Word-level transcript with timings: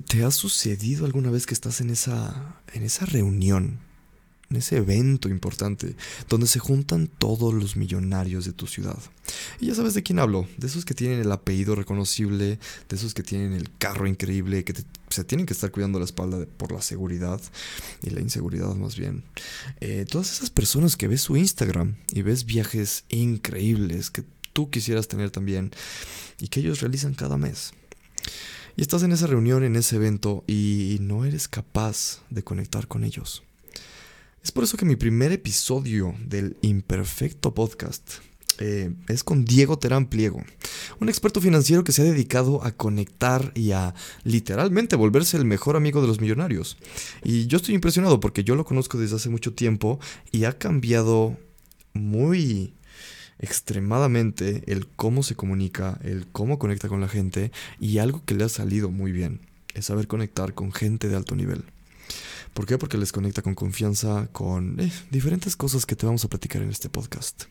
¿te 0.00 0.24
ha 0.24 0.30
sucedido 0.30 1.04
alguna 1.04 1.30
vez 1.30 1.46
que 1.46 1.54
estás 1.54 1.80
en 1.80 1.90
esa, 1.90 2.56
en 2.72 2.82
esa 2.82 3.04
reunión, 3.06 3.80
en 4.50 4.56
ese 4.56 4.76
evento 4.76 5.28
importante, 5.28 5.96
donde 6.28 6.46
se 6.46 6.58
juntan 6.58 7.06
todos 7.06 7.52
los 7.54 7.76
millonarios 7.76 8.44
de 8.44 8.52
tu 8.52 8.66
ciudad? 8.66 8.98
Y 9.60 9.66
ya 9.66 9.74
sabes 9.74 9.94
de 9.94 10.02
quién 10.02 10.18
hablo, 10.18 10.48
de 10.56 10.66
esos 10.66 10.84
que 10.84 10.94
tienen 10.94 11.20
el 11.20 11.32
apellido 11.32 11.74
reconocible, 11.74 12.58
de 12.88 12.96
esos 12.96 13.14
que 13.14 13.22
tienen 13.22 13.52
el 13.52 13.70
carro 13.78 14.06
increíble, 14.06 14.64
que 14.64 14.74
se 15.10 15.24
tienen 15.24 15.46
que 15.46 15.52
estar 15.52 15.70
cuidando 15.70 15.98
la 15.98 16.04
espalda 16.06 16.46
por 16.56 16.72
la 16.72 16.82
seguridad 16.82 17.40
y 18.02 18.10
la 18.10 18.20
inseguridad 18.20 18.74
más 18.74 18.96
bien. 18.96 19.24
Eh, 19.80 20.06
todas 20.08 20.32
esas 20.32 20.50
personas 20.50 20.96
que 20.96 21.08
ves 21.08 21.22
su 21.22 21.36
Instagram 21.36 21.96
y 22.12 22.22
ves 22.22 22.44
viajes 22.44 23.04
increíbles 23.10 24.10
que 24.10 24.24
tú 24.52 24.70
quisieras 24.70 25.08
tener 25.08 25.30
también 25.30 25.70
y 26.38 26.48
que 26.48 26.60
ellos 26.60 26.80
realizan 26.80 27.14
cada 27.14 27.36
mes. 27.36 27.72
Y 28.76 28.82
estás 28.82 29.02
en 29.02 29.12
esa 29.12 29.26
reunión, 29.26 29.64
en 29.64 29.76
ese 29.76 29.96
evento 29.96 30.44
y 30.46 30.98
no 31.00 31.24
eres 31.24 31.48
capaz 31.48 32.22
de 32.30 32.42
conectar 32.42 32.88
con 32.88 33.04
ellos. 33.04 33.42
Es 34.42 34.50
por 34.50 34.64
eso 34.64 34.76
que 34.76 34.86
mi 34.86 34.96
primer 34.96 35.30
episodio 35.30 36.14
del 36.26 36.56
Imperfecto 36.62 37.54
Podcast 37.54 38.14
eh, 38.58 38.92
es 39.08 39.24
con 39.24 39.44
Diego 39.44 39.78
Terán 39.78 40.06
Pliego, 40.06 40.42
un 41.00 41.08
experto 41.08 41.40
financiero 41.40 41.84
que 41.84 41.92
se 41.92 42.02
ha 42.02 42.06
dedicado 42.06 42.64
a 42.64 42.72
conectar 42.72 43.52
y 43.54 43.72
a 43.72 43.94
literalmente 44.24 44.96
volverse 44.96 45.36
el 45.36 45.44
mejor 45.44 45.76
amigo 45.76 46.00
de 46.00 46.08
los 46.08 46.20
millonarios. 46.20 46.76
Y 47.22 47.46
yo 47.46 47.58
estoy 47.58 47.74
impresionado 47.74 48.20
porque 48.20 48.42
yo 48.44 48.56
lo 48.56 48.64
conozco 48.64 48.98
desde 48.98 49.16
hace 49.16 49.28
mucho 49.28 49.52
tiempo 49.52 50.00
y 50.32 50.44
ha 50.44 50.58
cambiado 50.58 51.36
muy 51.92 52.74
extremadamente 53.42 54.62
el 54.66 54.86
cómo 54.86 55.22
se 55.22 55.34
comunica, 55.34 55.98
el 56.02 56.26
cómo 56.28 56.58
conecta 56.58 56.88
con 56.88 57.00
la 57.00 57.08
gente 57.08 57.52
y 57.78 57.98
algo 57.98 58.24
que 58.24 58.34
le 58.34 58.44
ha 58.44 58.48
salido 58.48 58.90
muy 58.90 59.12
bien 59.12 59.40
es 59.74 59.86
saber 59.86 60.06
conectar 60.06 60.54
con 60.54 60.72
gente 60.72 61.08
de 61.08 61.16
alto 61.16 61.36
nivel. 61.36 61.64
¿Por 62.54 62.66
qué? 62.66 62.78
Porque 62.78 62.98
les 62.98 63.12
conecta 63.12 63.42
con 63.42 63.54
confianza, 63.54 64.28
con 64.32 64.78
eh, 64.78 64.92
diferentes 65.10 65.56
cosas 65.56 65.86
que 65.86 65.96
te 65.96 66.06
vamos 66.06 66.24
a 66.24 66.28
platicar 66.28 66.62
en 66.62 66.70
este 66.70 66.88
podcast. 66.88 67.44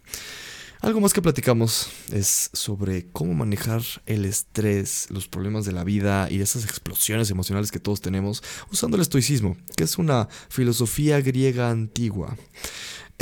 Algo 0.82 1.00
más 1.00 1.14
que 1.14 1.22
platicamos 1.22 1.90
es 2.12 2.50
sobre 2.54 3.06
cómo 3.12 3.36
manejar 3.36 3.84
el 4.08 4.26
estrés, 4.26 5.08
los 5.12 5.28
problemas 5.28 5.64
de 5.64 5.74
la 5.74 5.84
vida 5.84 6.28
y 6.32 6.42
esas 6.42 6.64
explosiones 6.64 7.30
emocionales 7.30 7.72
que 7.72 7.80
todos 7.80 8.02
tenemos 8.02 8.42
usando 8.72 8.98
el 8.98 9.02
estoicismo, 9.02 9.58
que 9.78 9.84
es 9.84 10.00
una 10.00 10.28
filosofía 10.50 11.22
griega 11.22 11.70
antigua. 11.70 12.36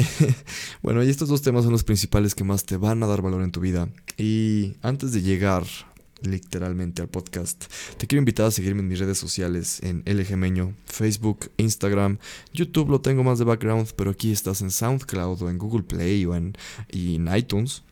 bueno, 0.81 1.03
y 1.03 1.09
estos 1.09 1.30
dos 1.30 1.42
temas 1.42 1.64
son 1.64 1.72
los 1.72 1.83
principales 1.83 2.36
que 2.36 2.44
más 2.44 2.66
te 2.66 2.78
van 2.78 3.03
a 3.03 3.08
dar 3.08 3.22
valor 3.22 3.42
en 3.44 3.52
tu 3.52 3.59
vida. 3.59 3.89
Y 4.17 4.75
antes 4.81 5.11
de 5.11 5.22
llegar 5.22 5.64
literalmente 6.22 7.02
al 7.02 7.08
podcast, 7.08 7.66
te 7.97 8.08
quiero 8.08 8.19
invitar 8.19 8.45
a 8.47 8.52
seguirme 8.52 8.81
en 8.81 8.88
mis 8.88 9.00
redes 9.00 9.17
sociales 9.17 9.81
en 9.83 10.03
LGmeño, 10.06 10.75
Facebook, 10.86 11.52
Instagram, 11.58 12.17
YouTube 12.53 12.89
lo 12.89 13.02
tengo 13.02 13.23
más 13.23 13.39
de 13.39 13.45
background, 13.45 13.89
pero 13.95 14.11
aquí 14.11 14.31
estás 14.31 14.61
en 14.61 14.72
SoundCloud 14.72 15.41
o 15.41 15.50
en 15.50 15.58
Google 15.58 15.83
Play 15.83 16.25
o 16.25 16.36
en, 16.36 16.53
en 16.89 17.36
iTunes. 17.36 17.84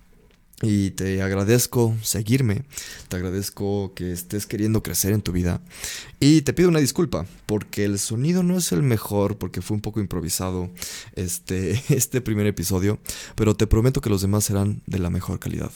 Y 0.64 0.90
te 0.92 1.22
agradezco 1.22 1.94
seguirme, 2.02 2.64
te 3.10 3.16
agradezco 3.16 3.94
que 3.94 4.12
estés 4.12 4.48
queriendo 4.48 4.82
crecer 4.82 5.14
en 5.14 5.22
tu 5.22 5.32
vida. 5.32 5.62
Y 6.20 6.42
te 6.42 6.52
pido 6.52 6.70
una 6.70 6.80
disculpa, 6.80 7.28
porque 7.46 7.86
el 7.86 8.00
sonido 8.00 8.42
no 8.42 8.58
es 8.58 8.72
el 8.72 8.82
mejor, 8.82 9.38
porque 9.38 9.62
fue 9.62 9.76
un 9.76 9.82
poco 9.82 10.00
improvisado 10.00 10.72
este, 11.14 11.80
este 11.90 12.22
primer 12.22 12.48
episodio, 12.48 12.98
pero 13.36 13.56
te 13.56 13.68
prometo 13.68 14.02
que 14.02 14.10
los 14.10 14.24
demás 14.24 14.46
serán 14.46 14.82
de 14.88 14.98
la 14.98 15.12
mejor 15.12 15.38
calidad. 15.38 15.70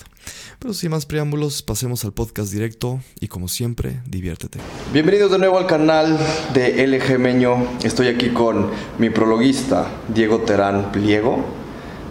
Pero 0.57 0.73
sin 0.73 0.89
más 0.89 1.05
preámbulos, 1.05 1.61
pasemos 1.61 2.03
al 2.03 2.13
podcast 2.13 2.51
directo 2.51 3.01
y 3.19 3.27
como 3.27 3.49
siempre, 3.49 4.01
diviértete. 4.07 4.57
Bienvenidos 4.91 5.31
de 5.31 5.37
nuevo 5.37 5.59
al 5.59 5.67
canal 5.67 6.17
de 6.55 6.87
LG 6.87 7.19
Meño. 7.19 7.77
Estoy 7.83 8.07
aquí 8.07 8.29
con 8.29 8.71
mi 8.97 9.11
prologuista, 9.11 9.91
Diego 10.11 10.39
Terán 10.39 10.91
Pliego. 10.91 11.45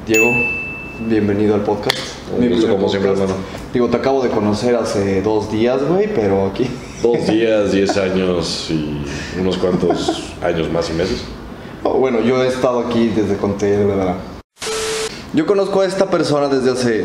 Diego, 0.07 0.31
bienvenido 1.09 1.57
al 1.57 1.65
podcast. 1.65 2.20
Un 2.37 2.49
gusto 2.49 2.69
como 2.69 2.89
siempre, 2.89 3.13
hermano. 3.13 3.35
Digo, 3.73 3.89
te 3.89 3.97
acabo 3.97 4.23
de 4.23 4.31
conocer 4.31 4.77
hace 4.77 5.23
dos 5.23 5.51
días, 5.51 5.83
güey, 5.83 6.13
pero 6.15 6.47
aquí. 6.47 6.67
Dos 7.03 7.27
días, 7.27 7.73
diez 7.73 7.97
años 7.97 8.67
y 8.69 9.03
unos 9.41 9.57
cuantos 9.57 10.35
años 10.43 10.71
más 10.71 10.91
y 10.91 10.93
meses. 10.93 11.25
Oh, 11.83 11.95
bueno, 11.95 12.21
yo 12.21 12.45
he 12.45 12.49
estado 12.49 12.81
aquí 12.81 13.09
desde 13.09 13.39
conté, 13.39 13.83
¿verdad? 13.85 14.17
Yo 15.33 15.47
conozco 15.47 15.81
a 15.81 15.87
esta 15.87 16.11
persona 16.11 16.49
desde 16.49 16.71
hace 16.73 17.05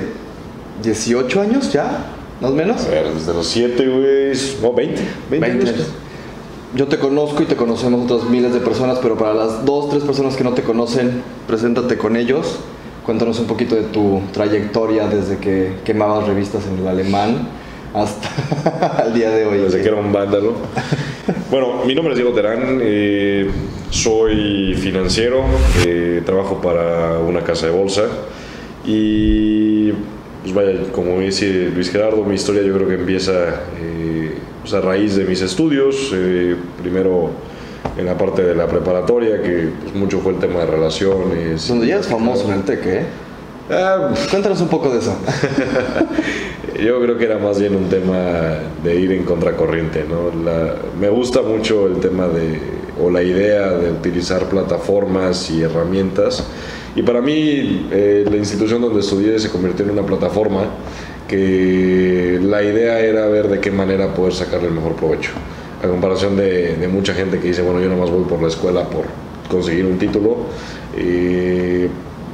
18 0.83 1.41
años 1.41 1.71
ya, 1.71 2.07
más 2.41 2.51
o 2.51 2.53
menos. 2.53 2.85
A 2.85 2.89
ver, 2.89 3.13
desde 3.13 3.33
los 3.33 3.47
7, 3.47 3.87
güey, 3.87 4.37
no, 4.61 4.73
20. 4.73 5.01
20, 5.29 5.47
20 5.47 5.69
años. 5.69 5.87
Yo 6.75 6.87
te 6.87 6.99
conozco 6.99 7.41
y 7.41 7.45
te 7.45 7.55
conocemos 7.55 8.11
otras 8.11 8.29
miles 8.29 8.53
de 8.53 8.59
personas, 8.59 8.99
pero 9.01 9.17
para 9.17 9.33
las 9.33 9.63
dos, 9.63 9.89
tres 9.89 10.03
personas 10.03 10.35
que 10.35 10.43
no 10.43 10.51
te 10.51 10.61
conocen, 10.63 11.23
preséntate 11.47 11.97
con 11.97 12.17
ellos. 12.17 12.57
Cuéntanos 13.05 13.39
un 13.39 13.45
poquito 13.45 13.75
de 13.75 13.83
tu 13.83 14.19
trayectoria 14.33 15.07
desde 15.07 15.37
que 15.37 15.73
quemabas 15.85 16.27
revistas 16.27 16.65
en 16.65 16.79
el 16.79 16.87
alemán 16.87 17.47
hasta 17.93 19.03
el 19.07 19.13
día 19.13 19.29
de 19.29 19.45
hoy. 19.45 19.59
Desde 19.59 19.81
que 19.83 19.87
era 19.87 19.97
un 19.97 20.11
vándalo. 20.11 20.53
bueno, 21.51 21.85
mi 21.85 21.93
nombre 21.93 22.13
es 22.13 22.17
Diego 22.17 22.33
Terán, 22.33 22.79
eh, 22.81 23.47
soy 23.91 24.73
financiero, 24.73 25.43
eh, 25.85 26.23
trabajo 26.25 26.59
para 26.59 27.19
una 27.19 27.41
casa 27.41 27.67
de 27.67 27.73
bolsa 27.73 28.05
y 28.83 29.91
pues 30.41 30.55
vaya, 30.55 30.71
como 30.91 31.19
dice 31.19 31.69
Luis 31.73 31.91
Gerardo, 31.91 32.23
mi 32.23 32.35
historia 32.35 32.63
yo 32.63 32.73
creo 32.73 32.87
que 32.87 32.95
empieza 32.95 33.61
eh, 33.79 34.33
pues 34.61 34.73
a 34.73 34.81
raíz 34.81 35.15
de 35.15 35.25
mis 35.25 35.41
estudios, 35.41 36.11
eh, 36.11 36.55
primero 36.81 37.29
en 37.97 38.05
la 38.05 38.17
parte 38.17 38.43
de 38.43 38.55
la 38.55 38.67
preparatoria, 38.67 39.41
que 39.41 39.69
pues, 39.83 39.95
mucho 39.95 40.19
fue 40.19 40.33
el 40.33 40.39
tema 40.39 40.59
de 40.61 40.65
relaciones. 40.67 41.67
Donde 41.67 41.87
ya 41.87 41.99
es 41.99 42.07
famoso 42.07 42.45
en 42.47 42.53
el 42.59 42.63
TEC, 42.63 42.85
¿eh? 42.85 43.01
Ah, 43.71 44.11
Cuéntanos 44.29 44.61
un 44.61 44.67
poco 44.67 44.89
de 44.91 44.99
eso. 44.99 45.15
Yo 46.83 47.01
creo 47.01 47.17
que 47.17 47.25
era 47.25 47.37
más 47.37 47.59
bien 47.59 47.75
un 47.75 47.87
tema 47.89 48.59
de 48.83 48.95
ir 48.99 49.11
en 49.13 49.23
contracorriente, 49.23 50.03
¿no? 50.07 50.29
La- 50.43 50.75
me 50.99 51.09
gusta 51.09 51.41
mucho 51.41 51.87
el 51.87 51.95
tema 51.99 52.27
de, 52.27 52.59
o 53.01 53.09
la 53.09 53.23
idea 53.23 53.69
de 53.71 53.91
utilizar 53.91 54.43
plataformas 54.49 55.49
y 55.49 55.61
herramientas. 55.63 56.43
Y 56.95 57.01
para 57.01 57.21
mí, 57.21 57.87
eh, 57.91 58.25
la 58.29 58.35
institución 58.37 58.81
donde 58.81 58.99
estudié 58.99 59.39
se 59.39 59.49
convirtió 59.49 59.85
en 59.85 59.91
una 59.91 60.03
plataforma 60.05 60.65
que 61.27 62.39
la 62.43 62.61
idea 62.61 62.99
era 62.99 63.25
ver 63.27 63.47
de 63.47 63.59
qué 63.59 63.71
manera 63.71 64.13
poder 64.13 64.33
sacarle 64.33 64.67
el 64.67 64.73
mejor 64.73 64.95
provecho. 64.95 65.31
A 65.85 65.87
comparación 65.87 66.35
de, 66.35 66.75
de 66.77 66.87
mucha 66.87 67.13
gente 67.13 67.37
que 67.39 67.49
dice, 67.49 67.61
bueno, 67.61 67.79
yo 67.79 67.87
nomás 67.89 68.09
voy 68.09 68.23
por 68.23 68.41
la 68.41 68.47
escuela 68.47 68.89
por 68.89 69.05
conseguir 69.47 69.85
un 69.85 69.99
título. 69.99 70.37
eh, 70.97 71.87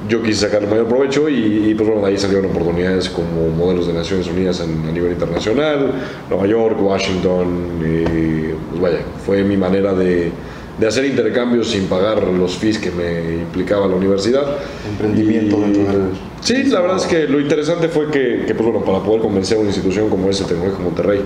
yo 0.10 0.22
quise 0.24 0.40
sacar 0.48 0.64
el 0.64 0.70
mayor 0.70 0.88
provecho 0.88 1.30
y, 1.30 1.70
y, 1.70 1.76
pues 1.76 1.88
bueno, 1.88 2.04
de 2.06 2.12
ahí 2.14 2.18
salieron 2.18 2.46
oportunidades 2.50 3.08
como 3.10 3.50
modelos 3.56 3.86
de 3.88 3.94
Naciones 3.94 4.28
Unidas 4.28 4.60
en- 4.62 4.88
a 4.90 4.92
nivel 4.92 5.12
internacional, 5.12 5.92
Nueva 6.30 6.48
York, 6.48 6.78
Washington, 6.82 7.48
eh, 7.84 8.56
pues 8.72 8.82
vaya, 8.82 8.98
fue 9.26 9.44
mi 9.44 9.58
manera 9.58 9.94
de, 9.94 10.32
de 10.80 10.88
hacer 10.88 11.06
intercambios 11.06 11.70
sin 11.70 11.86
pagar 11.86 12.24
los 12.24 12.58
fees 12.58 12.80
que 12.80 12.90
me 12.90 13.36
implicaba 13.44 13.86
la 13.88 13.96
universidad. 13.96 14.44
Emprendimiento 14.90 15.58
Y- 15.58 15.62
dentro 15.62 15.84
del- 15.84 16.08
Sí, 16.42 16.64
la 16.64 16.82
verdad 16.82 16.98
es 16.98 17.06
que 17.06 17.28
lo 17.28 17.40
interesante 17.40 17.88
fue 17.88 18.10
que, 18.10 18.46
que, 18.48 18.56
pues 18.56 18.68
bueno, 18.68 18.84
para 18.84 19.04
poder 19.04 19.22
convencer 19.22 19.58
a 19.58 19.60
una 19.60 19.70
institución 19.70 20.10
como 20.10 20.28
ese 20.30 20.44
Tecnológico 20.46 20.82
Monterrey 20.82 21.22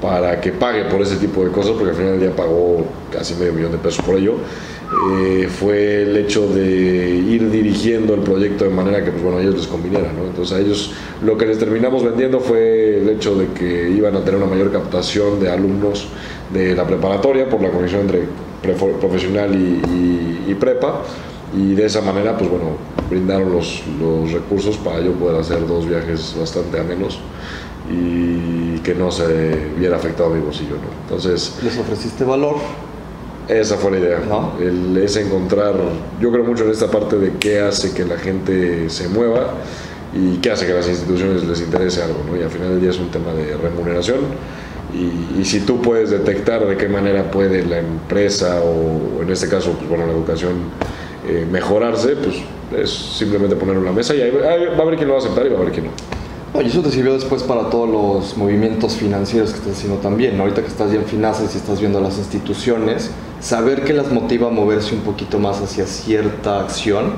para 0.00 0.40
que 0.40 0.52
pague 0.52 0.84
por 0.84 1.00
ese 1.02 1.16
tipo 1.16 1.44
de 1.44 1.50
cosas, 1.50 1.72
porque 1.72 1.90
al 1.90 1.96
final 1.96 2.12
del 2.12 2.20
día 2.20 2.36
pagó 2.36 2.84
casi 3.12 3.34
medio 3.34 3.52
millón 3.52 3.72
de 3.72 3.78
pesos 3.78 4.04
por 4.04 4.16
ello, 4.16 4.34
eh, 5.12 5.48
fue 5.50 6.02
el 6.02 6.16
hecho 6.16 6.46
de 6.46 7.10
ir 7.16 7.50
dirigiendo 7.50 8.14
el 8.14 8.20
proyecto 8.20 8.64
de 8.64 8.70
manera 8.70 9.04
que 9.04 9.10
pues 9.10 9.22
bueno, 9.22 9.38
a 9.38 9.42
ellos 9.42 9.56
les 9.56 9.66
conviniera. 9.66 10.12
¿no? 10.12 10.24
Entonces 10.26 10.56
a 10.56 10.60
ellos 10.60 10.92
lo 11.24 11.36
que 11.36 11.46
les 11.46 11.58
terminamos 11.58 12.04
vendiendo 12.04 12.40
fue 12.40 12.98
el 12.98 13.08
hecho 13.10 13.34
de 13.34 13.48
que 13.48 13.90
iban 13.90 14.14
a 14.16 14.20
tener 14.20 14.36
una 14.40 14.46
mayor 14.50 14.70
captación 14.72 15.40
de 15.40 15.50
alumnos 15.50 16.06
de 16.52 16.74
la 16.74 16.86
preparatoria 16.86 17.48
por 17.48 17.60
la 17.60 17.70
conexión 17.70 18.02
entre 18.02 18.22
profesional 19.00 19.54
y, 19.54 19.58
y- 19.58 20.44
y 20.50 20.54
prepa 20.54 21.02
y 21.56 21.74
de 21.74 21.86
esa 21.86 22.00
manera 22.00 22.36
pues 22.36 22.48
bueno 22.50 22.70
brindaron 23.10 23.52
los, 23.52 23.82
los 24.00 24.32
recursos 24.32 24.76
para 24.78 25.00
yo 25.00 25.12
poder 25.12 25.40
hacer 25.40 25.66
dos 25.66 25.86
viajes 25.88 26.34
bastante 26.38 26.78
amenos 26.80 27.18
y 27.90 28.67
que 28.88 28.94
no 28.94 29.10
se 29.10 29.26
viera 29.78 29.96
afectado 29.96 30.30
mi 30.30 30.40
bolsillo 30.40 30.76
¿no? 30.76 30.88
entonces 31.02 31.52
Les 31.62 31.76
ofreciste 31.78 32.24
valor. 32.24 32.56
esa 33.48 33.76
fue 33.76 33.90
la 33.92 33.98
idea 33.98 34.18
¿No? 34.26 34.54
El- 34.60 34.96
es 34.96 35.14
encontrar 35.16 35.74
yo 36.20 36.30
creo 36.32 36.44
mucho 36.44 36.64
en 36.64 36.70
esta 36.70 36.90
parte 36.90 37.16
de 37.18 37.32
qué 37.38 37.60
hace 37.60 37.92
que 37.92 38.04
la 38.06 38.16
gente 38.16 38.88
se 38.88 39.08
mueva 39.08 39.54
y 40.14 40.38
qué 40.38 40.50
hace 40.52 40.64
que 40.64 40.72
a 40.72 40.76
las 40.76 40.88
instituciones 40.88 41.44
les 41.44 41.60
interese 41.60 42.02
algo 42.02 42.20
¿no? 42.26 42.34
y 42.34 42.42
al 42.42 42.48
final 42.50 42.70
del 42.70 42.80
día 42.80 42.90
es 42.90 42.98
un 42.98 43.10
tema 43.10 43.32
de 43.34 43.56
remuneración 43.58 44.20
y, 44.94 45.40
y 45.40 45.44
si 45.44 45.60
tú 45.60 45.82
puedes 45.82 46.08
detectar 46.08 46.66
de 46.66 46.76
qué 46.78 46.88
manera 46.88 47.30
puede 47.30 47.62
la 47.66 47.78
empresa 47.78 48.62
o, 48.62 49.18
o 49.18 49.22
en 49.22 49.28
este 49.30 49.46
caso 49.48 49.72
pues, 49.72 49.86
bueno, 49.86 50.06
la 50.06 50.12
educación 50.12 50.54
eh, 51.28 51.46
mejorarse, 51.50 52.16
pues 52.16 52.36
es 52.82 52.90
simplemente 52.90 53.54
ponerlo 53.54 53.80
en 53.80 53.86
la 53.86 53.92
mesa 53.92 54.14
y 54.14 54.22
ahí, 54.22 54.30
ahí 54.30 54.66
va 54.74 54.78
a 54.78 54.82
haber 54.82 54.96
quien 54.96 55.08
lo 55.08 55.14
va 55.14 55.20
a 55.20 55.22
aceptar 55.22 55.44
y 55.44 55.50
va 55.50 55.56
a 55.58 55.60
haber 55.60 55.72
quien 55.74 55.86
no. 55.86 55.92
Y 56.54 56.66
eso 56.66 56.80
te 56.80 56.90
sirvió 56.90 57.12
después 57.12 57.42
para 57.42 57.70
todos 57.70 57.88
los 57.88 58.36
movimientos 58.36 58.94
financieros 58.94 59.50
que 59.50 59.58
estás 59.58 59.76
haciendo 59.76 59.98
también. 59.98 60.40
Ahorita 60.40 60.62
que 60.62 60.68
estás 60.68 60.90
ya 60.90 60.98
en 60.98 61.04
finanzas 61.04 61.54
y 61.54 61.58
estás 61.58 61.80
viendo 61.80 62.00
las 62.00 62.18
instituciones, 62.18 63.10
saber 63.40 63.84
que 63.84 63.92
las 63.92 64.10
motiva 64.10 64.48
a 64.48 64.50
moverse 64.50 64.94
un 64.94 65.02
poquito 65.02 65.38
más 65.38 65.60
hacia 65.60 65.86
cierta 65.86 66.60
acción, 66.60 67.12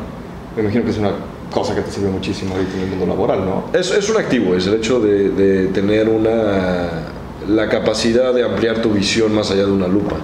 me 0.57 0.63
imagino 0.63 0.85
que 0.85 0.91
es 0.91 0.99
una 0.99 1.13
cosa 1.51 1.75
que 1.75 1.83
te 1.83 1.91
sirve 1.91 2.11
muchísimo 2.11 2.55
ahorita 2.55 2.75
en 2.77 2.81
el 2.81 2.91
mundo 2.91 3.07
laboral, 3.07 3.45
¿no? 3.45 3.65
Es, 3.73 3.91
es 3.91 4.11
un 4.11 4.19
activo, 4.19 4.55
es 4.55 4.67
el 4.67 4.75
hecho 4.75 5.01
de, 5.01 5.31
de 5.31 5.67
tener 5.69 6.09
una, 6.09 6.89
la 7.49 7.69
capacidad 7.69 8.35
de 8.35 8.45
ampliar 8.45 8.83
tu 8.83 8.91
visión 8.91 9.35
más 9.35 9.51
allá 9.51 9.65
de 9.65 9.73
una 9.73 9.89
lupa 9.89 10.17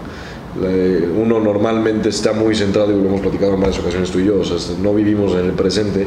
uno 1.17 1.41
normalmente 1.41 2.08
está 2.08 2.32
muy 2.32 2.55
centrado, 2.55 2.93
y 2.93 3.00
lo 3.00 3.08
hemos 3.08 3.20
platicado 3.20 3.55
en 3.55 3.61
varias 3.61 3.79
ocasiones 3.79 4.11
tú 4.11 4.19
y 4.20 4.26
yo, 4.26 4.41
no 4.82 4.94
vivimos 4.94 5.32
en 5.32 5.47
el 5.47 5.53
presente 5.53 6.06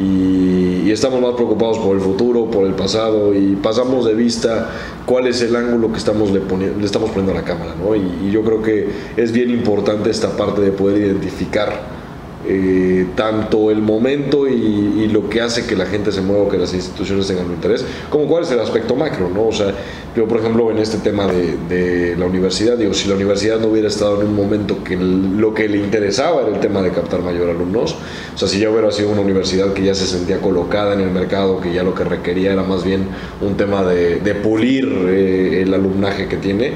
y, 0.00 0.90
estamos 0.90 1.22
más 1.22 1.34
preocupados 1.34 1.78
por 1.78 1.96
el 1.96 2.02
futuro, 2.02 2.50
por 2.50 2.66
el 2.66 2.74
pasado 2.74 3.34
y 3.34 3.56
pasamos 3.56 4.04
de 4.04 4.14
vista 4.14 4.70
cuál 5.06 5.26
es 5.26 5.40
el 5.40 5.56
ángulo 5.56 5.90
que 5.90 5.96
estamos 5.96 6.30
le, 6.30 6.42
estamos 6.84 7.08
poniendo 7.10 7.32
a 7.32 7.36
la 7.36 7.44
cámara. 7.44 7.74
¿no? 7.74 7.96
Y 7.96 8.30
yo 8.30 8.42
creo 8.42 8.62
que 8.62 8.90
es 9.16 9.32
bien 9.32 9.48
importante 9.48 10.10
esta 10.10 10.36
parte 10.36 10.60
de 10.60 10.70
poder 10.70 10.98
identificar 10.98 12.01
eh, 12.48 13.06
tanto 13.14 13.70
el 13.70 13.82
momento 13.82 14.48
y, 14.48 15.08
lo 15.12 15.28
que 15.28 15.42
hace 15.42 15.66
que 15.66 15.76
la 15.76 15.84
gente 15.84 16.10
se 16.10 16.22
mueva, 16.22 16.50
que 16.50 16.56
las 16.56 16.72
instituciones 16.72 17.26
tengan 17.26 17.46
un 17.46 17.52
interés, 17.52 17.84
como 18.08 18.26
cuál 18.26 18.44
es 18.44 18.50
el 18.50 18.60
aspecto 18.60 18.96
macro, 18.96 19.28
¿no? 19.28 19.48
O 19.48 19.52
sea, 19.52 19.74
yo 20.16 20.26
por 20.26 20.40
ejemplo 20.40 20.70
en 20.70 20.78
este 20.78 20.98
tema 20.98 21.26
de, 21.26 22.14
la 22.16 22.24
universidad, 22.24 22.78
digo, 22.78 22.94
si 22.94 23.08
la 23.08 23.14
universidad 23.14 23.58
no 23.60 23.68
hubiera 23.68 23.88
estado 23.88 24.20
en 24.20 24.28
un 24.28 24.36
momento 24.36 24.82
que 24.82 24.96
lo 24.96 25.52
que 25.52 25.68
le 25.68 25.78
interesaba 25.78 26.42
era 26.42 26.50
el 26.54 26.60
tema 26.60 26.80
de 26.80 26.90
captar 26.90 27.20
mayor 27.20 27.50
alumnos, 27.50 27.96
o 28.34 28.38
sea, 28.38 28.48
si 28.48 28.58
ya 28.58 28.70
hubiera 28.70 28.90
sido 28.90 29.10
una 29.10 29.20
universidad 29.20 29.72
que 29.74 29.82
ya 29.82 29.94
se 29.94 30.06
sentía 30.06 30.38
colocada 30.38 30.94
en 30.94 31.00
el 31.00 31.10
mercado, 31.10 31.60
que 31.60 31.72
ya 31.72 31.82
lo 31.82 31.94
que 31.94 32.04
requería 32.04 32.52
era 32.52 32.62
más 32.62 32.84
bien 32.84 33.06
un 33.40 33.56
tema 33.56 33.82
de, 33.84 34.32
pulir 34.42 34.88
eh, 35.08 35.62
el 35.62 35.74
alumnaje 35.74 36.26
que 36.26 36.36
tiene, 36.36 36.72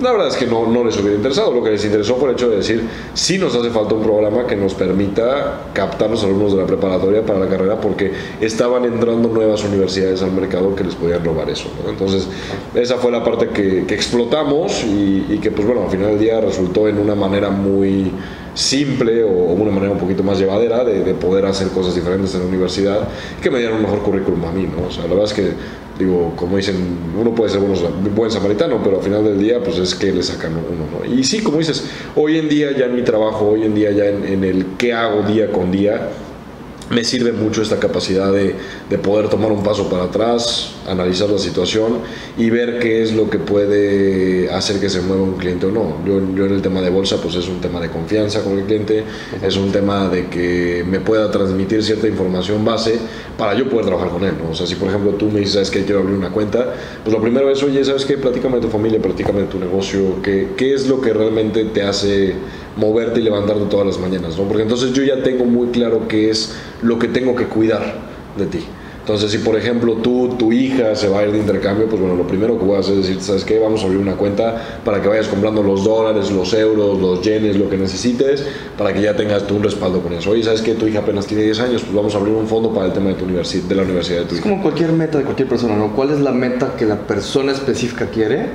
la 0.00 0.12
verdad 0.12 0.28
es 0.28 0.36
que 0.36 0.46
no, 0.46 0.66
no 0.66 0.84
les 0.84 0.98
hubiera 0.98 1.16
interesado, 1.16 1.52
lo 1.52 1.62
que 1.62 1.70
les 1.70 1.84
interesó 1.84 2.16
fue 2.16 2.28
el 2.28 2.34
hecho 2.34 2.50
de 2.50 2.56
decir, 2.56 2.86
sí 3.14 3.38
nos 3.38 3.54
hace 3.54 3.70
falta 3.70 3.94
un 3.94 4.02
programa 4.02 4.46
que 4.46 4.54
nos 4.54 4.74
permita 4.74 5.68
captar 5.72 6.10
los 6.10 6.22
alumnos 6.22 6.52
de 6.52 6.60
la 6.60 6.66
preparatoria 6.66 7.24
para 7.24 7.38
la 7.38 7.48
carrera 7.48 7.80
porque 7.80 8.12
estaban 8.40 8.84
entrando 8.84 9.28
nuevas 9.28 9.64
universidades 9.64 10.22
al 10.22 10.32
mercado 10.32 10.74
que 10.74 10.84
les 10.84 10.94
podían 10.94 11.24
robar 11.24 11.48
eso. 11.48 11.68
Entonces, 11.88 12.28
esa 12.74 12.96
fue 12.96 13.10
la 13.10 13.24
parte 13.24 13.48
que, 13.48 13.86
explotamos 13.96 14.84
y, 14.84 15.38
que, 15.38 15.50
pues 15.50 15.66
bueno, 15.66 15.84
al 15.84 15.90
final 15.90 16.08
del 16.08 16.18
día 16.18 16.40
resultó 16.40 16.88
en 16.88 16.98
una 16.98 17.14
manera 17.14 17.48
muy 17.48 18.12
simple 18.54 19.22
o 19.24 19.28
una 19.28 19.70
manera 19.70 19.92
un 19.92 19.98
poquito 19.98 20.22
más 20.22 20.38
llevadera 20.38 20.84
de, 20.84 21.02
de, 21.02 21.14
poder 21.14 21.46
hacer 21.46 21.68
cosas 21.68 21.94
diferentes 21.94 22.34
en 22.34 22.40
la 22.40 22.46
universidad 22.46 23.08
que 23.42 23.50
me 23.50 23.58
dieron 23.58 23.76
un 23.76 23.82
mejor 23.82 24.00
currículum 24.00 24.44
a 24.44 24.52
mí, 24.52 24.66
¿no? 24.66 24.88
O 24.88 24.90
sea, 24.90 25.04
la 25.04 25.10
verdad 25.10 25.24
es 25.24 25.34
que 25.34 25.52
digo, 25.98 26.34
como 26.36 26.56
dicen, 26.56 26.76
uno 27.18 27.34
puede 27.34 27.50
ser 27.50 27.60
buen 27.60 28.30
samaritano, 28.30 28.80
pero 28.82 28.98
al 28.98 29.02
final 29.02 29.24
del 29.24 29.38
día, 29.38 29.62
pues 29.62 29.78
es 29.78 29.94
que 29.94 30.12
le 30.12 30.22
sacan 30.22 30.52
uno, 30.52 30.86
¿no? 31.04 31.14
Y 31.14 31.24
sí, 31.24 31.42
como 31.42 31.58
dices, 31.58 31.84
hoy 32.14 32.38
en 32.38 32.48
día 32.48 32.72
ya 32.76 32.86
en 32.86 32.94
mi 32.94 33.02
trabajo, 33.02 33.48
hoy 33.48 33.64
en 33.64 33.74
día 33.74 33.90
ya 33.92 34.06
en, 34.06 34.24
en 34.24 34.44
el 34.44 34.66
qué 34.78 34.92
hago 34.92 35.22
día 35.22 35.50
con 35.50 35.70
día, 35.70 36.10
me 36.90 37.02
sirve 37.02 37.32
mucho 37.32 37.62
esta 37.62 37.78
capacidad 37.78 38.32
de, 38.32 38.54
de, 38.88 38.98
poder 38.98 39.28
tomar 39.28 39.50
un 39.50 39.62
paso 39.62 39.88
para 39.90 40.04
atrás, 40.04 40.74
analizar 40.86 41.28
la 41.28 41.38
situación 41.38 41.98
y 42.38 42.48
ver 42.50 42.78
qué 42.78 43.02
es 43.02 43.12
lo 43.12 43.28
que 43.28 43.38
puede 43.38 44.48
hacer 44.50 44.78
que 44.78 44.88
se 44.88 45.00
mueva 45.00 45.22
un 45.22 45.34
cliente 45.34 45.66
o 45.66 45.72
no. 45.72 45.96
Yo, 46.06 46.20
yo, 46.34 46.46
en 46.46 46.52
el 46.52 46.62
tema 46.62 46.80
de 46.80 46.90
bolsa, 46.90 47.16
pues 47.20 47.34
es 47.34 47.48
un 47.48 47.60
tema 47.60 47.80
de 47.80 47.88
confianza 47.88 48.42
con 48.42 48.58
el 48.58 48.64
cliente, 48.64 49.04
es 49.42 49.56
un 49.56 49.72
tema 49.72 50.08
de 50.08 50.28
que 50.28 50.84
me 50.88 51.00
pueda 51.00 51.30
transmitir 51.30 51.82
cierta 51.82 52.06
información 52.06 52.64
base 52.64 52.98
para 53.36 53.54
yo 53.54 53.68
poder 53.68 53.86
trabajar 53.86 54.10
con 54.10 54.24
él. 54.24 54.34
¿no? 54.42 54.50
O 54.50 54.54
sea, 54.54 54.66
si 54.66 54.76
por 54.76 54.88
ejemplo 54.88 55.12
tú 55.12 55.26
me 55.26 55.40
dices, 55.40 55.54
¿sabes 55.54 55.70
que 55.70 55.84
quiero 55.84 56.00
abrir 56.00 56.16
una 56.16 56.30
cuenta? 56.30 56.74
Pues 57.02 57.14
lo 57.14 57.20
primero 57.20 57.50
es, 57.50 57.62
oye, 57.64 57.84
¿sabes 57.84 58.04
qué? 58.04 58.16
Platícame 58.16 58.56
de 58.56 58.62
tu 58.62 58.68
familia, 58.68 59.00
platícame 59.00 59.40
de 59.40 59.46
tu 59.46 59.58
negocio, 59.58 60.22
¿qué, 60.22 60.50
qué 60.56 60.74
es 60.74 60.86
lo 60.86 61.00
que 61.00 61.12
realmente 61.12 61.64
te 61.64 61.82
hace 61.82 62.34
moverte 62.76 63.20
y 63.20 63.22
levantarte 63.22 63.64
todas 63.64 63.86
las 63.86 63.98
mañanas, 63.98 64.36
¿no? 64.38 64.44
Porque 64.44 64.62
entonces 64.62 64.92
yo 64.92 65.02
ya 65.02 65.22
tengo 65.22 65.44
muy 65.44 65.68
claro 65.68 66.08
qué 66.08 66.30
es 66.30 66.54
lo 66.82 66.98
que 66.98 67.08
tengo 67.08 67.34
que 67.34 67.46
cuidar 67.46 67.94
de 68.36 68.46
ti. 68.46 68.60
Entonces, 69.06 69.30
si 69.30 69.38
por 69.38 69.54
ejemplo 69.54 69.94
tú, 69.98 70.34
tu 70.36 70.50
hija 70.52 70.96
se 70.96 71.08
va 71.08 71.20
a 71.20 71.24
ir 71.24 71.30
de 71.30 71.38
intercambio, 71.38 71.88
pues 71.88 72.00
bueno, 72.00 72.16
lo 72.16 72.26
primero 72.26 72.58
que 72.58 72.64
voy 72.64 72.76
a 72.76 72.80
hacer 72.80 72.94
es 72.94 73.06
decir, 73.06 73.22
¿sabes 73.22 73.44
qué? 73.44 73.60
Vamos 73.60 73.82
a 73.82 73.84
abrir 73.84 74.00
una 74.00 74.16
cuenta 74.16 74.80
para 74.84 75.00
que 75.00 75.06
vayas 75.06 75.28
comprando 75.28 75.62
los 75.62 75.84
dólares, 75.84 76.32
los 76.32 76.52
euros, 76.54 77.00
los 77.00 77.22
yenes, 77.22 77.56
lo 77.56 77.70
que 77.70 77.76
necesites, 77.76 78.44
para 78.76 78.92
que 78.92 79.00
ya 79.00 79.14
tengas 79.14 79.46
tú 79.46 79.54
un 79.54 79.62
respaldo 79.62 80.00
con 80.00 80.12
eso. 80.12 80.30
Oye, 80.30 80.42
¿sabes 80.42 80.60
qué? 80.60 80.74
Tu 80.74 80.88
hija 80.88 80.98
apenas 80.98 81.24
tiene 81.24 81.44
10 81.44 81.60
años, 81.60 81.82
pues 81.82 81.94
vamos 81.94 82.16
a 82.16 82.18
abrir 82.18 82.34
un 82.34 82.48
fondo 82.48 82.74
para 82.74 82.86
el 82.86 82.92
tema 82.92 83.10
de, 83.10 83.14
tu 83.14 83.26
de 83.26 83.74
la 83.76 83.82
universidad 83.82 84.22
de 84.22 84.24
tu 84.24 84.34
hija. 84.34 84.44
Es 84.44 84.50
como 84.50 84.60
cualquier 84.60 84.90
meta 84.90 85.18
de 85.18 85.24
cualquier 85.24 85.48
persona, 85.48 85.76
¿no? 85.76 85.94
¿Cuál 85.94 86.10
es 86.10 86.18
la 86.18 86.32
meta 86.32 86.74
que 86.76 86.84
la 86.84 86.96
persona 86.96 87.52
específica 87.52 88.06
quiere? 88.06 88.46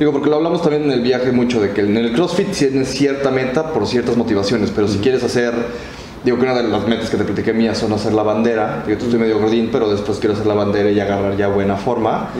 Digo, 0.00 0.12
porque 0.12 0.30
lo 0.30 0.36
hablamos 0.36 0.62
también 0.62 0.84
en 0.84 0.92
el 0.92 1.02
viaje 1.02 1.30
mucho, 1.30 1.60
de 1.60 1.72
que 1.72 1.82
en 1.82 1.94
el 1.94 2.14
CrossFit 2.14 2.52
tienes 2.52 2.88
cierta 2.88 3.30
meta 3.30 3.70
por 3.70 3.86
ciertas 3.86 4.16
motivaciones, 4.16 4.72
pero 4.74 4.88
si 4.88 4.96
quieres 4.96 5.22
hacer, 5.22 5.52
digo 6.24 6.38
que 6.38 6.44
una 6.44 6.54
de 6.54 6.62
las 6.62 6.88
metas 6.88 7.10
que 7.10 7.18
te 7.18 7.24
platiqué 7.24 7.52
mías 7.52 7.76
son 7.76 7.92
hacer 7.92 8.14
la 8.14 8.22
bandera, 8.22 8.82
digo, 8.86 8.98
tú 8.98 9.04
estoy 9.04 9.20
medio 9.20 9.38
gordín, 9.38 9.68
pero 9.70 9.90
después 9.90 10.16
quiero 10.18 10.32
hacer 10.32 10.46
la 10.46 10.54
bandera 10.54 10.90
y 10.90 10.98
agarrar 10.98 11.36
ya 11.36 11.48
buena 11.48 11.76
forma, 11.76 12.30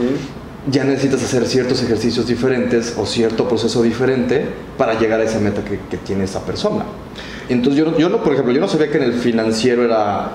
ya 0.71 0.85
necesitas 0.85 1.23
hacer 1.23 1.47
ciertos 1.47 1.83
ejercicios 1.83 2.27
diferentes 2.27 2.95
o 2.97 3.05
cierto 3.05 3.47
proceso 3.47 3.83
diferente 3.83 4.47
para 4.79 4.99
llegar 4.99 5.21
a 5.21 5.25
esa 5.25 5.39
meta 5.39 5.62
que, 5.62 5.81
que 5.91 5.99
tiene 5.99 6.25
esa 6.25 6.41
persona. 6.47 6.85
Entonces 7.51 7.85
yo, 7.85 7.95
yo 7.99 8.09
no, 8.09 8.23
por 8.23 8.33
ejemplo, 8.33 8.55
yo 8.55 8.61
no 8.62 8.69
sabía 8.69 8.91
que 8.91 8.97
en 8.97 9.05
el 9.05 9.12
financiero 9.12 9.85
era 9.85 10.31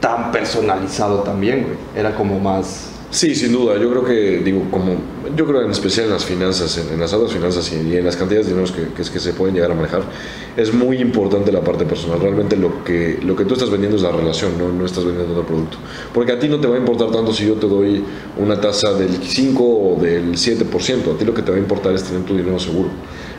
tan 0.00 0.32
personalizado 0.32 1.18
también, 1.18 1.64
güey. 1.64 1.76
Era 1.94 2.14
como 2.14 2.38
más 2.38 2.89
Sí, 3.10 3.34
sin 3.34 3.52
duda. 3.52 3.76
Yo 3.76 3.90
creo 3.90 4.04
que, 4.04 4.38
digo, 4.38 4.70
como, 4.70 4.94
yo 5.36 5.44
creo 5.44 5.62
en 5.62 5.72
especial 5.72 6.06
en 6.06 6.12
las 6.12 6.24
finanzas, 6.24 6.78
en, 6.78 7.00
las 7.00 7.12
altas 7.12 7.32
finanzas 7.32 7.72
y, 7.72 7.96
en 7.96 8.04
las 8.04 8.16
cantidades 8.16 8.46
de 8.46 8.54
dinero 8.54 8.72
que, 8.72 9.02
que, 9.02 9.18
se 9.18 9.32
pueden 9.32 9.56
llegar 9.56 9.72
a 9.72 9.74
manejar, 9.74 10.02
es 10.56 10.72
muy 10.72 10.98
importante 10.98 11.50
la 11.50 11.60
parte 11.60 11.84
personal. 11.84 12.20
Realmente 12.20 12.56
lo 12.56 12.84
que, 12.84 13.18
lo 13.20 13.34
que 13.34 13.44
tú 13.44 13.54
estás 13.54 13.68
vendiendo 13.68 13.96
es 13.96 14.04
la 14.04 14.12
relación, 14.12 14.56
no, 14.56 14.68
no 14.68 14.86
estás 14.86 15.04
vendiendo 15.04 15.40
el 15.40 15.44
producto. 15.44 15.76
Porque 16.14 16.30
a 16.30 16.38
ti 16.38 16.48
no 16.48 16.60
te 16.60 16.68
va 16.68 16.76
a 16.76 16.78
importar 16.78 17.10
tanto 17.10 17.32
si 17.32 17.46
yo 17.46 17.54
te 17.54 17.66
doy 17.66 18.04
una 18.38 18.60
tasa 18.60 18.92
del 18.94 19.12
5 19.24 19.64
o 19.64 20.00
del 20.00 20.34
7%. 20.34 21.14
A 21.14 21.18
ti 21.18 21.24
lo 21.24 21.34
que 21.34 21.42
te 21.42 21.50
va 21.50 21.56
a 21.56 21.60
importar 21.60 21.92
es 21.94 22.04
tener 22.04 22.22
tu 22.22 22.36
dinero 22.36 22.60
seguro. 22.60 22.90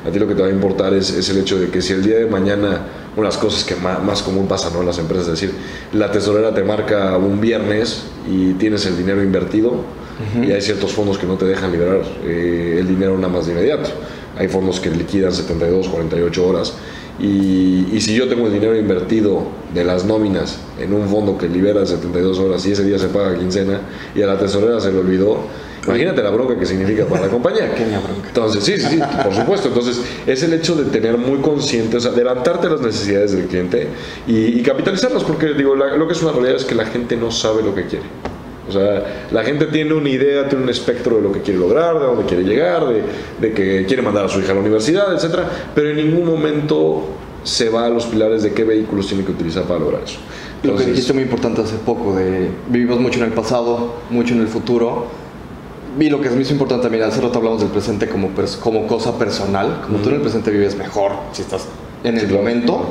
A 0.06 0.10
ti 0.12 0.18
lo 0.18 0.28
que 0.28 0.36
te 0.36 0.42
va 0.42 0.48
a 0.48 0.52
importar 0.52 0.94
es, 0.94 1.12
es 1.12 1.30
el 1.30 1.38
hecho 1.38 1.60
de 1.60 1.70
que 1.70 1.82
si 1.82 1.94
el 1.94 2.04
día 2.04 2.18
de 2.18 2.26
mañana 2.26 2.82
unas 3.16 3.38
cosas 3.38 3.64
que 3.64 3.76
más, 3.76 4.04
más, 4.04 4.24
común 4.24 4.48
pasa 4.48 4.70
¿no? 4.74 4.80
en 4.80 4.88
las 4.88 4.98
empresas, 4.98 5.28
es 5.28 5.42
decir, 5.42 5.54
la 5.94 6.12
tesorera 6.12 6.54
te 6.54 6.64
marca 6.64 7.18
un 7.18 7.42
viernes 7.42 8.04
y 8.30 8.54
tienes 8.54 8.86
el 8.86 8.98
dinero 8.98 9.22
invertido 9.22 10.02
y 10.40 10.52
hay 10.52 10.62
ciertos 10.62 10.92
fondos 10.94 11.18
que 11.18 11.26
no 11.26 11.36
te 11.36 11.46
dejan 11.46 11.72
liberar 11.72 12.02
eh, 12.24 12.78
el 12.80 12.88
dinero 12.88 13.16
nada 13.18 13.34
más 13.34 13.48
de 13.48 13.54
inmediato. 13.54 13.90
Hay 14.38 14.48
fondos 14.48 14.80
que 14.80 14.90
liquidan 14.92 15.34
72, 15.34 15.88
48 15.88 16.48
horas 16.48 16.74
y, 17.20 17.88
y, 17.92 18.02
si 18.02 18.16
yo 18.16 18.28
tengo 18.28 18.48
el 18.48 18.54
dinero 18.54 18.76
invertido 18.76 19.44
de 19.74 19.84
las 19.84 20.06
nóminas 20.06 20.60
en 20.80 20.94
un 20.94 21.08
fondo 21.08 21.38
que 21.38 21.48
libera 21.48 21.86
72 21.86 22.40
horas 22.40 22.66
y 22.66 22.72
ese 22.72 22.84
día 22.84 22.98
se 22.98 23.08
paga 23.08 23.38
quincena 23.38 23.82
y 24.16 24.22
a 24.22 24.28
la 24.28 24.40
tesorera 24.40 24.80
se 24.80 24.92
le 24.92 25.00
olvidó, 25.00 25.40
Imagínate 25.86 26.22
la 26.22 26.30
bronca 26.30 26.58
que 26.58 26.66
significa 26.66 27.06
para 27.06 27.24
la 27.24 27.28
compañía. 27.32 27.70
Pequeña 27.72 28.00
bronca. 28.00 28.28
Entonces, 28.28 28.64
sí, 28.64 28.78
sí, 28.78 28.88
sí, 28.88 29.00
por 29.24 29.34
supuesto. 29.34 29.70
Entonces, 29.70 30.02
es 30.28 30.44
el 30.44 30.54
hecho 30.54 30.76
de 30.76 30.86
tener 30.86 31.18
muy 31.18 31.40
consciente, 31.40 31.98
o 31.98 32.00
sea, 32.00 32.12
adelantarte 32.12 32.70
las 32.70 32.82
necesidades 32.82 33.32
del 33.32 33.46
cliente 33.46 33.88
y, 34.28 34.62
capitalizarlas, 34.62 35.24
porque 35.24 35.54
digo, 35.54 35.76
lo 35.76 36.08
que 36.08 36.14
es 36.14 36.22
una 36.22 36.32
realidad 36.32 36.56
es 36.56 36.66
que 36.66 36.76
la 36.76 36.86
gente 36.86 37.16
no 37.18 37.32
sabe 37.32 37.64
lo 37.64 37.74
que 37.74 37.86
quiere. 37.86 38.06
O 38.70 38.72
sea, 38.72 39.28
la 39.32 39.44
gente 39.44 39.66
tiene 39.66 39.94
una 39.94 40.08
idea, 40.08 40.48
tiene 40.48 40.64
un 40.64 40.70
espectro 40.70 41.18
de 41.18 41.24
lo 41.24 41.32
que 41.32 41.42
quiere 41.42 41.60
lograr, 41.60 42.00
de 42.00 42.06
dónde 42.06 42.26
quiere 42.26 42.44
llegar, 42.44 42.86
de, 42.88 43.02
de 43.42 43.54
que 43.54 43.86
quiere 43.86 44.02
mandar 44.02 44.26
a 44.26 44.30
su 44.30 44.40
hija 44.40 44.52
a 44.52 44.56
la 44.56 44.62
universidad, 44.62 45.14
etcétera, 45.14 45.50
pero 45.76 45.90
en 45.90 45.98
ningún 45.98 46.26
momento 46.26 47.08
se 47.44 47.70
va 47.70 47.86
a 47.86 47.90
los 47.90 48.06
pilares 48.06 48.44
de 48.44 48.54
qué 48.54 48.64
vehículos 48.64 49.08
tiene 49.08 49.26
que 49.26 49.32
utilizar 49.32 49.64
para 49.64 49.80
lograr 49.80 50.04
eso. 50.04 50.20
lo 50.64 50.76
que 50.76 50.86
dijiste 50.86 51.12
muy 51.14 51.24
importante 51.24 51.62
hace 51.62 51.76
poco, 51.78 52.16
de 52.16 52.50
vivimos 52.70 53.00
mucho 53.00 53.20
en 53.20 53.26
el 53.26 53.32
pasado, 53.32 53.96
mucho 54.10 54.36
en 54.36 54.42
el 54.42 54.48
futuro, 54.48 55.08
y 56.00 56.10
lo 56.10 56.22
que 56.22 56.28
es 56.28 56.36
muy 56.36 56.46
importante 56.48 56.84
también, 56.84 57.04
hace 57.04 57.22
rato 57.22 57.40
hablamos 57.40 57.62
del 57.62 57.70
presente 57.70 58.08
como, 58.08 58.30
como 58.62 58.88
cosa 58.88 59.18
personal, 59.18 59.82
como 59.86 60.00
tú 60.00 60.10
en 60.10 60.16
el 60.16 60.22
presente 60.22 60.52
vives 60.52 60.76
mejor 60.76 61.12
si 61.32 61.42
estás 61.42 61.66
en 62.04 62.18
el 62.18 62.30
momento, 62.30 62.86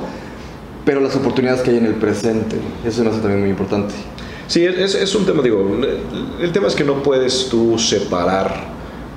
pero 0.85 1.01
las 1.01 1.15
oportunidades 1.17 1.63
que 1.63 1.71
hay 1.71 1.79
en 1.79 1.87
el 1.87 1.95
presente, 1.95 2.57
eso 2.85 3.03
me 3.03 3.11
hace 3.11 3.21
también 3.21 3.41
muy 3.41 3.51
importante. 3.51 3.95
Sí, 4.47 4.65
es, 4.65 4.95
es 4.95 5.15
un 5.15 5.25
tema, 5.25 5.43
digo, 5.43 5.79
el 6.41 6.53
tema 6.53 6.67
es 6.67 6.75
que 6.75 6.85
no 6.85 7.03
puedes 7.03 7.49
tú 7.49 7.79
separar 7.79 8.71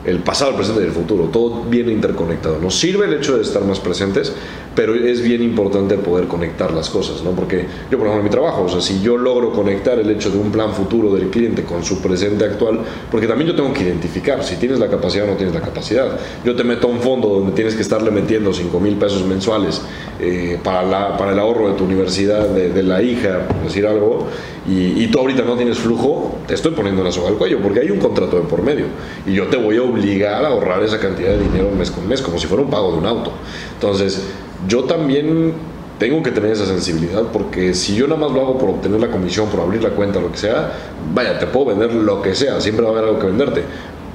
el 0.05 0.19
pasado, 0.19 0.51
el 0.51 0.57
presente 0.57 0.81
y 0.81 0.85
el 0.85 0.91
futuro. 0.91 1.25
Todo 1.25 1.63
viene 1.63 1.91
interconectado. 1.91 2.59
Nos 2.59 2.75
sirve 2.75 3.05
el 3.05 3.13
hecho 3.13 3.37
de 3.37 3.41
estar 3.41 3.63
más 3.63 3.79
presentes, 3.79 4.33
pero 4.75 4.95
es 4.95 5.21
bien 5.21 5.41
importante 5.41 5.97
poder 5.97 6.27
conectar 6.27 6.71
las 6.71 6.89
cosas, 6.89 7.23
¿no? 7.23 7.31
Porque 7.31 7.65
yo, 7.91 7.97
por 7.97 8.07
ejemplo, 8.07 8.17
en 8.19 8.23
mi 8.23 8.29
trabajo, 8.29 8.63
o 8.63 8.69
sea, 8.69 8.81
si 8.81 9.01
yo 9.01 9.17
logro 9.17 9.51
conectar 9.51 9.99
el 9.99 10.09
hecho 10.09 10.29
de 10.29 10.37
un 10.37 10.51
plan 10.51 10.73
futuro 10.73 11.13
del 11.13 11.29
cliente 11.29 11.63
con 11.63 11.83
su 11.83 12.01
presente 12.01 12.45
actual, 12.45 12.79
porque 13.11 13.27
también 13.27 13.49
yo 13.51 13.55
tengo 13.55 13.73
que 13.73 13.83
identificar 13.83 14.43
si 14.43 14.55
tienes 14.55 14.79
la 14.79 14.87
capacidad 14.87 15.25
o 15.25 15.31
no 15.31 15.37
tienes 15.37 15.53
la 15.53 15.61
capacidad. 15.61 16.19
Yo 16.43 16.55
te 16.55 16.63
meto 16.63 16.87
a 16.87 16.91
un 16.91 16.99
fondo 16.99 17.27
donde 17.27 17.51
tienes 17.51 17.75
que 17.75 17.81
estarle 17.81 18.11
metiendo 18.11 18.53
5 18.53 18.79
mil 18.79 18.95
pesos 18.95 19.25
mensuales 19.25 19.81
eh, 20.19 20.59
para, 20.63 20.83
la, 20.83 21.17
para 21.17 21.33
el 21.33 21.39
ahorro 21.39 21.69
de 21.69 21.75
tu 21.75 21.85
universidad, 21.85 22.47
de, 22.49 22.69
de 22.69 22.83
la 22.83 23.01
hija, 23.01 23.47
por 23.47 23.63
decir 23.63 23.85
algo, 23.85 24.27
y, 24.65 25.07
tú 25.07 25.19
ahorita 25.19 25.43
no 25.43 25.57
tienes 25.57 25.77
flujo, 25.77 26.37
te 26.47 26.53
estoy 26.53 26.71
poniendo 26.71 27.03
la 27.03 27.11
soga 27.11 27.27
al 27.27 27.35
cuello 27.35 27.59
porque 27.61 27.81
hay 27.81 27.91
un 27.91 27.99
contrato 27.99 28.37
de 28.37 28.43
por 28.43 28.61
medio 28.61 28.85
y 29.25 29.33
yo 29.33 29.47
te 29.47 29.57
voy 29.57 29.75
a 29.75 29.83
obligar 29.83 30.45
a 30.45 30.47
ahorrar 30.47 30.81
esa 30.83 30.99
cantidad 30.99 31.31
de 31.31 31.39
dinero 31.39 31.69
mes 31.77 31.91
con 31.91 32.07
mes, 32.07 32.21
como 32.21 32.39
si 32.39 32.47
fuera 32.47 32.63
un 32.63 32.69
pago 32.69 32.93
de 32.93 32.97
un 32.99 33.05
auto. 33.05 33.33
Entonces, 33.73 34.23
yo 34.67 34.83
también 34.85 35.53
tengo 35.99 36.21
que 36.23 36.31
tener 36.31 36.51
esa 36.51 36.65
sensibilidad 36.65 37.23
porque 37.31 37.73
si 37.73 37.95
yo 37.95 38.07
nada 38.07 38.19
más 38.19 38.31
lo 38.31 38.41
hago 38.41 38.57
por 38.57 38.69
obtener 38.69 38.99
la 38.99 39.09
comisión, 39.09 39.47
por 39.49 39.61
abrir 39.61 39.83
la 39.83 39.91
cuenta, 39.91 40.19
lo 40.19 40.31
que 40.31 40.37
sea, 40.37 40.71
vaya, 41.13 41.39
te 41.39 41.47
puedo 41.47 41.67
vender 41.67 41.93
lo 41.93 42.21
que 42.21 42.35
sea, 42.35 42.59
siempre 42.59 42.83
va 42.83 42.91
a 42.91 42.93
haber 42.93 43.09
algo 43.09 43.19
que 43.19 43.27
venderte, 43.27 43.63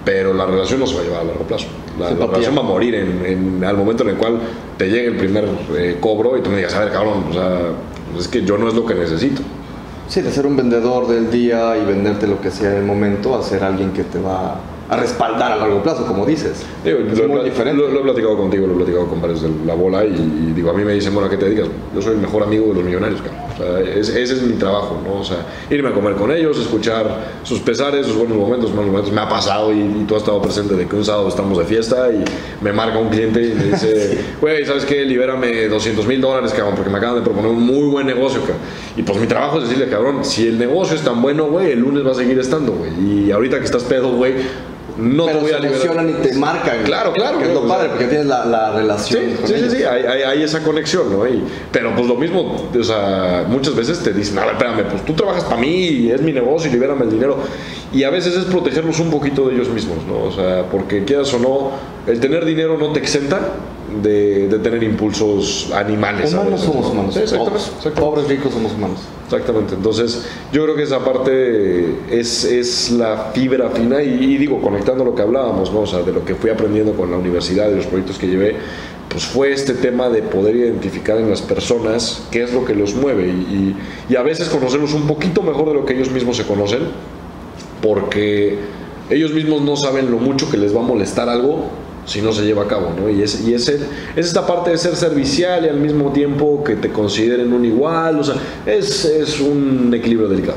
pero 0.05 0.35
la 0.35 0.47
relación 0.47 0.81
no 0.81 0.87
se 0.87 0.95
va 0.95 1.00
a 1.00 1.05
llevar 1.05 1.21
a 1.21 1.25
largo 1.25 1.45
plazo. 1.45 1.67
La, 1.99 2.11
relación 2.11 2.57
va 2.57 2.61
a 2.61 2.64
morir 2.64 2.95
en, 2.95 3.64
al 3.64 3.76
momento 3.76 4.02
en 4.05 4.11
el 4.11 4.17
cual 4.17 4.38
te 4.76 4.87
llegue 4.87 5.09
el 5.09 5.17
primer 5.17 5.49
eh, 5.76 5.97
cobro 6.00 6.37
y 6.37 6.43
tú 6.43 6.50
me 6.50 6.57
digas, 6.57 6.75
a 6.75 6.81
ver, 6.81 6.93
cabrón, 6.93 7.25
o 7.31 7.33
sea, 7.33 7.59
es 8.19 8.28
que 8.28 8.45
yo 8.45 8.59
no 8.59 8.69
es 8.69 8.75
lo 8.75 8.85
que 8.87 8.95
necesito. 8.95 9.43
Sí, 10.09 10.23
de 10.23 10.33
ser 10.33 10.47
un 10.47 10.57
vendedor 10.57 11.07
del 11.07 11.31
día 11.31 11.76
y 11.76 11.85
venderte 11.85 12.26
lo 12.26 12.40
que 12.40 12.50
sea 12.50 12.71
en 12.71 12.78
el 12.78 12.85
momento 12.85 13.37
a 13.37 13.43
ser 13.43 13.62
alguien 13.62 13.93
que 13.93 14.05
te 14.05 14.19
va 14.19 14.59
a 14.88 14.97
respaldar 14.97 15.52
a 15.52 15.57
largo 15.57 15.83
plazo, 15.83 16.07
como 16.07 16.25
dices. 16.25 16.64
es 16.85 17.18
lo, 17.18 17.28
muy 17.28 17.45
diferente. 17.45 17.83
Lo, 17.83 18.00
he 18.00 18.02
platicado 18.02 18.37
contigo, 18.37 18.66
lo 18.66 18.73
he 18.73 18.76
platicado 18.76 19.07
con 19.07 19.21
varios 19.21 19.42
de 19.42 19.50
la 19.66 19.75
bola 19.75 20.04
y, 20.04 20.52
digo, 20.54 20.71
a 20.71 20.73
mí 20.73 20.83
me 20.83 20.95
dicen, 20.95 21.12
bueno, 21.12 21.26
¿a 21.26 21.30
qué 21.30 21.37
te 21.37 21.45
dedicas? 21.47 21.68
Yo 21.95 22.00
soy 22.00 22.14
el 22.14 22.21
mejor 22.21 22.42
amigo 22.42 22.68
de 22.68 22.75
los 22.75 22.85
millonarios, 22.85 23.21
O 23.21 23.57
sea, 23.57 23.80
ese 23.80 24.23
es 24.23 24.42
mi 24.42 24.54
trabajo, 24.54 24.99
¿no? 25.04 25.21
O 25.21 25.25
sea, 25.25 25.38
irme 25.68 25.90
a 25.90 25.92
comer 25.92 26.14
con 26.14 26.33
ellos, 26.33 26.59
escuchar 26.59 27.33
sus 27.42 27.61
pesares, 27.61 28.07
sus 28.07 28.16
buenos 28.16 28.38
momentos, 28.38 28.71
malos 28.71 28.87
momentos. 28.87 29.12
Me 29.12 29.21
ha 29.21 29.28
pasado 29.28 29.75
y, 29.75 30.04
tú 30.09 30.14
has 30.14 30.23
estado 30.23 30.40
presente 30.40 30.75
de 30.75 30.87
que 30.87 30.97
un 30.97 31.04
sábado 31.04 31.28
estamos 31.28 31.59
de 31.59 31.64
fiesta 31.64 32.11
y 32.11 32.25
me 32.62 32.73
marca 32.73 32.99
un 32.99 33.11
cliente 33.11 33.42
y 33.42 33.54
me 33.54 33.64
dice, 33.64 34.18
güey, 34.40 34.64
¿sabes 34.64 34.87
qué? 34.87 35.04
Libérame 35.04 35.68
200 35.68 36.07
mil 36.07 36.21
dólares, 36.21 36.52
cabrón, 36.54 36.75
porque 36.76 36.90
me 36.90 36.97
acaban 36.97 37.16
de 37.16 37.23
proponer 37.23 37.50
un 37.50 37.62
muy 37.62 37.88
buen 37.88 38.07
negocio, 38.07 38.40
cabrón. 38.40 38.59
Y 38.97 39.02
pues 39.02 39.21
mi 39.21 39.26
trabajo 39.26 39.59
es 39.59 39.68
decirle, 39.68 39.90
cabrón, 39.90 40.25
si 40.25 40.47
el 40.49 40.59
negocio 40.59 40.97
es 40.97 41.02
tan 41.02 41.21
bueno, 41.21 41.45
güey, 41.50 41.73
el 41.73 41.80
lunes 41.80 42.07
va 42.07 42.12
a 42.12 42.14
seguir 42.14 42.38
estando, 42.38 42.73
güey. 42.73 43.26
Y 43.26 43.30
ahorita 43.30 43.59
que 43.59 43.66
estás 43.66 43.85
pedo, 43.85 44.12
güey, 44.12 44.35
no 44.99 45.26
te 45.26 45.35
voy 45.35 45.52
a 45.52 45.61
liberar. 45.61 46.07
y 46.09 46.12
te 46.28 46.35
marcan. 46.35 46.83
Claro, 46.85 47.12
claro. 47.12 47.38
Que 47.38 47.45
es 47.45 47.55
lo 47.55 47.67
padre, 47.67 47.88
porque 47.90 48.07
tienes 48.07 48.26
la, 48.26 48.45
la 48.45 48.73
relación. 48.73 49.23
Sí, 49.45 49.55
sí, 49.55 49.71
sí, 49.71 49.85
hay, 49.85 50.23
hay, 50.23 50.43
esa 50.43 50.62
conexión, 50.62 51.11
¿no? 51.11 51.26
Y, 51.26 51.45
pero 51.71 51.95
pues 51.95 52.07
lo 52.07 52.17
mismo, 52.17 52.69
o 52.78 52.85
sea, 52.85 53.45
muchas 53.49 53.75
veces 53.75 54.00
te 54.00 54.12
dicen, 54.12 54.38
a 54.38 54.45
ver, 54.45 54.55
espérame, 54.55 54.85
pues 54.90 55.05
tú 55.05 55.14
trabajas 55.14 55.45
para 55.45 55.61
mí, 55.61 56.11
es 56.11 56.21
mi 56.21 56.33
negocio 56.33 56.69
y 56.69 56.73
libérame 56.73 57.02
el 57.02 57.11
dinero. 57.11 57.38
Y 57.93 58.02
a 58.02 58.11
veces 58.11 58.37
es 58.37 58.45
protegerlos 58.45 58.99
un 59.00 59.11
poquito 59.11 59.49
de 59.49 59.55
ellos 59.55 59.69
mismos, 59.69 59.99
¿no? 60.07 60.25
O 60.25 60.33
sea, 60.33 60.64
porque 60.71 61.05
quieras 61.05 61.33
o 61.33 61.38
no, 61.38 61.71
el 62.07 62.21
tener 62.21 62.45
dinero 62.45 62.76
no 62.76 62.93
te 62.93 63.00
exenta 63.00 63.38
de, 64.02 64.49
de 64.49 64.59
tener 64.59 64.83
impulsos 64.83 65.71
animales. 65.75 66.33
Humanos 66.33 66.61
somos 66.61 66.87
humanos. 66.90 67.18
Pobres 67.95 68.28
ricos 68.28 68.52
somos 68.52 68.73
humanos. 68.73 69.00
Exactamente, 69.25 69.75
entonces 69.75 70.25
yo 70.52 70.64
creo 70.64 70.75
que 70.75 70.85
esa 70.85 71.04
parte 71.04 71.97
es, 72.11 72.45
es 72.45 72.90
la 72.92 73.30
fibra 73.35 73.68
fina 73.68 74.02
y, 74.02 74.38
digo, 74.38 74.59
conectando 74.62 75.04
lo 75.04 75.14
que 75.14 75.21
hablábamos, 75.21 75.71
¿no? 75.71 75.80
o 75.80 75.87
sea, 75.87 76.00
de 76.00 76.12
lo 76.12 76.25
que 76.25 76.35
fui 76.35 76.49
aprendiendo 76.49 76.95
con 76.95 77.11
la 77.11 77.18
universidad, 77.18 77.68
de 77.68 77.76
los 77.76 77.85
proyectos 77.85 78.16
que 78.18 78.26
llevé, 78.26 78.57
pues 79.11 79.26
fue 79.26 79.52
este 79.52 79.75
tema 79.75 80.09
de 80.09 80.23
poder 80.23 80.57
identificar 80.57 81.18
en 81.18 81.28
las 81.28 81.42
personas 81.42 82.23
qué 82.30 82.42
es 82.42 82.54
lo 82.54 82.64
que 82.64 82.75
los 82.75 82.95
mueve 82.95 83.28
y, 83.28 83.76
y, 84.09 84.16
a 84.16 84.23
veces 84.23 84.49
conocerlos 84.49 84.95
un 84.95 85.07
poquito 85.07 85.42
mejor 85.42 85.68
de 85.68 85.75
lo 85.75 85.85
que 85.85 85.95
ellos 85.95 86.11
mismos 86.11 86.38
se 86.38 86.45
conocen, 86.45 86.80
porque 87.83 88.59
ellos 89.11 89.35
mismos 89.35 89.61
no 89.61 89.76
saben 89.76 90.11
lo 90.11 90.16
mucho 90.16 90.50
que 90.50 90.57
les 90.57 90.75
va 90.75 90.80
a 90.80 90.85
molestar 90.85 91.28
algo 91.28 91.66
si 92.09 92.23
no 92.23 92.33
se 92.33 92.43
lleva 92.45 92.62
a 92.62 92.67
cabo, 92.67 92.91
¿no? 92.99 93.11
Y, 93.11 93.23
es, 93.23 93.47
y 93.47 93.53
es, 93.53 93.69
es, 93.69 93.83
esta 94.17 94.47
parte 94.47 94.71
de 94.71 94.79
ser 94.79 94.97
servicial 94.97 95.67
y 95.67 95.69
al 95.69 95.79
mismo 95.79 96.11
tiempo 96.11 96.65
que 96.65 96.75
te 96.75 96.88
consideren 96.88 97.53
un 97.53 97.67
igual, 97.67 98.19
o 98.19 98.25
sea, 98.25 98.37
es, 98.65 99.05
es 99.05 99.41
un 99.41 99.93
equilibrio 99.95 100.27
delicado. 100.27 100.57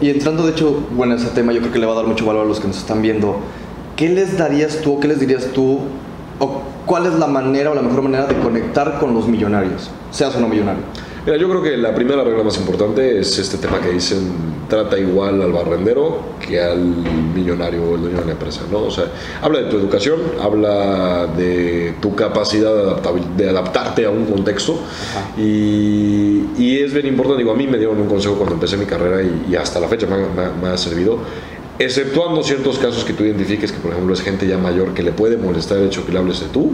Y 0.00 0.08
entrando, 0.08 0.44
de 0.44 0.52
hecho, 0.52 0.84
bueno, 0.92 1.14
ese 1.14 1.28
tema 1.28 1.52
yo 1.52 1.60
creo 1.60 1.72
que 1.72 1.78
le 1.78 1.86
va 1.86 1.92
a 1.92 1.96
dar 1.96 2.06
mucho 2.06 2.24
valor 2.24 2.46
a 2.46 2.48
los 2.48 2.60
que 2.60 2.66
nos 2.66 2.78
están 2.78 3.02
viendo. 3.02 3.36
¿Qué 3.94 4.08
les 4.08 4.38
darías 4.38 4.80
tú, 4.80 4.98
qué 4.98 5.08
les 5.08 5.20
dirías 5.20 5.48
tú, 5.52 5.80
o 6.38 6.62
cuál 6.86 7.06
es 7.06 7.12
la 7.14 7.26
manera 7.26 7.70
o 7.70 7.74
la 7.74 7.82
mejor 7.82 8.00
manera 8.00 8.26
de 8.26 8.34
conectar 8.36 8.98
con 8.98 9.12
los 9.12 9.28
millonarios, 9.28 9.90
seas 10.10 10.34
o 10.34 10.40
no 10.40 10.48
millonario? 10.48 10.82
Mira, 11.26 11.38
yo 11.38 11.48
creo 11.48 11.60
que 11.60 11.76
la 11.76 11.92
primera 11.92 12.22
regla 12.22 12.44
más 12.44 12.56
importante 12.56 13.18
es 13.18 13.36
este 13.36 13.58
tema 13.58 13.80
que 13.80 13.90
dicen, 13.90 14.30
trata 14.68 14.96
igual 14.96 15.42
al 15.42 15.50
barrendero 15.50 16.20
que 16.38 16.62
al 16.62 16.78
millonario 17.34 17.82
o 17.82 17.96
el 17.96 18.02
dueño 18.02 18.20
de 18.20 18.26
la 18.26 18.30
empresa, 18.30 18.60
¿no? 18.70 18.84
O 18.84 18.90
sea, 18.92 19.06
habla 19.42 19.58
de 19.62 19.64
tu 19.64 19.76
educación, 19.76 20.20
habla 20.40 21.26
de 21.26 21.94
tu 22.00 22.14
capacidad 22.14 23.02
de, 23.36 23.50
adaptarte 23.50 24.06
a 24.06 24.10
un 24.10 24.26
contexto. 24.26 24.78
Y, 25.36 26.44
y, 26.58 26.78
es 26.78 26.94
bien 26.94 27.08
importante, 27.08 27.42
digo, 27.42 27.50
a 27.50 27.56
mí 27.56 27.66
me 27.66 27.78
dieron 27.78 28.00
un 28.00 28.06
consejo 28.06 28.36
cuando 28.36 28.54
empecé 28.54 28.76
mi 28.76 28.86
carrera 28.86 29.20
y, 29.20 29.56
hasta 29.56 29.80
la 29.80 29.88
fecha 29.88 30.06
me, 30.06 30.68
ha 30.68 30.76
servido, 30.76 31.18
exceptuando 31.80 32.44
ciertos 32.44 32.78
casos 32.78 33.04
que 33.04 33.12
tú 33.12 33.24
identifiques 33.24 33.72
que 33.72 33.80
por 33.80 33.90
ejemplo 33.90 34.14
es 34.14 34.22
gente 34.22 34.46
ya 34.46 34.58
mayor 34.58 34.94
que 34.94 35.02
le 35.02 35.10
puede 35.10 35.36
molestar 35.36 35.78
el 35.78 35.86
hecho 35.86 36.06
que 36.06 36.12
le 36.12 36.20
hables 36.20 36.38
de 36.38 36.46
tú, 36.46 36.70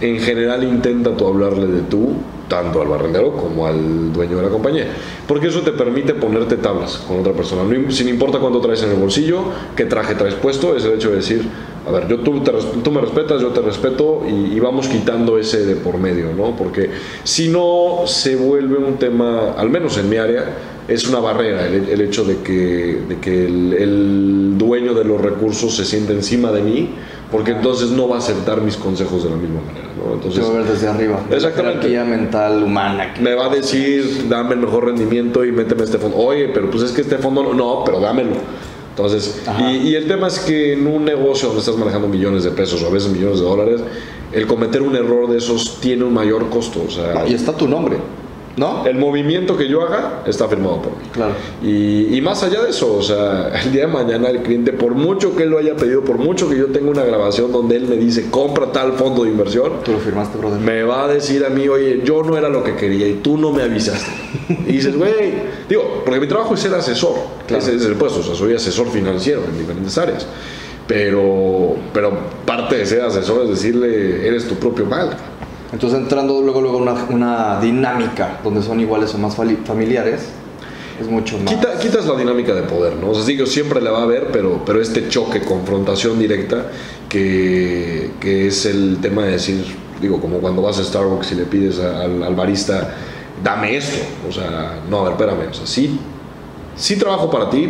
en 0.00 0.20
general 0.20 0.64
intenta 0.64 1.14
tú 1.14 1.26
hablarle 1.26 1.66
de 1.66 1.82
tú 1.82 2.16
tanto 2.48 2.82
al 2.82 2.88
barrendero 2.88 3.32
como 3.32 3.66
al 3.66 4.12
dueño 4.12 4.36
de 4.36 4.42
la 4.42 4.48
compañía. 4.48 4.86
Porque 5.26 5.48
eso 5.48 5.60
te 5.60 5.72
permite 5.72 6.14
ponerte 6.14 6.56
tablas 6.56 6.98
con 7.08 7.20
otra 7.20 7.32
persona. 7.32 7.62
Sin 7.90 8.08
importa 8.08 8.38
cuánto 8.38 8.60
traes 8.60 8.82
en 8.82 8.90
el 8.90 8.96
bolsillo, 8.96 9.44
qué 9.76 9.84
traje 9.84 10.14
traes 10.14 10.34
puesto, 10.34 10.76
es 10.76 10.84
el 10.84 10.94
hecho 10.94 11.10
de 11.10 11.16
decir, 11.16 11.42
a 11.86 11.90
ver, 11.90 12.08
yo, 12.08 12.20
tú, 12.20 12.42
tú 12.82 12.90
me 12.90 13.00
respetas, 13.00 13.42
yo 13.42 13.48
te 13.48 13.60
respeto 13.60 14.22
y, 14.26 14.58
vamos 14.60 14.88
quitando 14.88 15.38
ese 15.38 15.66
de 15.66 15.76
por 15.76 15.98
medio, 15.98 16.32
¿no? 16.34 16.56
Porque 16.56 16.90
si 17.22 17.48
no 17.48 18.04
se 18.06 18.36
vuelve 18.36 18.78
un 18.78 18.96
tema, 18.96 19.52
al 19.56 19.68
menos 19.68 19.98
en 19.98 20.08
mi 20.08 20.16
área, 20.16 20.46
es 20.88 21.08
una 21.08 21.18
barrera 21.18 21.66
el, 21.66 22.00
hecho 22.00 22.24
de 22.24 22.38
que, 22.38 23.02
de 23.08 23.18
que 23.18 23.46
el, 23.46 23.72
el, 23.72 24.58
dueño 24.58 24.94
de 24.94 25.04
los 25.04 25.20
recursos 25.20 25.74
se 25.74 25.84
siente 25.84 26.12
encima 26.12 26.52
de 26.52 26.62
mí, 26.62 26.90
porque 27.34 27.50
entonces 27.50 27.90
no 27.90 28.06
va 28.06 28.14
a 28.14 28.18
aceptar 28.20 28.60
mis 28.60 28.76
consejos 28.76 29.24
de 29.24 29.30
la 29.30 29.34
misma 29.34 29.60
manera. 29.66 29.88
¿no? 29.96 30.14
Entonces, 30.14 30.48
ver 30.52 30.64
desde 30.64 30.86
arriba. 30.86 31.20
Exactamente. 31.28 31.88
La 31.88 32.04
mental 32.04 32.62
humana. 32.62 33.12
Me 33.20 33.34
va 33.34 33.46
a 33.46 33.48
decir, 33.48 34.28
dame 34.28 34.54
el 34.54 34.60
mejor 34.60 34.84
rendimiento 34.84 35.44
y 35.44 35.50
méteme 35.50 35.82
este 35.82 35.98
fondo. 35.98 36.16
Oye, 36.16 36.50
pero 36.54 36.70
pues 36.70 36.84
es 36.84 36.92
que 36.92 37.00
este 37.00 37.18
fondo 37.18 37.52
no, 37.52 37.82
pero 37.84 37.98
dámelo. 37.98 38.36
Entonces, 38.90 39.42
y, 39.58 39.78
y, 39.78 39.96
el 39.96 40.06
tema 40.06 40.28
es 40.28 40.38
que 40.38 40.74
en 40.74 40.86
un 40.86 41.04
negocio 41.04 41.48
donde 41.48 41.58
estás 41.58 41.76
manejando 41.76 42.06
millones 42.06 42.44
de 42.44 42.52
pesos 42.52 42.80
o 42.84 42.86
a 42.86 42.90
veces 42.90 43.10
millones 43.10 43.40
de 43.40 43.44
dólares, 43.44 43.80
el 44.30 44.46
cometer 44.46 44.82
un 44.82 44.94
error 44.94 45.28
de 45.28 45.38
esos 45.38 45.80
tiene 45.80 46.04
un 46.04 46.14
mayor 46.14 46.48
costo. 46.50 46.84
O 46.86 46.90
sea, 46.92 47.26
y 47.26 47.34
está 47.34 47.52
tu 47.52 47.66
nombre. 47.66 47.96
¿No? 48.56 48.86
El 48.86 48.96
movimiento 48.96 49.56
que 49.56 49.68
yo 49.68 49.82
haga 49.82 50.22
está 50.26 50.48
firmado 50.48 50.80
por 50.80 50.92
mí. 50.92 51.04
Claro. 51.12 51.32
Y, 51.62 52.16
y, 52.16 52.20
más 52.20 52.42
allá 52.44 52.62
de 52.62 52.70
eso, 52.70 52.96
o 52.96 53.02
sea, 53.02 53.48
el 53.64 53.72
día 53.72 53.86
de 53.86 53.92
mañana 53.92 54.28
el 54.28 54.42
cliente, 54.42 54.72
por 54.72 54.94
mucho 54.94 55.34
que 55.34 55.42
él 55.42 55.50
lo 55.50 55.58
haya 55.58 55.74
pedido, 55.74 56.02
por 56.02 56.18
mucho 56.18 56.48
que 56.48 56.56
yo 56.56 56.66
tenga 56.66 56.90
una 56.90 57.04
grabación 57.04 57.50
donde 57.50 57.76
él 57.76 57.86
me 57.88 57.96
dice, 57.96 58.30
compra 58.30 58.70
tal 58.70 58.92
fondo 58.92 59.24
de 59.24 59.30
inversión. 59.30 59.72
Tú 59.84 59.92
lo 59.92 59.98
firmaste, 59.98 60.38
brother. 60.38 60.60
Me 60.60 60.82
va 60.84 61.04
a 61.04 61.08
decir 61.08 61.44
a 61.44 61.50
mí, 61.50 61.68
oye, 61.68 62.02
yo 62.04 62.22
no 62.22 62.36
era 62.36 62.48
lo 62.48 62.62
que 62.62 62.76
quería 62.76 63.08
y 63.08 63.14
tú 63.14 63.36
no 63.36 63.52
me 63.52 63.62
avisaste. 63.62 64.10
y 64.48 64.72
dices, 64.72 64.96
güey, 64.96 65.34
digo, 65.68 66.02
porque 66.04 66.20
mi 66.20 66.28
trabajo 66.28 66.54
es 66.54 66.60
ser 66.60 66.74
asesor. 66.74 67.14
Claro. 67.46 67.62
Ese 67.62 67.74
es 67.74 67.84
el 67.84 67.94
puesto, 67.94 68.20
o 68.20 68.22
sea, 68.22 68.34
soy 68.34 68.54
asesor 68.54 68.88
financiero 68.88 69.42
en 69.44 69.58
diferentes 69.58 69.98
áreas. 69.98 70.26
Pero, 70.86 71.76
pero 71.94 72.12
parte 72.44 72.76
de 72.76 72.86
ser 72.86 73.00
asesor 73.00 73.44
es 73.44 73.50
decirle, 73.50 74.26
eres 74.26 74.46
tu 74.46 74.54
propio 74.56 74.84
mal. 74.84 75.16
Entonces 75.74 75.98
entrando 75.98 76.40
luego 76.40 76.60
luego 76.60 76.78
una, 76.78 76.94
una 77.10 77.60
dinámica 77.60 78.38
donde 78.44 78.62
son 78.62 78.78
iguales 78.78 79.12
o 79.12 79.18
más 79.18 79.34
familiares, 79.34 80.20
es 81.00 81.08
mucho 81.08 81.36
más... 81.38 81.52
quitas 81.80 82.06
la 82.06 82.14
dinámica 82.14 82.54
de 82.54 82.62
poder, 82.62 82.94
¿no? 82.94 83.10
O 83.10 83.14
sea, 83.16 83.24
digo, 83.24 83.44
siempre 83.44 83.80
la 83.80 83.90
va 83.90 83.98
a 83.98 84.02
haber, 84.04 84.28
pero, 84.30 84.62
pero 84.64 84.80
este 84.80 85.08
choque, 85.08 85.40
confrontación 85.40 86.16
directa, 86.20 86.66
que, 87.08 88.12
que 88.20 88.46
es 88.46 88.66
el 88.66 88.98
tema 89.02 89.24
de 89.24 89.32
decir, 89.32 89.64
digo, 90.00 90.20
como 90.20 90.38
cuando 90.38 90.62
vas 90.62 90.78
a 90.78 90.84
Starbucks 90.84 91.32
y 91.32 91.34
le 91.34 91.44
pides 91.44 91.80
al, 91.80 92.22
al 92.22 92.36
barista, 92.36 92.94
dame 93.42 93.76
esto. 93.76 93.98
O 94.28 94.32
sea, 94.32 94.80
no, 94.88 95.00
a 95.00 95.02
ver, 95.02 95.12
espérame, 95.14 95.50
o 95.50 95.54
sea, 95.54 95.66
sí, 95.66 95.98
sí 96.76 96.94
trabajo 96.94 97.28
para 97.28 97.50
ti, 97.50 97.68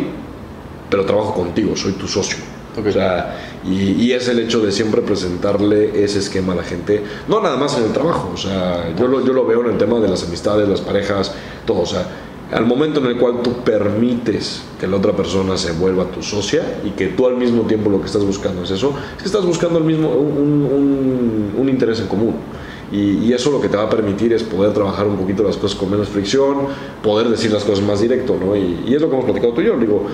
pero 0.91 1.05
trabajo 1.05 1.33
contigo, 1.33 1.75
soy 1.75 1.93
tu 1.93 2.07
socio. 2.07 2.37
O 2.77 2.91
sea, 2.91 3.37
y, 3.65 4.11
es 4.11 4.27
el 4.27 4.39
hecho 4.39 4.61
de 4.61 4.71
siempre 4.71 5.01
presentarle 5.01 6.03
ese 6.03 6.19
esquema 6.19 6.53
a 6.53 6.57
la 6.57 6.63
gente, 6.63 7.03
no 7.27 7.41
nada 7.41 7.57
más 7.57 7.77
en 7.77 7.85
el 7.85 7.93
trabajo, 7.93 8.31
o 8.33 8.37
sea, 8.37 8.93
yo 8.97 9.07
lo, 9.07 9.25
yo 9.25 9.33
lo 9.33 9.45
veo 9.45 9.61
en 9.61 9.71
el 9.71 9.77
tema 9.77 9.99
de 9.99 10.07
las 10.07 10.23
amistades, 10.23 10.67
las 10.67 10.81
parejas, 10.81 11.33
todo, 11.65 11.81
o 11.81 11.85
sea, 11.85 12.05
al 12.51 12.65
momento 12.65 12.99
en 12.99 13.07
el 13.07 13.17
cual 13.17 13.41
tú 13.41 13.63
permites 13.63 14.61
que 14.79 14.87
la 14.87 14.97
otra 14.97 15.13
persona 15.13 15.57
se 15.57 15.71
vuelva 15.71 16.05
tu 16.05 16.21
socia 16.21 16.79
y 16.83 16.91
que 16.91 17.07
tú 17.07 17.27
al 17.27 17.37
mismo 17.37 17.63
tiempo 17.63 17.89
lo 17.89 17.99
que 17.99 18.05
estás 18.07 18.23
buscando 18.23 18.63
es 18.63 18.71
eso, 18.71 18.93
es 19.15 19.23
que 19.23 19.27
estás 19.27 19.45
buscando 19.45 19.79
el 19.79 19.85
mismo, 19.85 20.09
un, 20.09 21.53
un 21.57 21.69
interés 21.69 21.99
en 21.99 22.07
común. 22.07 22.35
Y, 22.91 23.33
eso 23.33 23.51
lo 23.51 23.59
que 23.59 23.67
te 23.67 23.75
va 23.75 23.83
a 23.83 23.89
permitir 23.89 24.31
es 24.31 24.43
poder 24.43 24.73
trabajar 24.73 25.07
un 25.07 25.17
poquito 25.17 25.43
las 25.43 25.57
cosas 25.57 25.77
con 25.77 25.91
menos 25.91 26.07
fricción, 26.07 26.67
poder 27.03 27.27
decir 27.27 27.51
las 27.51 27.63
cosas 27.63 27.83
más 27.83 28.01
directo, 28.01 28.37
¿no? 28.39 28.55
Y, 28.55 28.93
es 28.93 29.01
lo 29.01 29.09
que 29.09 29.15
hemos 29.15 29.25
platicado 29.25 29.53
tú 29.53 29.61
y 29.61 29.65
yo. 29.65 29.77
Digo, 29.77 30.05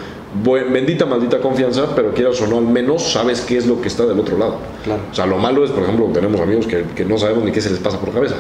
bendita, 0.44 1.06
maldita 1.06 1.40
confianza, 1.40 1.96
pero 1.96 2.14
quieras 2.14 2.42
o 2.42 2.48
no, 2.48 2.58
al 2.58 2.66
menos 2.66 3.12
sabes 3.12 3.42
qué 3.42 3.58
es 3.58 3.68
lo 3.68 3.82
que 3.82 3.88
está 3.88 4.06
del 4.06 4.20
otro 4.20 4.38
lado. 4.38 4.58
Claro. 4.84 5.02
O 5.12 5.14
sea, 5.14 5.26
lo 5.26 5.38
malo 5.38 5.64
es, 5.64 5.72
por 5.72 5.84
ejemplo, 5.84 6.08
tenemos 6.14 6.40
amigos 6.40 6.66
que, 6.66 6.84
que 6.96 7.06
no 7.06 7.18
sabemos 7.18 7.44
ni 7.44 7.52
qué 7.52 7.62
se 7.62 7.70
les 7.70 7.80
pasa 7.80 8.00
por 8.00 8.12
cabeza. 8.12 8.36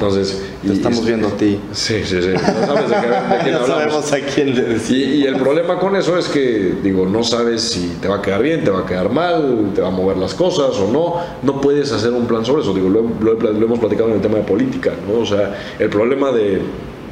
Entonces, 0.00 0.42
te 0.66 0.72
estamos 0.72 1.04
viendo 1.04 1.28
a 1.28 1.32
ti. 1.32 1.60
Sí, 1.72 2.02
sí, 2.06 2.22
sí. 2.22 2.28
No 2.32 2.66
sabes 2.66 2.88
de, 2.88 2.96
quién 3.44 3.66
sabemos 3.66 4.12
a 4.12 4.20
quién 4.20 4.54
le 4.56 4.62
decimos. 4.62 4.90
Y, 4.90 5.02
y, 5.02 5.26
el 5.26 5.36
problema 5.36 5.78
con 5.78 5.94
eso 5.94 6.16
es 6.16 6.26
que, 6.28 6.76
digo, 6.82 7.04
no 7.04 7.22
sabes 7.22 7.60
si 7.60 7.98
te 8.00 8.08
va 8.08 8.16
a 8.16 8.22
quedar 8.22 8.42
bien, 8.42 8.64
te 8.64 8.70
va 8.70 8.80
a 8.80 8.86
quedar 8.86 9.12
mal, 9.12 9.72
te 9.74 9.82
va 9.82 9.88
a 9.88 9.90
mover 9.90 10.16
las 10.16 10.32
cosas 10.32 10.74
o 10.78 10.90
no. 10.90 11.16
No 11.42 11.60
puedes 11.60 11.92
hacer 11.92 12.12
un 12.12 12.24
plan 12.24 12.46
sobre 12.46 12.62
eso. 12.62 12.72
Digo, 12.72 12.88
lo, 12.88 13.02
lo, 13.34 13.50
hemos 13.50 13.78
platicado 13.78 14.08
en 14.08 14.14
el 14.14 14.22
tema 14.22 14.38
de 14.38 14.44
política, 14.44 14.92
¿no? 15.06 15.20
O 15.20 15.26
sea, 15.26 15.54
el 15.78 15.90
problema 15.90 16.32
de 16.32 16.62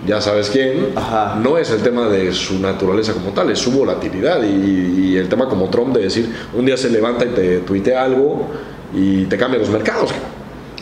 ya 0.06 0.22
sabes 0.22 0.48
quién, 0.48 0.86
no 1.42 1.58
es 1.58 1.70
el 1.70 1.82
tema 1.82 2.08
de 2.08 2.32
su 2.32 2.58
naturaleza 2.58 3.12
como 3.12 3.32
tal, 3.32 3.50
es 3.50 3.58
su 3.58 3.70
volatilidad 3.70 4.42
y, 4.44 5.10
y, 5.10 5.16
el 5.18 5.28
tema 5.28 5.46
como 5.46 5.68
Trump 5.68 5.94
de 5.94 6.04
decir, 6.04 6.32
un 6.54 6.64
día 6.64 6.78
se 6.78 6.88
levanta 6.88 7.26
y 7.26 7.28
te 7.28 7.58
tuitea 7.58 8.04
algo 8.04 8.46
y 8.94 9.26
te 9.26 9.36
cambia 9.36 9.58
los 9.58 9.68
mercados. 9.68 10.14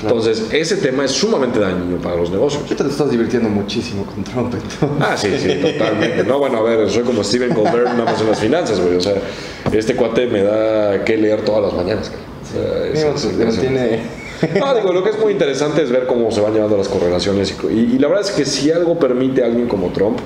Entonces, 0.00 0.44
ese 0.52 0.76
tema 0.76 1.04
es 1.04 1.12
sumamente 1.12 1.58
dañino 1.58 1.96
para 1.98 2.16
los 2.16 2.30
negocios. 2.30 2.62
Ahorita 2.62 2.84
te 2.84 2.90
estás 2.90 3.10
divirtiendo 3.10 3.48
muchísimo 3.48 4.04
con 4.04 4.22
Trump, 4.24 4.54
entonces. 4.54 4.88
Ah, 5.00 5.16
sí, 5.16 5.30
sí, 5.38 5.54
totalmente. 5.54 6.24
No, 6.24 6.38
bueno, 6.38 6.58
a 6.58 6.62
ver, 6.62 6.90
soy 6.90 7.02
como 7.02 7.24
Steven 7.24 7.54
Colbert 7.54 7.86
nada 7.92 8.04
más 8.04 8.20
en 8.20 8.28
las 8.28 8.38
finanzas, 8.38 8.80
güey. 8.80 8.96
O 8.96 9.00
sea, 9.00 9.14
este 9.72 9.96
cuate 9.96 10.26
me 10.26 10.42
da 10.42 11.04
que 11.04 11.16
leer 11.16 11.42
todas 11.42 11.62
las 11.62 11.72
mañanas, 11.72 12.10
O 12.42 13.16
sea, 13.16 13.60
tiene... 13.60 14.26
No, 14.60 14.74
digo, 14.74 14.92
lo 14.92 15.02
que 15.02 15.10
es 15.10 15.18
muy 15.18 15.32
interesante 15.32 15.82
es 15.82 15.90
ver 15.90 16.06
cómo 16.06 16.30
se 16.30 16.42
van 16.42 16.52
llevando 16.52 16.76
las 16.76 16.88
correlaciones. 16.88 17.56
Y, 17.70 17.94
y, 17.94 17.98
la 17.98 18.08
verdad 18.08 18.26
es 18.28 18.32
que 18.32 18.44
si 18.44 18.70
algo 18.70 18.98
permite 18.98 19.42
a 19.42 19.46
alguien 19.46 19.66
como 19.66 19.88
Trump, 19.92 20.18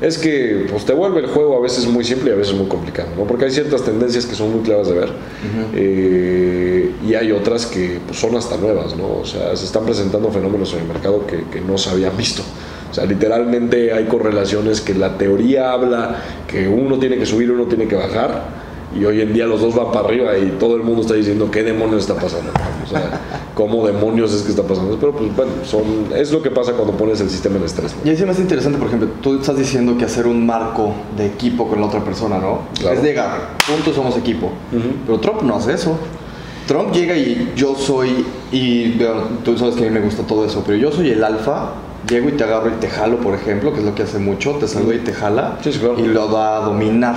es 0.00 0.18
que 0.18 0.66
pues, 0.70 0.84
te 0.84 0.92
vuelve 0.92 1.20
el 1.20 1.26
juego 1.26 1.56
a 1.56 1.60
veces 1.60 1.86
muy 1.86 2.04
simple 2.04 2.30
y 2.30 2.32
a 2.34 2.36
veces 2.36 2.54
muy 2.54 2.66
complicado, 2.66 3.08
¿no? 3.16 3.24
Porque 3.24 3.46
hay 3.46 3.50
ciertas 3.50 3.82
tendencias 3.82 4.26
que 4.26 4.34
son 4.34 4.52
muy 4.52 4.60
claras 4.62 4.88
de 4.88 4.94
ver 4.94 5.08
eh, 5.74 6.90
y 7.06 7.14
hay 7.14 7.32
otras 7.32 7.66
que 7.66 8.00
pues, 8.06 8.18
son 8.18 8.36
hasta 8.36 8.56
nuevas, 8.56 8.96
¿no? 8.96 9.18
O 9.20 9.24
sea, 9.24 9.56
se 9.56 9.64
están 9.64 9.84
presentando 9.84 10.30
fenómenos 10.30 10.72
en 10.74 10.80
el 10.80 10.86
mercado 10.86 11.26
que, 11.26 11.44
que 11.50 11.60
no 11.60 11.78
se 11.78 11.90
habían 11.90 12.16
visto. 12.16 12.42
O 12.90 12.94
sea, 12.94 13.04
literalmente 13.04 13.92
hay 13.92 14.04
correlaciones 14.04 14.80
que 14.80 14.94
la 14.94 15.18
teoría 15.18 15.72
habla 15.72 16.22
que 16.46 16.68
uno 16.68 16.98
tiene 16.98 17.16
que 17.16 17.26
subir, 17.26 17.50
uno 17.50 17.64
tiene 17.64 17.88
que 17.88 17.96
bajar 17.96 18.65
y 18.98 19.04
hoy 19.04 19.20
en 19.20 19.32
día 19.32 19.46
los 19.46 19.60
dos 19.60 19.74
van 19.74 19.92
para 19.92 20.06
arriba 20.06 20.36
y 20.38 20.56
todo 20.58 20.76
el 20.76 20.82
mundo 20.82 21.02
está 21.02 21.14
diciendo 21.14 21.50
qué 21.50 21.62
demonios 21.62 22.02
está 22.02 22.14
pasando. 22.14 22.50
O 22.84 22.88
sea, 22.88 23.20
cómo 23.54 23.86
demonios 23.86 24.32
es 24.32 24.42
que 24.42 24.50
está 24.50 24.62
pasando. 24.62 24.96
Pero 24.98 25.12
pues 25.12 25.34
bueno, 25.34 25.52
son, 25.64 25.82
es 26.14 26.32
lo 26.32 26.42
que 26.42 26.50
pasa 26.50 26.72
cuando 26.72 26.94
pones 26.94 27.20
el 27.20 27.30
sistema 27.30 27.56
en 27.56 27.64
estrés. 27.64 27.94
Y 28.04 28.08
ahí 28.08 28.16
sí 28.16 28.24
me 28.24 28.30
hace 28.30 28.42
interesante, 28.42 28.78
por 28.78 28.88
ejemplo, 28.88 29.08
tú 29.22 29.38
estás 29.38 29.56
diciendo 29.56 29.96
que 29.98 30.04
hacer 30.04 30.26
un 30.26 30.44
marco 30.46 30.92
de 31.16 31.26
equipo 31.26 31.68
con 31.68 31.80
la 31.80 31.86
otra 31.86 32.04
persona, 32.04 32.38
¿no? 32.38 32.60
Es 32.90 33.02
de 33.02 33.08
llegar, 33.08 33.56
juntos 33.66 33.94
somos 33.94 34.16
equipo. 34.16 34.50
Pero 35.06 35.20
Trump 35.20 35.42
no 35.42 35.56
hace 35.56 35.74
eso. 35.74 35.96
Trump 36.66 36.92
llega 36.92 37.16
y 37.16 37.52
yo 37.54 37.76
soy, 37.76 38.26
y 38.50 38.98
tú 39.44 39.56
sabes 39.56 39.76
que 39.76 39.86
a 39.86 39.88
mí 39.88 39.94
me 39.94 40.00
gusta 40.00 40.24
todo 40.24 40.44
eso, 40.44 40.64
pero 40.66 40.76
yo 40.76 40.90
soy 40.90 41.10
el 41.10 41.22
alfa 41.22 41.74
llego 42.08 42.28
y 42.28 42.32
te 42.32 42.44
agarro 42.44 42.68
y 42.68 42.80
te 42.80 42.88
jalo, 42.88 43.18
por 43.18 43.34
ejemplo, 43.34 43.72
que 43.72 43.80
es 43.80 43.84
lo 43.84 43.94
que 43.94 44.02
hace 44.02 44.18
mucho, 44.18 44.52
te 44.52 44.68
saluda 44.68 44.94
y 44.94 44.98
te 44.98 45.12
jala 45.12 45.58
y 45.98 46.02
lo 46.02 46.30
va 46.30 46.58
a 46.58 46.60
dominar. 46.60 47.16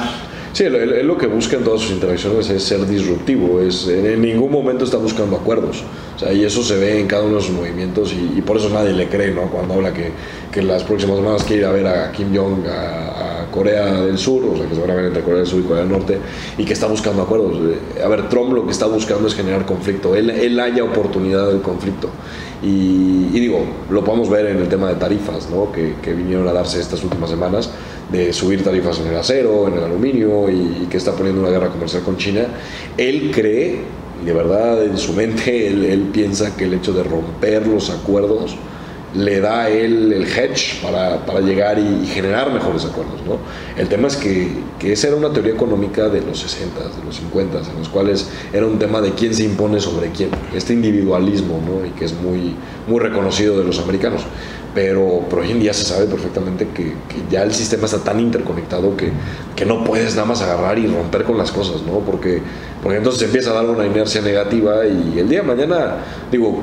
Sí, 0.54 0.64
él, 0.64 1.06
lo 1.06 1.18
que 1.18 1.28
busca 1.28 1.58
en 1.58 1.64
todas 1.64 1.82
sus 1.82 1.92
interacciones 1.92 2.50
es 2.50 2.64
ser 2.64 2.86
disruptivo, 2.86 3.62
es, 3.62 3.88
en, 3.88 4.22
ningún 4.22 4.52
momento 4.52 4.84
está 4.84 4.98
buscando 4.98 5.38
acuerdos. 5.38 5.84
O 6.16 6.20
sea, 6.20 6.34
y 6.34 6.44
eso 6.44 6.64
se 6.64 6.76
ve 6.78 7.00
en 7.00 7.08
cada 7.08 7.24
uno 7.24 7.38
de 7.38 7.42
sus 7.42 7.56
movimientos 7.56 8.14
y, 8.14 8.42
por 8.42 8.58
eso 8.58 8.70
nadie 8.70 8.94
le 8.94 9.08
cree, 9.08 9.32
¿no? 9.34 9.44
Cuando 9.50 9.76
habla 9.76 9.94
que, 9.94 10.12
que 10.52 10.62
las 10.62 10.84
próximas 10.84 11.18
semanas 11.18 11.44
quiere 11.44 11.62
ir 11.62 11.68
a 11.68 11.72
ver 11.72 11.88
a 11.88 12.12
Kim 12.12 12.36
Jong 12.36 12.66
a, 12.68 13.29
Corea 13.52 14.02
del 14.02 14.18
Sur, 14.18 14.44
o 14.46 14.58
sea, 14.58 14.68
que 14.68 14.76
se 14.76 14.82
van 14.82 14.92
a 14.92 14.96
ver 14.96 15.06
entre 15.06 15.24
Corea 15.24 15.40
del 15.40 15.48
Sur 15.48 15.60
y 15.60 15.64
Corea 15.64 15.84
del 15.84 15.92
Norte, 15.92 16.18
y 16.58 16.66
que 16.66 16.74
está 16.74 16.88
buscando 16.88 17.22
acuerdos. 17.22 17.58
A 18.04 18.08
ver, 18.08 18.30
Trump 18.30 18.54
lo 18.54 18.66
que 18.66 18.72
está 18.72 18.88
buscando 18.88 19.28
es 19.28 19.36
generar 19.36 19.66
conflicto. 19.66 20.16
Él, 20.16 20.30
él 20.30 20.60
haya 20.60 20.84
oportunidad 20.84 21.48
del 21.48 21.62
conflicto. 21.62 22.10
Y, 22.62 23.40
digo, 23.40 23.62
lo 23.90 24.04
podemos 24.04 24.30
ver 24.30 24.48
en 24.48 24.58
el 24.58 24.68
tema 24.68 24.90
de 24.90 24.96
tarifas, 24.96 25.50
¿no? 25.50 25.72
Que, 25.72 25.96
que 26.02 26.14
vinieron 26.14 26.48
a 26.48 26.54
darse 26.54 26.80
estas 26.80 27.04
últimas 27.04 27.30
semanas 27.30 27.70
de 28.12 28.34
subir 28.34 28.64
tarifas 28.64 29.00
en 29.00 29.08
el 29.08 29.16
acero, 29.16 29.68
en 29.68 29.76
el 29.76 29.84
aluminio 29.84 30.50
y, 30.50 30.88
que 30.90 30.98
está 30.98 31.14
poniendo 31.14 31.42
una 31.42 31.52
guerra 31.52 31.70
comercial 31.70 32.04
con 32.04 32.18
China, 32.18 32.48
él 32.98 33.32
cree, 33.34 33.82
de 34.26 34.34
verdad 34.34 34.84
en 34.84 34.98
su 34.98 35.14
mente, 35.14 35.68
él, 35.94 36.10
piensa 36.12 36.56
que 36.56 36.66
el 36.66 36.74
hecho 36.74 36.94
de 36.94 37.04
romper 37.04 37.68
los 37.68 37.90
acuerdos 37.90 38.56
le 39.16 39.40
da 39.40 39.70
él 39.70 40.14
el 40.14 40.24
hedge 40.24 40.82
para, 40.82 41.26
para 41.26 41.42
llegar 41.42 41.80
y, 41.80 42.06
generar 42.08 42.52
mejores 42.52 42.86
acuerdos. 42.86 43.22
¿no? 43.26 43.38
El 43.82 43.88
tema 43.88 44.08
es 44.08 44.16
que, 44.16 44.50
que, 44.78 44.94
esa 44.94 45.08
era 45.08 45.18
una 45.18 45.32
teoría 45.32 45.54
económica 45.54 46.10
de 46.10 46.22
los 46.22 46.40
60, 46.40 46.80
de 46.80 47.04
los 47.06 47.16
50, 47.16 47.60
en 47.60 47.80
los 47.80 47.90
cuales 47.90 48.30
era 48.54 48.66
un 48.66 48.78
tema 48.78 49.02
de 49.02 49.14
quién 49.14 49.34
se 49.34 49.44
impone 49.44 49.80
sobre 49.80 50.10
quién, 50.12 50.30
este 50.54 50.74
individualismo 50.74 51.60
¿no? 51.66 51.86
y 51.86 51.92
que 51.92 52.06
es 52.06 52.14
muy, 52.14 52.56
muy 52.88 53.00
reconocido 53.00 53.58
de 53.58 53.64
los 53.64 53.80
americanos 53.80 54.22
pero, 54.74 55.22
pero 55.30 55.42
hoy 55.42 55.52
en 55.52 55.60
día 55.60 55.74
se 55.74 55.84
sabe 55.84 56.06
perfectamente 56.06 56.68
que, 56.68 56.84
que 56.84 57.24
ya 57.30 57.44
el 57.44 57.54
sistema 57.54 57.86
está 57.86 58.00
tan 58.00 58.20
interconectado 58.20 58.96
que, 58.96 59.12
que, 59.56 59.66
no 59.66 59.84
puedes 59.84 60.16
nada 60.16 60.28
más 60.28 60.42
agarrar 60.42 60.78
y 60.78 60.88
romper 60.88 61.24
con 61.24 61.38
las 61.38 61.52
cosas, 61.52 61.82
¿no? 61.82 62.00
Porque, 62.00 62.42
porque 62.84 62.98
entonces 62.98 63.24
empieza 63.24 63.52
a 63.52 63.56
dar 63.56 63.66
una 63.66 63.86
inercia 63.86 64.22
negativa 64.22 64.86
y 64.86 65.18
el 65.20 65.28
día 65.28 65.42
de 65.42 65.48
mañana, 65.48 65.98
digo, 66.32 66.62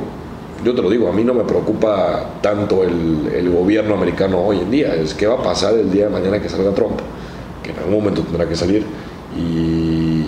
yo 0.67 0.75
te 0.75 0.83
lo 0.83 0.91
digo, 0.91 1.09
a 1.09 1.13
mí 1.13 1.23
no 1.23 1.33
me 1.33 1.45
preocupa 1.45 2.41
tanto 2.43 2.83
el, 2.83 3.31
el 3.33 3.49
gobierno 3.51 3.95
americano 3.95 4.45
hoy 4.45 4.59
en 4.59 4.69
día, 4.73 4.97
es 4.97 5.15
qué 5.15 5.29
va 5.29 5.35
a 5.35 5.43
pasar 5.43 5.75
el 5.75 5.93
día 5.93 6.07
de 6.07 6.11
mañana 6.11 6.43
que 6.43 6.49
salga 6.49 6.75
Trump, 6.75 6.99
que 7.63 7.71
en 7.71 7.79
algún 7.79 7.95
momento 7.95 8.23
tendrá 8.23 8.49
que 8.49 8.57
salir, 8.57 8.85
y, 9.39 10.25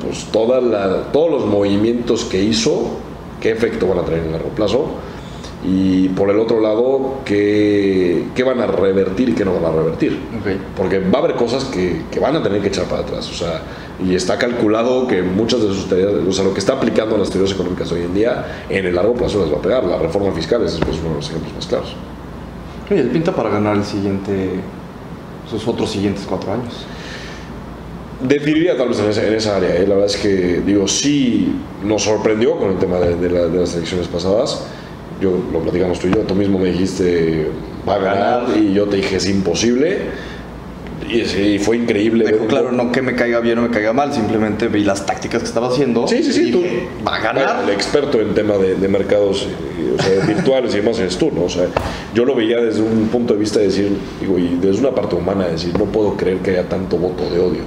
pues 0.00 0.24
toda 0.32 0.62
la, 0.62 1.12
todos 1.12 1.30
los 1.30 1.44
movimientos 1.44 2.24
que 2.24 2.42
hizo, 2.42 2.92
qué 3.42 3.50
efecto 3.50 3.86
van 3.86 3.98
a 3.98 4.02
tener 4.04 4.20
en 4.20 4.32
largo 4.32 4.48
plazo 4.50 4.86
y 5.66 6.08
por 6.10 6.28
el 6.28 6.38
otro 6.38 6.60
lado, 6.60 7.20
¿qué, 7.24 8.26
qué 8.34 8.42
van 8.44 8.60
a 8.60 8.66
revertir 8.66 9.30
y 9.30 9.32
qué 9.32 9.46
no 9.46 9.54
van 9.54 9.64
a 9.64 9.74
revertir? 9.74 10.18
Porque 10.76 10.98
va 10.98 11.20
a 11.20 11.22
haber 11.22 11.36
cosas 11.36 11.64
que, 11.64 12.02
que, 12.10 12.20
van 12.20 12.36
a 12.36 12.42
tener 12.42 12.60
que 12.60 12.68
echar 12.68 12.84
para 12.84 13.00
atrás. 13.00 13.30
O 13.30 13.32
sea, 13.32 13.62
y 14.04 14.14
está 14.14 14.36
calculado 14.36 15.06
que 15.06 15.22
muchas 15.22 15.62
de 15.62 15.68
sus 15.68 15.88
teorías, 15.88 16.10
o 16.28 16.32
sea, 16.32 16.44
lo 16.44 16.52
que 16.52 16.60
está 16.60 16.74
aplicando 16.74 17.14
a 17.14 17.18
las 17.18 17.30
teorías 17.30 17.54
económicas 17.54 17.90
hoy 17.92 18.02
en 18.02 18.12
día, 18.12 18.64
en 18.68 18.84
el 18.84 18.94
largo 18.94 19.14
plazo 19.14 19.40
las 19.40 19.50
va 19.50 19.56
a 19.56 19.62
pegar. 19.62 19.84
La 19.84 19.96
reforma 19.96 20.32
fiscal 20.32 20.62
es 20.64 20.78
uno 20.78 21.10
de 21.10 21.14
los 21.14 21.30
ejemplos 21.30 21.54
más 21.54 21.66
claros. 21.66 21.96
Y 22.90 22.94
él 22.94 23.08
pinta 23.08 23.34
para 23.34 23.48
ganar 23.48 23.78
el 23.78 23.84
siguiente, 23.84 24.50
sus 25.50 25.66
otros 25.66 25.90
siguientes 25.90 26.26
cuatro 26.28 26.52
años. 26.52 26.84
Definiría 28.20 28.76
tal 28.76 28.90
vez 28.90 29.00
en 29.00 29.08
esa, 29.08 29.26
en 29.26 29.34
esa 29.34 29.56
área. 29.56 29.76
¿eh? 29.76 29.86
La 29.86 29.94
verdad 29.94 30.10
es 30.10 30.18
que, 30.18 30.60
digo, 30.60 30.86
sí 30.86 31.54
nos 31.82 32.02
sorprendió 32.02 32.58
con 32.58 32.72
el 32.72 32.78
tema 32.78 32.98
de, 32.98 33.16
de, 33.16 33.28
de 33.48 33.60
las 33.60 33.74
elecciones 33.74 34.08
pasadas 34.08 34.66
yo 35.20 35.38
lo 35.52 35.60
platicamos 35.60 35.98
tú 35.98 36.08
y 36.08 36.12
yo, 36.12 36.20
tú 36.20 36.34
mismo 36.34 36.58
me 36.58 36.70
dijiste 36.70 37.48
va 37.88 37.96
a 37.96 37.98
ganar 37.98 38.56
y 38.56 38.72
yo 38.72 38.86
te 38.86 38.96
dije 38.96 39.16
es 39.16 39.28
imposible. 39.28 40.02
Y, 41.08 41.58
fue 41.58 41.76
increíble. 41.76 42.24
claro, 42.48 42.72
no 42.72 42.90
que 42.90 43.02
me 43.02 43.14
caiga 43.14 43.40
bien 43.40 43.58
o 43.58 43.62
me 43.62 43.70
caiga 43.70 43.92
mal, 43.92 44.12
simplemente 44.12 44.68
vi 44.68 44.84
las 44.84 45.04
tácticas 45.04 45.42
que 45.42 45.48
estaba 45.48 45.68
haciendo. 45.68 46.08
Sí, 46.08 46.22
sí, 46.22 46.32
sí. 46.32 46.50
tú, 46.50 46.62
va 47.06 47.16
a 47.16 47.20
ganar. 47.20 47.64
el 47.64 47.70
experto 47.70 48.20
en 48.20 48.34
tema 48.34 48.54
de, 48.56 48.88
mercados 48.88 49.46
virtuales 50.26 50.72
y 50.74 50.78
demás 50.78 50.98
eres 50.98 51.18
tú, 51.18 51.30
¿no? 51.30 51.44
O 51.44 51.48
sea, 51.48 51.66
yo 52.14 52.24
lo 52.24 52.34
veía 52.34 52.58
desde 52.58 52.82
un 52.82 53.08
punto 53.08 53.34
de 53.34 53.40
vista 53.40 53.58
de 53.58 53.66
decir, 53.66 53.96
digo, 54.20 54.38
y 54.38 54.56
desde 54.60 54.80
una 54.80 54.94
parte 54.94 55.14
humana, 55.14 55.44
de 55.44 55.52
decir, 55.52 55.78
no 55.78 55.84
puedo 55.84 56.16
creer 56.16 56.38
que 56.38 56.52
haya 56.52 56.68
tanto 56.68 56.96
voto 56.96 57.28
de 57.28 57.38
odio. 57.38 57.62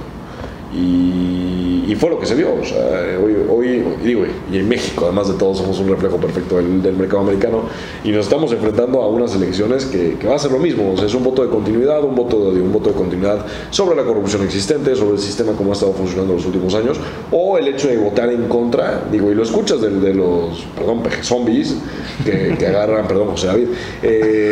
Y 0.74 1.57
y 1.88 1.94
fue 1.94 2.10
lo 2.10 2.20
que 2.20 2.26
se 2.26 2.34
vio. 2.34 2.54
O 2.54 2.64
sea, 2.64 3.18
hoy, 3.24 3.34
hoy 3.48 3.82
digo, 4.04 4.24
y 4.52 4.58
en 4.58 4.68
México, 4.68 5.06
además 5.06 5.28
de 5.28 5.34
todo, 5.34 5.54
somos 5.54 5.80
un 5.80 5.88
reflejo 5.88 6.18
perfecto 6.18 6.56
del, 6.56 6.96
mercado 6.98 7.22
americano 7.22 7.62
y 8.04 8.10
nos 8.10 8.26
estamos 8.26 8.52
enfrentando 8.52 9.00
a 9.00 9.08
unas 9.08 9.34
elecciones 9.34 9.86
que, 9.86 10.16
que, 10.20 10.26
va 10.26 10.36
a 10.36 10.38
ser 10.38 10.52
lo 10.52 10.58
mismo. 10.58 10.92
O 10.92 10.96
sea, 10.96 11.06
es 11.06 11.14
un 11.14 11.24
voto 11.24 11.42
de 11.42 11.48
continuidad, 11.48 12.04
un 12.04 12.14
voto 12.14 12.52
de, 12.52 12.60
un 12.60 12.72
voto 12.72 12.90
de 12.90 12.94
continuidad 12.94 13.46
sobre 13.70 13.96
la 13.96 14.04
corrupción 14.04 14.42
existente, 14.42 14.94
sobre 14.96 15.12
el 15.12 15.18
sistema 15.18 15.52
como 15.52 15.70
ha 15.70 15.72
estado 15.72 15.92
funcionando 15.92 16.34
en 16.34 16.36
los 16.36 16.46
últimos 16.46 16.74
años, 16.74 17.00
o 17.30 17.56
el 17.56 17.68
hecho 17.68 17.88
de 17.88 17.96
votar 17.96 18.30
en 18.30 18.48
contra, 18.48 19.04
digo, 19.10 19.30
y 19.32 19.34
lo 19.34 19.42
escuchas 19.42 19.80
de, 19.80 20.12
los, 20.12 20.66
perdón, 20.76 21.02
peje 21.02 21.22
zombies 21.22 21.74
que, 22.22 22.54
que 22.58 22.66
agarran, 22.66 23.08
perdón, 23.08 23.28
José 23.28 23.46
David, 23.46 23.68
eh, 24.02 24.50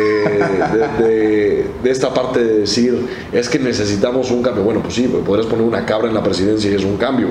de, 0.97 1.65
de, 1.83 1.91
esta 1.91 2.13
parte 2.13 2.43
de 2.43 2.59
decir, 2.59 2.97
es 3.31 3.47
que 3.47 3.59
necesitamos 3.59 4.31
un 4.31 4.41
cambio. 4.41 4.63
Bueno, 4.63 4.81
pues 4.81 4.95
sí, 4.95 5.07
podrías 5.07 5.45
poner 5.45 5.65
una 5.65 5.85
cabra 5.85 6.07
en 6.07 6.15
la 6.15 6.23
presidencia 6.23 6.71
y 6.71 6.73
es 6.73 6.83
un 6.83 6.97
cambio 6.97 7.26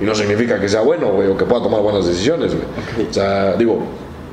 y 0.00 0.04
no 0.04 0.14
significa 0.14 0.60
que 0.60 0.68
sea 0.68 0.80
bueno, 0.80 1.08
o 1.08 1.36
que 1.36 1.44
pueda 1.44 1.62
tomar 1.62 1.80
buenas 1.82 2.06
decisiones, 2.06 2.52
O 2.52 3.12
sea, 3.12 3.54
digo, 3.54 3.78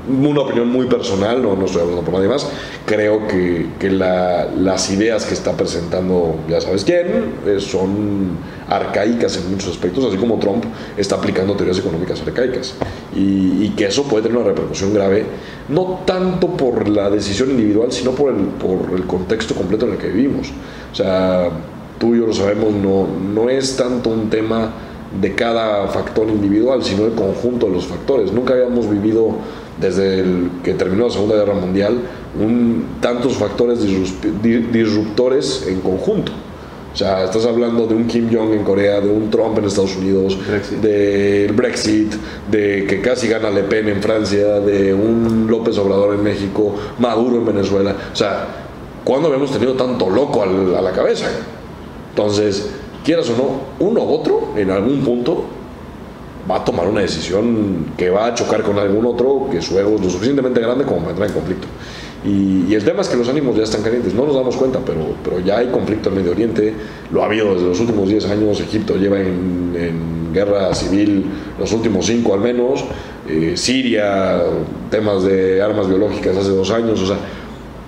una 0.09 0.41
opinión 0.41 0.67
muy 0.67 0.87
personal, 0.87 1.43
no, 1.43 1.55
no 1.55 1.65
estoy 1.65 1.81
hablando 1.81 2.01
por 2.03 2.15
nadie 2.15 2.27
más, 2.27 2.47
creo 2.87 3.27
que, 3.27 3.67
que 3.79 3.91
la- 3.91 4.47
las 4.47 4.89
ideas 4.89 5.25
que 5.25 5.35
está 5.35 5.51
presentando, 5.51 6.37
ya 6.49 6.59
sabes 6.59 6.83
quién, 6.83 7.35
eh, 7.45 7.59
son 7.59 8.29
arcaicas 8.67 9.37
en 9.37 9.51
muchos 9.51 9.69
aspectos, 9.69 10.03
así 10.05 10.17
como 10.17 10.39
Trump 10.39 10.63
está 10.97 11.15
aplicando 11.17 11.53
teorías 11.53 11.77
económicas 11.77 12.19
arcaicas. 12.25 12.73
Y, 13.15 13.63
y 13.65 13.73
que 13.77 13.85
eso 13.85 14.03
puede 14.05 14.23
tener 14.23 14.37
una 14.39 14.47
repercusión 14.47 14.91
grave, 14.95 15.23
no 15.69 15.99
tanto 16.05 16.47
por 16.47 16.89
la 16.89 17.11
decisión 17.11 17.51
individual, 17.51 17.91
sino 17.91 18.11
por 18.11 18.31
el, 18.33 18.45
por 18.45 18.97
el 18.97 19.05
contexto 19.05 19.53
completo 19.53 19.85
en 19.85 19.91
el 19.93 19.97
que 19.99 20.07
vivimos. 20.07 20.51
O 20.91 20.95
sea, 20.95 21.49
tú 21.99 22.15
y 22.15 22.19
yo 22.19 22.25
lo 22.25 22.33
sabemos, 22.33 22.71
no, 22.73 23.05
no 23.35 23.49
es 23.51 23.77
tanto 23.77 24.09
un 24.09 24.31
tema 24.31 24.71
de 25.19 25.35
cada 25.35 25.87
factor 25.87 26.27
individual, 26.29 26.83
sino 26.83 27.05
el 27.05 27.13
conjunto 27.13 27.65
de 27.67 27.73
los 27.73 27.85
factores. 27.85 28.31
Nunca 28.31 28.53
habíamos 28.53 28.89
vivido 28.89 29.29
desde 29.79 30.19
el 30.19 30.49
que 30.63 30.73
terminó 30.73 31.05
la 31.07 31.11
Segunda 31.11 31.35
Guerra 31.35 31.53
Mundial 31.55 31.97
un- 32.39 32.85
tantos 33.01 33.33
factores 33.33 33.79
disrup- 33.85 34.41
di- 34.41 34.57
disruptores 34.71 35.65
en 35.67 35.81
conjunto. 35.81 36.31
O 36.93 36.95
sea, 36.97 37.23
estás 37.23 37.45
hablando 37.45 37.87
de 37.87 37.95
un 37.95 38.05
Kim 38.05 38.29
Jong 38.33 38.51
en 38.53 38.63
Corea, 38.63 38.99
de 38.99 39.09
un 39.09 39.29
Trump 39.29 39.57
en 39.57 39.65
Estados 39.65 39.95
Unidos, 39.95 40.37
Brexit. 40.47 40.77
del 40.79 41.53
Brexit, 41.53 42.13
de 42.51 42.85
que 42.87 43.01
casi 43.01 43.27
gana 43.29 43.49
Le 43.49 43.63
Pen 43.63 43.87
en 43.87 44.01
Francia, 44.01 44.59
de 44.59 44.93
un 44.93 45.47
López 45.49 45.77
Obrador 45.77 46.13
en 46.15 46.21
México, 46.23 46.75
Maduro 46.99 47.37
en 47.37 47.45
Venezuela. 47.45 47.95
O 48.11 48.15
sea, 48.15 48.45
¿cuándo 49.05 49.27
habíamos 49.29 49.51
tenido 49.51 49.73
tanto 49.73 50.09
loco 50.09 50.43
a 50.43 50.81
la 50.81 50.91
cabeza? 50.91 51.27
Entonces, 52.09 52.69
quieras 53.03 53.29
o 53.29 53.37
no, 53.37 53.87
uno 53.87 54.03
u 54.03 54.13
otro, 54.13 54.53
en 54.55 54.71
algún 54.71 55.01
punto, 55.01 55.45
va 56.49 56.57
a 56.57 56.65
tomar 56.65 56.87
una 56.87 57.01
decisión 57.01 57.93
que 57.97 58.09
va 58.09 58.27
a 58.27 58.33
chocar 58.33 58.63
con 58.63 58.77
algún 58.79 59.05
otro 59.05 59.47
que 59.51 59.61
su 59.61 59.77
ego 59.77 59.95
es 59.95 60.01
lo 60.01 60.09
suficientemente 60.09 60.59
grande 60.59 60.85
como 60.85 60.99
para 60.99 61.11
entrar 61.11 61.29
en 61.29 61.33
conflicto. 61.33 61.67
Y, 62.23 62.73
el 62.73 62.83
tema 62.83 63.01
es 63.01 63.09
que 63.09 63.17
los 63.17 63.27
ánimos 63.27 63.55
ya 63.55 63.63
están 63.63 63.81
calientes, 63.81 64.13
no 64.13 64.25
nos 64.25 64.35
damos 64.35 64.55
cuenta, 64.55 64.79
pero, 64.85 65.15
pero 65.23 65.39
ya 65.39 65.57
hay 65.57 65.67
conflicto 65.67 66.09
en 66.09 66.15
Medio 66.15 66.31
Oriente, 66.31 66.73
lo 67.11 67.23
ha 67.23 67.25
habido 67.25 67.55
desde 67.55 67.67
los 67.67 67.79
últimos 67.79 68.07
10 68.07 68.29
años, 68.29 68.59
Egipto 68.59 68.95
lleva 68.95 69.19
en, 69.19 69.73
en 69.75 70.33
guerra 70.33 70.73
civil 70.73 71.25
los 71.59 71.71
últimos 71.73 72.05
5 72.05 72.33
al 72.33 72.39
menos, 72.39 72.85
eh, 73.27 73.53
Siria, 73.55 74.41
temas 74.89 75.23
de 75.23 75.61
armas 75.61 75.87
biológicas 75.87 76.37
hace 76.37 76.49
dos 76.49 76.69
años, 76.71 77.01
o 77.01 77.07
sea, 77.07 77.17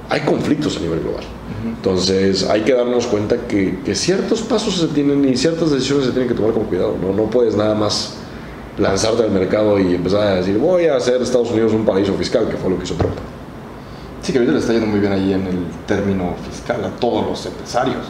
hay 0.09 0.21
conflictos 0.21 0.77
a 0.77 0.79
nivel 0.81 0.99
global. 1.01 1.23
Entonces 1.65 2.49
hay 2.49 2.61
que 2.61 2.73
darnos 2.73 3.07
cuenta 3.07 3.37
que, 3.47 3.79
que 3.85 3.95
ciertos 3.95 4.41
pasos 4.41 4.77
se 4.77 4.87
tienen 4.87 5.27
y 5.27 5.37
ciertas 5.37 5.71
decisiones 5.71 6.05
se 6.05 6.11
tienen 6.11 6.27
que 6.27 6.35
tomar 6.35 6.53
con 6.53 6.65
cuidado. 6.65 6.95
No, 7.01 7.13
no 7.13 7.29
puedes 7.29 7.55
nada 7.55 7.75
más 7.75 8.15
lanzarte 8.77 9.23
al 9.23 9.31
mercado 9.31 9.79
y 9.79 9.95
empezar 9.95 10.21
a 10.21 10.35
decir 10.35 10.57
voy 10.57 10.85
a 10.85 10.95
hacer 10.95 11.21
Estados 11.21 11.51
Unidos 11.51 11.73
un 11.73 11.85
paraíso 11.85 12.13
fiscal, 12.13 12.47
que 12.49 12.57
fue 12.57 12.69
lo 12.69 12.77
que 12.77 12.83
hizo 12.83 12.95
Trump. 12.95 13.15
Sí, 14.21 14.31
que 14.31 14.39
ahorita 14.39 14.53
le 14.53 14.59
está 14.59 14.73
yendo 14.73 14.87
muy 14.87 14.99
bien 14.99 15.11
ahí 15.11 15.33
en 15.33 15.45
el 15.45 15.65
término 15.85 16.35
fiscal 16.49 16.83
a 16.85 16.89
todos 16.91 17.25
los 17.27 17.45
empresarios. 17.45 18.05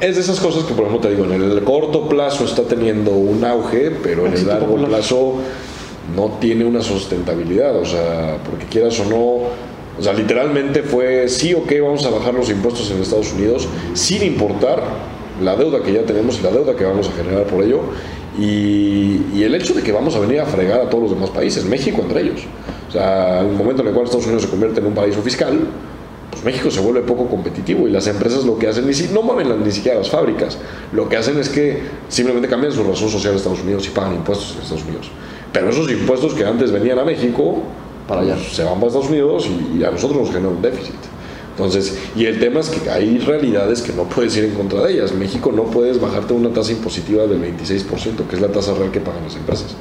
Es 0.00 0.16
de 0.16 0.20
esas 0.20 0.40
cosas 0.40 0.64
que, 0.64 0.74
por 0.74 0.86
ejemplo, 0.86 1.08
te 1.08 1.14
digo, 1.14 1.32
en 1.32 1.40
el 1.40 1.62
corto 1.62 2.08
plazo 2.08 2.44
está 2.44 2.62
teniendo 2.62 3.12
un 3.12 3.44
auge, 3.44 3.92
pero 4.02 4.26
en 4.26 4.32
el 4.32 4.48
largo 4.48 4.74
plazo 4.74 5.36
no 6.16 6.38
tiene 6.40 6.64
una 6.64 6.82
sustentabilidad. 6.82 7.76
O 7.76 7.84
sea, 7.84 8.38
porque 8.44 8.66
quieras 8.66 8.98
o 8.98 9.04
no, 9.04 9.71
o 9.98 10.02
sea, 10.02 10.12
literalmente 10.12 10.82
fue 10.82 11.28
sí 11.28 11.54
o 11.54 11.64
qué, 11.66 11.80
vamos 11.80 12.04
a 12.06 12.10
bajar 12.10 12.34
los 12.34 12.48
impuestos 12.50 12.90
en 12.90 13.00
Estados 13.02 13.32
Unidos, 13.32 13.68
sin 13.94 14.22
importar 14.22 14.82
la 15.42 15.56
deuda 15.56 15.82
que 15.82 15.92
ya 15.92 16.02
tenemos 16.02 16.38
y 16.38 16.42
la 16.42 16.50
deuda 16.50 16.74
que 16.76 16.84
vamos 16.84 17.08
a 17.08 17.12
generar 17.12 17.44
por 17.44 17.62
ello. 17.64 17.80
Y, 18.38 19.42
el 19.42 19.54
hecho 19.54 19.74
de 19.74 19.82
que 19.82 19.92
vamos 19.92 20.14
a 20.16 20.20
venir 20.20 20.40
a 20.40 20.46
fregar 20.46 20.80
a 20.80 20.88
todos 20.88 21.04
los 21.04 21.12
demás 21.14 21.30
países, 21.30 21.64
México 21.64 22.00
entre 22.02 22.22
ellos. 22.22 22.40
O 22.88 22.92
sea, 22.92 23.40
al 23.40 23.50
momento 23.52 23.82
en 23.82 23.88
el 23.88 23.94
cual 23.94 24.04
Estados 24.06 24.26
Unidos 24.26 24.42
se 24.44 24.48
convierte 24.48 24.80
en 24.80 24.86
un 24.86 24.94
paraíso 24.94 25.20
fiscal, 25.22 25.58
pues 26.30 26.42
México 26.44 26.70
se 26.70 26.80
vuelve 26.80 27.02
poco 27.02 27.26
competitivo 27.26 27.86
y 27.86 27.90
las 27.90 28.06
empresas 28.06 28.44
lo 28.44 28.58
que 28.58 28.68
hacen, 28.68 28.86
ni, 28.86 28.94
si- 28.94 29.12
no 29.12 29.22
mueven 29.22 29.62
ni 29.62 29.70
siquiera 29.70 29.98
las 29.98 30.08
fábricas, 30.08 30.56
lo 30.92 31.08
que 31.08 31.16
hacen 31.18 31.38
es 31.38 31.48
que 31.50 31.82
simplemente 32.08 32.48
cambian 32.48 32.72
su 32.72 32.82
razón 32.84 33.10
social 33.10 33.34
a 33.34 33.36
Estados 33.36 33.60
Unidos 33.62 33.86
y 33.86 33.90
pagan 33.90 34.14
impuestos 34.14 34.54
en 34.56 34.62
Estados 34.62 34.84
Unidos. 34.84 35.10
Pero 35.52 35.68
esos 35.68 35.90
impuestos 35.90 36.32
que 36.32 36.44
antes 36.46 36.72
venían 36.72 36.98
a 36.98 37.04
México, 37.04 37.58
Para 38.12 38.22
allá. 38.22 38.36
se 38.38 38.64
van 38.64 38.74
para 38.74 38.88
Estados 38.88 39.08
Unidos 39.08 39.48
y, 39.74 39.82
a 39.84 39.90
nosotros 39.90 40.20
nos 40.20 40.30
genera 40.30 40.48
un 40.48 40.60
déficit. 40.60 40.94
Entonces, 41.50 41.98
y 42.16 42.24
el 42.24 42.40
tema 42.40 42.60
es 42.60 42.70
que 42.70 42.90
hay 42.90 43.18
realidades 43.18 43.82
que 43.82 43.92
no 43.92 44.04
puedes 44.04 44.36
ir 44.36 44.44
en 44.44 44.54
contra 44.54 44.82
de 44.82 44.94
ellas. 44.94 45.12
México 45.12 45.52
no 45.52 45.64
puedes 45.64 46.00
bajarte 46.00 46.32
una 46.32 46.50
tasa 46.50 46.72
impositiva 46.72 47.26
del 47.26 47.40
26%, 47.42 48.26
que 48.28 48.36
es 48.36 48.40
la 48.40 48.48
tasa 48.48 48.74
real 48.74 48.90
que 48.90 49.00
pagan 49.00 49.24
las 49.24 49.36
empresas. 49.36 49.74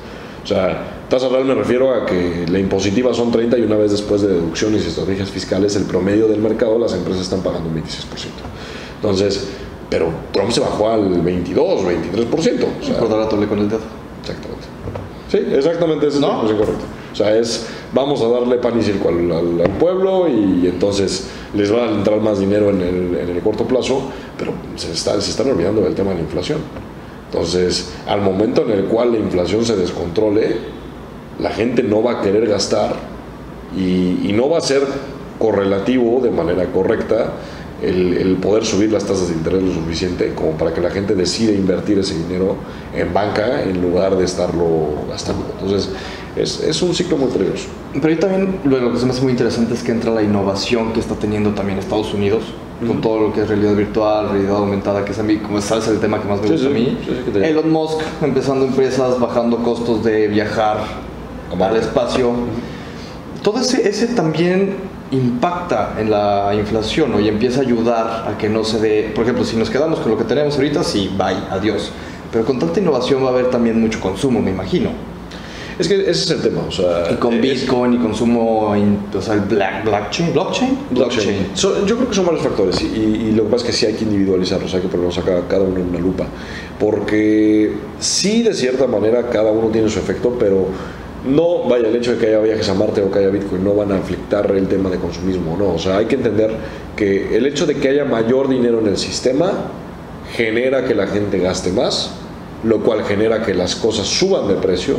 O 0.43 0.47
sea, 0.47 1.05
tasa 1.09 1.29
real 1.29 1.45
me 1.45 1.55
refiero 1.55 1.93
a 1.93 2.05
que 2.05 2.45
la 2.49 2.59
impositiva 2.59 3.13
son 3.13 3.31
30 3.31 3.57
y 3.57 3.61
una 3.61 3.75
vez 3.75 3.91
después 3.91 4.21
de 4.21 4.29
deducciones 4.29 4.83
y 4.85 4.87
estrategias 4.87 5.29
fiscales, 5.29 5.75
el 5.75 5.83
promedio 5.83 6.27
del 6.27 6.39
mercado, 6.39 6.79
las 6.79 6.93
empresas 6.93 7.23
están 7.23 7.41
pagando 7.41 7.69
un 7.69 7.75
26%. 7.75 7.83
Entonces, 8.95 9.47
pero 9.89 10.09
Trump 10.31 10.51
se 10.51 10.61
bajó 10.61 10.89
al 10.89 11.21
22, 11.21 11.81
23%. 11.81 12.29
O 12.31 12.85
sea, 12.85 12.97
Por 12.97 13.47
con 13.47 13.59
el 13.59 13.69
dedo. 13.69 13.81
Exactamente. 14.21 14.67
Sí, 15.29 15.37
exactamente, 15.37 16.07
ese 16.07 16.17
es 16.17 16.21
¿No? 16.21 16.45
es 16.45 16.51
correcto. 16.51 16.85
O 17.11 17.15
sea, 17.15 17.35
es 17.35 17.67
vamos 17.93 18.21
a 18.21 18.27
darle 18.29 18.55
pan 18.57 18.79
y 18.79 18.83
circo 18.83 19.09
al, 19.09 19.31
al- 19.31 19.61
al 19.61 19.71
pueblo 19.77 20.27
y 20.29 20.65
entonces 20.67 21.27
les 21.53 21.73
va 21.73 21.83
a 21.85 21.91
entrar 21.91 22.21
más 22.21 22.39
dinero 22.39 22.69
en 22.69 22.81
el, 22.81 23.17
en 23.17 23.29
el 23.35 23.41
corto 23.41 23.65
plazo, 23.65 24.03
pero 24.37 24.53
se, 24.77 24.91
está- 24.91 25.19
se 25.19 25.31
están 25.31 25.49
olvidando 25.49 25.81
del 25.81 25.93
tema 25.93 26.11
de 26.11 26.15
la 26.17 26.21
inflación. 26.21 26.59
Entonces, 27.31 27.91
al 28.07 28.21
momento 28.21 28.63
en 28.63 28.71
el 28.71 28.85
cual 28.85 29.11
la 29.13 29.17
inflación 29.19 29.65
se 29.65 29.75
descontrole, 29.75 30.55
la 31.39 31.49
gente 31.51 31.81
no 31.83 32.03
va 32.03 32.19
a 32.19 32.21
querer 32.21 32.47
gastar 32.47 32.95
y, 33.77 34.19
y 34.29 34.33
no 34.35 34.49
va 34.49 34.57
a 34.57 34.61
ser 34.61 34.81
correlativo 35.39 36.19
de 36.21 36.29
manera 36.29 36.65
correcta 36.71 37.31
el, 37.81 38.13
el 38.13 38.35
poder 38.35 38.63
subir 38.65 38.91
las 38.91 39.05
tasas 39.05 39.29
de 39.29 39.33
interés 39.33 39.63
lo 39.63 39.73
suficiente 39.73 40.33
como 40.35 40.51
para 40.51 40.71
que 40.73 40.81
la 40.81 40.91
gente 40.91 41.15
decida 41.15 41.51
invertir 41.51 41.97
ese 41.97 42.15
dinero 42.15 42.55
en 42.95 43.11
banca 43.13 43.63
en 43.63 43.81
lugar 43.81 44.15
de 44.17 44.25
estarlo 44.25 44.89
gastando. 45.09 45.45
Entonces, 45.59 45.89
es, 46.35 46.61
es 46.61 46.81
un 46.81 46.93
ciclo 46.93 47.17
muy 47.17 47.29
peligroso. 47.29 47.67
Pero 47.93 48.07
ahí 48.07 48.15
también 48.15 48.59
lo, 48.63 48.77
lo 48.79 48.91
que 48.93 48.99
se 48.99 49.05
me 49.05 49.11
hace 49.11 49.21
muy 49.21 49.31
interesante 49.31 49.73
es 49.73 49.83
que 49.83 49.91
entra 49.91 50.11
la 50.11 50.21
innovación 50.23 50.93
que 50.93 50.99
está 50.99 51.15
teniendo 51.15 51.51
también 51.51 51.77
Estados 51.79 52.13
Unidos 52.13 52.43
con 52.87 52.99
todo 52.99 53.19
lo 53.19 53.33
que 53.33 53.41
es 53.41 53.47
realidad 53.47 53.75
virtual, 53.75 54.29
realidad 54.29 54.55
aumentada, 54.57 55.05
que 55.05 55.11
es 55.11 55.19
a 55.19 55.23
mí, 55.23 55.37
como 55.37 55.61
sabes, 55.61 55.87
el 55.87 55.99
tema 55.99 56.19
que 56.19 56.27
más 56.27 56.41
me 56.41 56.47
Sí, 56.47 56.53
gusta 56.53 56.67
sí, 56.69 56.73
a 56.73 56.77
mí. 56.79 56.97
sí, 57.05 57.11
sí, 57.25 57.31
te- 57.31 57.47
Elon 57.49 57.69
Musk 57.71 57.99
empezando 58.23 58.65
empresas, 58.65 59.19
bajando 59.19 59.57
costos 59.57 60.03
de 60.03 60.27
viajar 60.29 60.77
al 61.59 61.75
espacio. 61.75 62.31
Todo 63.43 63.59
ese, 63.59 63.87
ese 63.87 64.07
también 64.07 64.75
impacta 65.11 65.95
en 65.99 66.09
la 66.09 66.53
inflación 66.55 67.11
¿no? 67.11 67.19
y 67.19 67.27
empieza 67.27 67.59
a 67.59 67.63
ayudar 67.63 68.25
a 68.33 68.37
que 68.37 68.49
no 68.49 68.63
se 68.63 68.79
dé, 68.79 69.11
por 69.13 69.23
ejemplo, 69.25 69.43
si 69.45 69.57
nos 69.57 69.69
quedamos 69.69 69.99
con 69.99 70.11
lo 70.11 70.17
que 70.17 70.23
tenemos 70.23 70.55
ahorita, 70.55 70.83
sí, 70.83 71.11
bye, 71.17 71.37
adiós. 71.51 71.91
Pero 72.31 72.45
con 72.45 72.57
tanta 72.59 72.79
innovación 72.79 73.23
va 73.23 73.27
a 73.27 73.31
haber 73.31 73.49
también 73.49 73.79
mucho 73.79 73.99
consumo, 73.99 74.41
me 74.41 74.51
imagino. 74.51 74.89
Es 75.79 75.87
que 75.87 75.95
ese 76.01 76.11
es 76.11 76.29
el 76.31 76.41
tema. 76.41 76.61
O 76.67 76.71
sea, 76.71 77.07
Y 77.11 77.15
con 77.15 77.33
es- 77.35 77.41
Bitcoin 77.41 77.93
y 77.93 77.97
consumo, 77.97 78.75
in- 78.75 78.99
o 79.15 79.21
sea, 79.21 79.33
el 79.35 79.41
black, 79.41 79.85
blockchain, 79.85 80.33
blockchain, 80.33 80.77
Blockchain. 80.91 81.47
So- 81.53 81.85
yo 81.85 81.95
creo 81.97 82.09
que 82.09 82.15
son 82.15 82.25
varios 82.25 82.43
factores 82.43 82.81
y, 82.81 82.85
y 83.29 83.31
lo 83.31 83.43
que 83.45 83.49
pasa 83.51 83.65
es 83.65 83.71
que 83.71 83.77
sí 83.77 83.85
hay 83.87 83.93
que 83.93 84.03
individualizarlos, 84.03 84.73
hay 84.73 84.81
que 84.81 84.87
ponerlos 84.87 85.17
a 85.17 85.21
cada, 85.23 85.47
cada 85.47 85.63
uno 85.63 85.77
en 85.79 85.89
una 85.89 85.99
lupa. 85.99 86.25
Porque 86.79 87.73
sí, 87.99 88.43
de 88.43 88.53
cierta 88.53 88.87
manera, 88.87 89.29
cada 89.29 89.51
uno 89.51 89.67
tiene 89.69 89.89
su 89.89 89.99
efecto, 89.99 90.35
pero 90.39 90.65
no, 91.25 91.63
vaya, 91.69 91.87
el 91.87 91.95
hecho 91.95 92.13
de 92.13 92.17
que 92.17 92.27
haya 92.27 92.39
viajes 92.39 92.67
a 92.69 92.73
Marte 92.73 93.01
o 93.01 93.11
que 93.11 93.19
haya 93.19 93.29
Bitcoin 93.29 93.63
no 93.63 93.73
van 93.75 93.91
a 93.91 93.97
afectar 93.97 94.49
el 94.51 94.67
tema 94.67 94.89
de 94.89 94.97
consumismo, 94.97 95.55
no. 95.57 95.75
O 95.75 95.79
sea, 95.79 95.97
hay 95.97 96.05
que 96.07 96.15
entender 96.15 96.51
que 96.95 97.37
el 97.37 97.45
hecho 97.45 97.65
de 97.65 97.75
que 97.75 97.89
haya 97.89 98.05
mayor 98.05 98.49
dinero 98.49 98.79
en 98.79 98.87
el 98.87 98.97
sistema 98.97 99.51
genera 100.35 100.85
que 100.85 100.95
la 100.95 101.07
gente 101.07 101.37
gaste 101.39 101.71
más, 101.71 102.11
lo 102.63 102.79
cual 102.79 103.03
genera 103.03 103.43
que 103.45 103.53
las 103.53 103.75
cosas 103.75 104.07
suban 104.07 104.47
de 104.47 104.55
precio, 104.55 104.95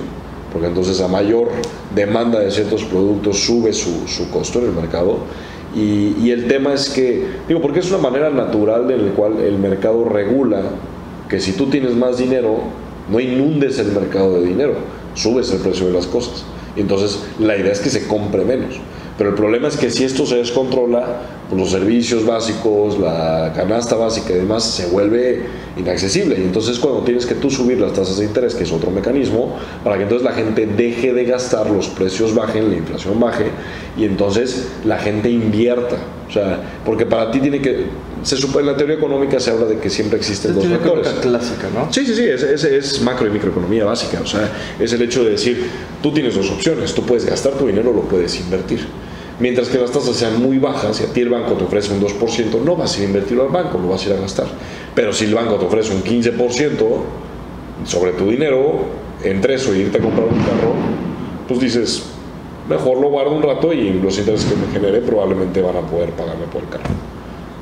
porque 0.52 0.68
entonces 0.68 1.00
a 1.00 1.08
mayor 1.08 1.48
demanda 1.94 2.40
de 2.40 2.50
ciertos 2.50 2.84
productos 2.84 3.40
sube 3.40 3.72
su, 3.72 4.06
su 4.06 4.30
costo 4.30 4.58
en 4.58 4.66
el 4.66 4.72
mercado. 4.72 5.18
Y, 5.74 6.14
y 6.22 6.30
el 6.30 6.48
tema 6.48 6.74
es 6.74 6.90
que, 6.90 7.26
digo, 7.48 7.62
porque 7.62 7.80
es 7.80 7.90
una 7.90 7.98
manera 7.98 8.30
natural 8.30 8.90
en 8.90 9.06
la 9.06 9.12
cual 9.12 9.40
el 9.40 9.58
mercado 9.58 10.04
regula 10.04 10.62
que 11.28 11.40
si 11.40 11.52
tú 11.52 11.66
tienes 11.70 11.94
más 11.94 12.18
dinero, 12.18 12.58
no 13.10 13.18
inundes 13.20 13.78
el 13.78 13.92
mercado 13.92 14.34
de 14.34 14.46
dinero, 14.46 14.74
subes 15.14 15.50
el 15.50 15.60
precio 15.60 15.86
de 15.86 15.92
las 15.92 16.06
cosas. 16.06 16.44
Entonces 16.76 17.20
la 17.38 17.56
idea 17.56 17.72
es 17.72 17.80
que 17.80 17.90
se 17.90 18.06
compre 18.06 18.44
menos. 18.44 18.80
Pero 19.18 19.30
el 19.30 19.36
problema 19.36 19.68
es 19.68 19.76
que 19.76 19.90
si 19.90 20.04
esto 20.04 20.24
se 20.26 20.36
descontrola, 20.36 21.20
pues 21.48 21.60
los 21.60 21.70
servicios 21.70 22.24
básicos, 22.24 22.98
la 22.98 23.52
canasta 23.54 23.94
básica 23.94 24.32
y 24.32 24.36
demás 24.36 24.64
se 24.64 24.86
vuelve 24.86 25.42
inaccesible. 25.76 26.36
Y 26.38 26.42
entonces 26.42 26.78
cuando 26.78 27.02
tienes 27.02 27.26
que 27.26 27.34
tú 27.34 27.50
subir 27.50 27.78
las 27.78 27.92
tasas 27.92 28.18
de 28.18 28.24
interés, 28.24 28.54
que 28.54 28.64
es 28.64 28.72
otro 28.72 28.90
mecanismo, 28.90 29.56
para 29.84 29.96
que 29.96 30.04
entonces 30.04 30.24
la 30.24 30.32
gente 30.32 30.66
deje 30.66 31.12
de 31.12 31.24
gastar, 31.24 31.68
los 31.70 31.88
precios 31.88 32.34
bajen, 32.34 32.70
la 32.70 32.76
inflación 32.76 33.20
baje 33.20 33.50
y 33.98 34.04
entonces 34.04 34.68
la 34.84 34.98
gente 34.98 35.30
invierta. 35.30 35.98
O 36.28 36.32
sea, 36.32 36.60
porque 36.84 37.04
para 37.06 37.30
ti 37.30 37.40
tiene 37.40 37.60
que. 37.60 37.86
Se 38.22 38.36
supone, 38.36 38.60
en 38.66 38.72
la 38.72 38.76
teoría 38.76 38.96
económica 38.96 39.38
se 39.40 39.50
habla 39.50 39.66
de 39.66 39.78
que 39.78 39.90
siempre 39.90 40.16
existen 40.18 40.54
dos 40.54 40.64
factores. 40.66 41.08
clásica, 41.20 41.68
¿no? 41.74 41.92
Sí, 41.92 42.06
sí, 42.06 42.14
sí, 42.14 42.22
es, 42.24 42.42
es- 42.42 42.64
es 42.64 43.02
macro 43.02 43.26
y 43.26 43.30
microeconomía 43.30 43.84
básica. 43.84 44.20
O 44.22 44.26
sea, 44.26 44.50
es 44.78 44.92
el 44.92 45.02
hecho 45.02 45.24
de 45.24 45.30
decir, 45.30 45.66
tú 46.02 46.12
tienes 46.12 46.34
dos 46.36 46.50
opciones, 46.50 46.94
tú 46.94 47.02
puedes 47.04 47.26
gastar 47.26 47.52
tu 47.54 47.66
dinero 47.66 47.90
o 47.90 47.94
lo 47.94 48.02
puedes 48.02 48.38
invertir. 48.40 48.86
Mientras 49.40 49.68
que 49.68 49.78
las 49.78 49.90
tasas 49.90 50.14
sean 50.14 50.40
muy 50.40 50.58
bajas 50.58 51.00
y 51.00 51.04
a 51.04 51.06
ti 51.12 51.20
el 51.20 51.30
banco 51.30 51.54
te 51.54 51.64
ofrece 51.64 51.92
un 51.92 52.00
2%, 52.00 52.62
no 52.64 52.76
vas 52.76 52.94
a 52.94 52.98
ir 52.98 53.04
a 53.04 53.06
invertirlo 53.08 53.42
al 53.44 53.48
banco, 53.48 53.78
lo 53.78 53.88
vas 53.88 54.04
a 54.04 54.10
ir 54.10 54.14
a 54.16 54.20
gastar. 54.20 54.46
Pero 54.94 55.12
si 55.12 55.24
el 55.24 55.34
banco 55.34 55.56
te 55.56 55.64
ofrece 55.66 55.92
un 55.92 56.02
15% 56.04 57.02
sobre 57.84 58.12
tu 58.12 58.30
dinero, 58.30 58.84
entre 59.24 59.54
eso 59.54 59.74
y 59.74 59.80
irte 59.80 59.98
a 59.98 60.00
comprar 60.00 60.26
un 60.26 60.38
carro, 60.38 60.74
pues 61.48 61.58
dices, 61.60 62.04
mejor 62.68 62.98
lo 62.98 63.08
guardo 63.08 63.32
un 63.32 63.42
rato 63.42 63.72
y 63.72 64.00
los 64.00 64.18
intereses 64.18 64.50
que 64.50 64.56
me 64.56 64.72
genere 64.72 65.00
probablemente 65.00 65.60
van 65.62 65.76
a 65.76 65.80
poder 65.80 66.10
pagarme 66.10 66.46
por 66.46 66.62
el 66.62 66.68
carro. 66.68 66.84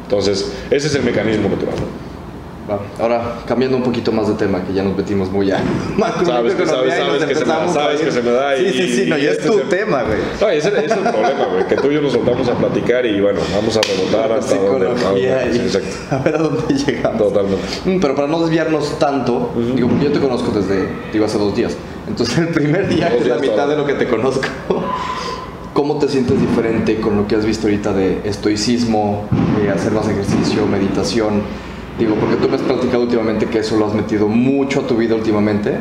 Entonces, 0.05 0.53
ese 0.71 0.87
es 0.89 0.95
el 0.95 1.05
mecanismo 1.05 1.49
natural. 1.49 1.77
Va. 2.71 2.79
Ahora, 3.01 3.35
cambiando 3.47 3.77
un 3.77 3.83
poquito 3.83 4.13
más 4.13 4.29
de 4.29 4.35
tema, 4.35 4.63
que 4.65 4.73
ya 4.73 4.83
nos 4.85 4.97
metimos 4.97 5.31
muy 5.31 5.51
a 5.51 5.59
macro 5.97 6.25
Sabes 6.25 6.55
que- 6.55 6.67
sabes- 6.67 6.95
sabes 6.97 7.25
que 7.25 7.35
se 7.35 7.45
me 7.45 7.73
sabes 7.73 8.01
que 8.01 8.11
se 8.13 8.23
me 8.23 8.31
da 8.31 8.57
Sí, 8.57 8.63
y- 8.65 8.73
sí, 8.73 8.93
sí, 9.05 9.11
no, 9.11 9.19
y 9.19 9.27
es 9.27 9.33
este 9.33 9.49
tu 9.49 9.55
es 9.59 9.63
el- 9.63 9.69
tema, 9.69 10.03
güey. 10.05 10.19
No, 10.41 10.49
ese, 10.49 10.69
ese 10.69 10.85
es 10.87 10.93
el 10.93 10.99
problema, 11.03 11.47
güey, 11.53 11.67
que 11.67 11.77
tú 11.77 11.91
y 11.91 11.95
yo 11.95 12.01
nos 12.03 12.13
soltamos 12.13 12.47
a 12.49 12.55
platicar 12.55 13.05
y 13.07 13.21
bueno, 13.21 13.41
vamos 13.55 13.77
a 13.77 13.81
rebotar 13.81 14.33
hasta 14.39 14.53
Psicología 14.53 15.41
donde- 15.45 15.51
y 15.51 15.53
sí, 15.53 15.59
exacto, 15.67 15.97
a 16.15 16.19
ver 16.19 16.35
a 16.37 16.39
dónde 16.39 16.75
llegamos. 16.75 17.19
totalmente. 17.19 17.63
Mm, 17.87 18.01
Pero 18.01 18.15
para 18.15 18.29
no 18.29 18.41
desviarnos 18.41 18.99
tanto, 19.01 19.51
digo, 19.75 19.91
yo 20.03 20.13
te 20.13 20.21
conozco 20.21 20.53
desde, 20.53 20.89
digo, 21.13 21.25
hace 21.25 21.39
dos 21.39 21.55
días. 21.57 21.77
Entonces, 22.09 22.39
el 22.39 22.49
primer 22.49 22.89
día, 22.89 23.09
Dos 23.11 23.21
es 23.23 23.27
la 23.27 23.35
mitad 23.37 23.53
todavía. 23.55 23.75
de 23.77 23.81
lo 23.83 23.87
que 23.87 23.95
te 23.95 24.09
conozco, 24.09 24.43
¿cómo 25.75 25.99
te 25.99 26.09
sientes 26.09 26.41
diferente 26.41 27.01
con 27.01 27.17
lo 27.17 27.27
que 27.27 27.37
has 27.37 27.45
visto 27.45 27.67
ahorita 27.67 27.93
de 27.93 28.21
estoicismo, 28.25 29.25
de 29.61 29.71
hacer 29.71 29.93
más 29.93 30.09
ejercicio, 30.09 30.67
meditación? 30.67 31.43
Digo, 32.01 32.15
porque 32.17 32.37
tú 32.37 32.49
me 32.49 32.57
has 32.57 32.63
platicado 32.63 33.03
últimamente 33.03 33.47
que 33.47 33.59
eso 33.59 33.77
lo 33.77 33.87
has 33.87 33.95
metido 33.95 34.27
mucho 34.27 34.81
a 34.81 34.87
tu 34.87 34.97
vida 34.97 35.15
últimamente 35.15 35.75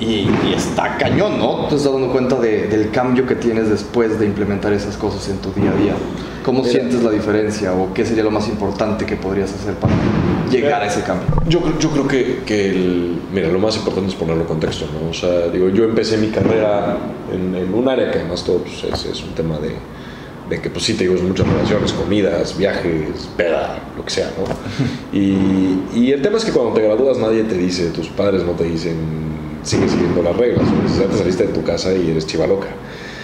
y, 0.00 0.04
y 0.48 0.54
está 0.56 0.96
cañón, 0.96 1.38
¿no? 1.38 1.66
Te 1.68 1.76
estás 1.76 1.92
dando 1.92 2.10
cuenta 2.10 2.36
de- 2.40 2.66
del 2.68 2.90
cambio 2.90 3.26
que 3.26 3.34
tienes 3.34 3.68
después 3.68 4.18
de 4.18 4.24
implementar 4.26 4.72
esas 4.72 4.96
cosas 4.96 5.28
en 5.28 5.36
tu 5.38 5.52
día 5.52 5.70
a 5.70 5.74
día. 5.74 5.92
¿Cómo 6.44 6.64
sientes 6.64 7.02
la 7.02 7.10
diferencia 7.10 7.74
o 7.74 7.92
qué 7.92 8.06
sería 8.06 8.24
lo 8.24 8.30
más 8.30 8.48
importante 8.48 9.04
que 9.04 9.16
podrías 9.16 9.52
hacer 9.52 9.74
para 9.74 9.92
llegar 10.50 10.80
a 10.80 10.86
ese 10.86 11.02
cambio? 11.02 11.26
Yo, 11.46 11.60
creo- 11.60 11.78
yo 11.78 11.90
creo 11.90 12.08
que, 12.08 12.42
que 12.46 12.70
el, 12.70 13.20
mira, 13.34 13.48
lo 13.48 13.58
más 13.58 13.76
importante 13.76 14.08
es 14.08 14.14
ponerlo 14.16 14.42
en 14.42 14.48
contexto, 14.48 14.86
¿no? 15.02 15.10
O 15.10 15.14
sea, 15.14 15.48
digo, 15.48 15.68
yo 15.68 15.84
empecé 15.84 16.16
mi 16.16 16.28
carrera 16.28 16.96
en, 17.30 17.54
en 17.54 17.74
un 17.74 17.86
área 17.88 18.10
que 18.10 18.20
además 18.20 18.42
todo 18.44 18.58
pues, 18.58 18.84
es, 18.84 19.04
es 19.04 19.22
un 19.22 19.34
tema 19.34 19.58
de, 19.58 19.74
de 20.48 20.60
que, 20.60 20.70
pues 20.70 20.84
sí, 20.84 20.94
te 20.94 21.04
digo, 21.04 21.20
muchas 21.22 21.46
relaciones, 21.46 21.92
comidas, 21.92 22.56
viajes, 22.56 23.28
peda, 23.36 23.78
lo 23.96 24.04
que 24.04 24.10
sea, 24.10 24.32
¿no? 24.38 24.44
Y, 25.18 25.80
y 25.94 26.12
el 26.12 26.22
tema 26.22 26.38
es 26.38 26.44
que 26.44 26.52
cuando 26.52 26.72
te 26.74 26.82
gradúas 26.82 27.18
nadie 27.18 27.42
te 27.44 27.56
dice, 27.56 27.90
tus 27.90 28.08
padres 28.08 28.44
no 28.44 28.52
te 28.52 28.64
dicen, 28.64 28.96
sigue 29.62 29.88
siguiendo 29.88 30.22
las 30.22 30.36
reglas, 30.36 30.66
¿no? 30.66 31.00
ya 31.00 31.08
te 31.08 31.16
saliste 31.16 31.46
de 31.46 31.52
tu 31.52 31.62
casa 31.62 31.92
y 31.92 32.10
eres 32.10 32.26
chivaloca. 32.26 32.68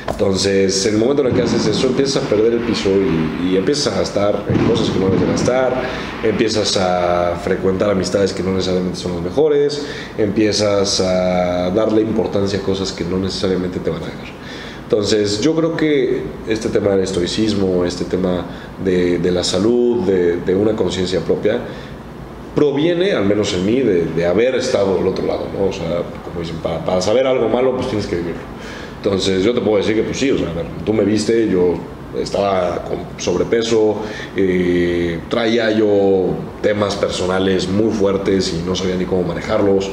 Entonces, 0.09 0.85
en 0.85 0.95
el 0.95 1.01
momento 1.01 1.23
en 1.23 1.29
el 1.29 1.35
que 1.35 1.43
haces 1.43 1.67
eso, 1.67 1.87
empiezas 1.87 2.23
a 2.23 2.29
perder 2.29 2.53
el 2.53 2.61
piso 2.61 2.91
y, 2.91 3.53
y 3.53 3.57
empiezas 3.57 3.95
a 3.95 3.99
gastar 3.99 4.45
en 4.49 4.67
cosas 4.67 4.91
que 4.91 4.99
no 4.99 5.07
debes 5.07 5.23
de 5.23 5.27
gastar, 5.27 5.83
empiezas 6.23 6.77
a 6.77 7.37
frecuentar 7.43 7.91
amistades 7.91 8.35
que 8.35 8.43
no 8.43 8.53
necesariamente 8.53 8.99
son 8.99 9.13
las 9.13 9.23
mejores, 9.23 9.87
empiezas 10.19 11.01
a 11.01 11.71
darle 11.71 12.03
importancia 12.03 12.59
a 12.59 12.63
cosas 12.63 12.93
que 12.93 13.05
no 13.05 13.19
necesariamente 13.19 13.79
te 13.79 13.89
van 13.89 14.03
a 14.03 14.07
dejar. 14.07 14.29
Entonces, 14.95 15.41
yo 15.41 15.57
creo 15.57 15.77
que 15.77 16.23
este 16.47 16.69
tema 16.69 16.91
del 16.91 17.01
estoicismo, 17.01 17.85
este 17.85 18.05
tema 18.05 18.47
de, 18.85 19.19
de 19.19 19.33
la 19.33 19.43
salud, 19.43 20.05
de, 20.05 20.37
de 20.37 20.55
una 20.55 20.77
conciencia 20.77 21.19
propia, 21.19 21.59
proviene, 22.55 23.11
al 23.11 23.25
menos 23.25 23.53
en 23.55 23.67
mí, 23.67 23.81
de, 23.81 24.05
de 24.05 24.25
haber 24.25 24.55
estado 24.55 24.95
del 24.95 25.09
otro 25.09 25.27
lado, 25.27 25.49
¿no? 25.53 25.67
O 25.67 25.73
sea, 25.73 26.05
como 26.25 26.41
dicen, 26.41 26.59
para, 26.59 26.85
para 26.85 27.01
saber 27.03 27.27
algo 27.27 27.49
malo, 27.49 27.75
pues 27.75 27.89
tienes 27.89 28.07
que 28.07 28.15
vivirlo. 28.15 28.41
Entonces, 29.03 29.43
yo 29.43 29.53
te 29.53 29.61
puedo 29.61 29.79
decir 29.79 29.97
que, 29.97 30.05
pues 30.05 30.17
sí, 30.17 30.31
o 30.31 30.39
sea, 30.39 30.51
a 30.51 30.53
ver, 30.53 30.67
tú 30.87 30.93
me 30.93 31.03
viste, 31.03 31.49
yo 31.49 31.75
estaba 32.17 32.85
con 32.85 33.21
sobrepeso, 33.21 33.97
eh, 34.37 35.19
traía 35.29 35.73
yo 35.73 36.37
temas 36.63 36.95
personales 36.95 37.69
muy 37.69 37.93
fuertes 37.93 38.55
y 38.55 38.65
no 38.65 38.77
sabía 38.77 38.95
ni 38.95 39.07
cómo 39.07 39.25
manejarlos. 39.25 39.91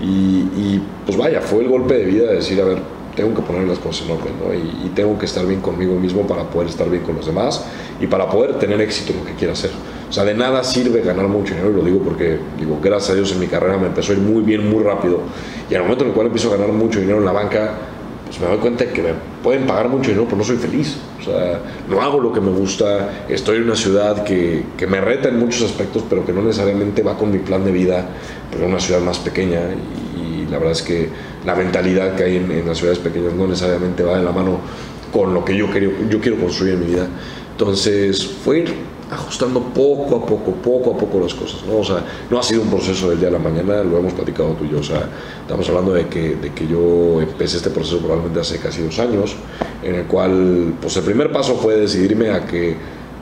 Y, 0.00 0.04
y, 0.04 0.82
pues 1.04 1.18
vaya, 1.18 1.40
fue 1.40 1.62
el 1.62 1.68
golpe 1.68 1.94
de 1.94 2.04
vida 2.04 2.26
de 2.28 2.36
decir, 2.36 2.60
a 2.60 2.64
ver, 2.66 2.78
tengo 3.16 3.34
que 3.34 3.42
poner 3.42 3.66
las 3.68 3.78
cosas 3.78 4.06
en 4.06 4.12
orden, 4.12 4.32
¿no? 4.38 4.54
Y, 4.54 4.86
y 4.86 4.92
tengo 4.94 5.18
que 5.18 5.26
estar 5.26 5.46
bien 5.46 5.60
conmigo 5.60 5.94
mismo 5.94 6.26
para 6.26 6.44
poder 6.44 6.68
estar 6.68 6.88
bien 6.88 7.02
con 7.02 7.16
los 7.16 7.26
demás 7.26 7.64
y 8.00 8.06
para 8.06 8.28
poder 8.28 8.58
tener 8.58 8.80
éxito 8.80 9.12
en 9.12 9.20
lo 9.20 9.24
que 9.24 9.34
quiera 9.34 9.52
hacer. 9.52 9.70
O 10.08 10.12
sea, 10.12 10.24
de 10.24 10.34
nada 10.34 10.62
sirve 10.62 11.00
ganar 11.00 11.26
mucho 11.26 11.54
dinero, 11.54 11.72
y 11.72 11.74
lo 11.74 11.82
digo 11.82 11.98
porque, 12.00 12.38
digo, 12.58 12.78
gracias 12.80 13.10
a 13.10 13.14
Dios 13.14 13.32
en 13.32 13.40
mi 13.40 13.46
carrera 13.46 13.76
me 13.78 13.86
empezó 13.86 14.12
a 14.12 14.14
ir 14.14 14.20
muy 14.20 14.42
bien, 14.42 14.68
muy 14.70 14.82
rápido. 14.82 15.20
Y 15.68 15.74
al 15.74 15.82
momento 15.82 16.04
en 16.04 16.10
el 16.10 16.14
cual 16.14 16.26
empiezo 16.26 16.52
a 16.52 16.56
ganar 16.56 16.72
mucho 16.72 17.00
dinero 17.00 17.18
en 17.18 17.24
la 17.24 17.32
banca, 17.32 17.72
pues 18.26 18.40
me 18.40 18.46
doy 18.46 18.58
cuenta 18.58 18.84
de 18.84 18.92
que 18.92 19.02
me 19.02 19.10
pueden 19.42 19.66
pagar 19.66 19.88
mucho 19.88 20.10
dinero, 20.10 20.24
pero 20.26 20.36
no 20.36 20.44
soy 20.44 20.56
feliz. 20.56 20.98
O 21.20 21.24
sea, 21.24 21.60
no 21.88 22.00
hago 22.00 22.20
lo 22.20 22.32
que 22.32 22.40
me 22.40 22.50
gusta, 22.50 23.24
estoy 23.28 23.56
en 23.56 23.64
una 23.64 23.76
ciudad 23.76 24.24
que, 24.24 24.64
que 24.76 24.86
me 24.86 25.00
reta 25.00 25.30
en 25.30 25.38
muchos 25.38 25.62
aspectos, 25.62 26.04
pero 26.08 26.24
que 26.24 26.32
no 26.32 26.42
necesariamente 26.42 27.02
va 27.02 27.16
con 27.16 27.32
mi 27.32 27.38
plan 27.38 27.64
de 27.64 27.72
vida, 27.72 28.06
porque 28.50 28.64
es 28.64 28.70
una 28.70 28.80
ciudad 28.80 29.00
más 29.00 29.18
pequeña 29.18 29.60
y, 29.60 30.03
la 30.54 30.60
verdad 30.60 30.72
es 30.72 30.82
que 30.82 31.08
la 31.44 31.56
mentalidad 31.56 32.14
que 32.14 32.22
hay 32.22 32.36
en, 32.36 32.48
en 32.52 32.68
las 32.68 32.78
ciudades 32.78 33.00
pequeñas 33.00 33.32
no 33.32 33.48
necesariamente 33.48 34.04
va 34.04 34.18
de 34.18 34.22
la 34.22 34.30
mano 34.30 34.60
con 35.12 35.34
lo 35.34 35.44
que 35.44 35.56
yo 35.56 35.68
quiero, 35.68 35.90
yo 36.08 36.20
quiero 36.20 36.38
construir 36.38 36.74
en 36.74 36.80
mi 36.80 36.86
vida. 36.86 37.08
Entonces, 37.50 38.24
fue 38.24 38.60
ir 38.60 38.74
ajustando 39.10 39.60
poco 39.60 40.14
a 40.14 40.24
poco, 40.24 40.52
poco 40.52 40.94
a 40.94 40.96
poco 40.96 41.18
las 41.18 41.34
cosas, 41.34 41.64
¿no? 41.66 41.78
O 41.78 41.84
sea, 41.84 42.04
no 42.30 42.38
ha 42.38 42.42
sido 42.44 42.62
un 42.62 42.70
proceso 42.70 43.10
del 43.10 43.18
día 43.18 43.28
a 43.28 43.32
la 43.32 43.40
mañana, 43.40 43.82
lo 43.82 43.98
hemos 43.98 44.12
platicado 44.12 44.50
tú 44.52 44.64
y 44.64 44.70
yo, 44.70 44.78
o 44.78 44.82
sea, 44.84 45.08
estamos 45.40 45.68
hablando 45.68 45.92
de 45.92 46.06
que, 46.06 46.36
de 46.36 46.52
que 46.52 46.68
yo 46.68 47.20
empecé 47.20 47.56
este 47.56 47.70
proceso 47.70 47.98
probablemente 47.98 48.38
hace 48.38 48.58
casi 48.58 48.82
dos 48.82 48.96
años, 49.00 49.34
en 49.82 49.96
el 49.96 50.04
cual, 50.04 50.74
pues 50.80 50.96
el 50.96 51.02
primer 51.02 51.32
paso 51.32 51.56
fue 51.56 51.76
decidirme 51.76 52.30
a 52.30 52.46
que 52.46 52.76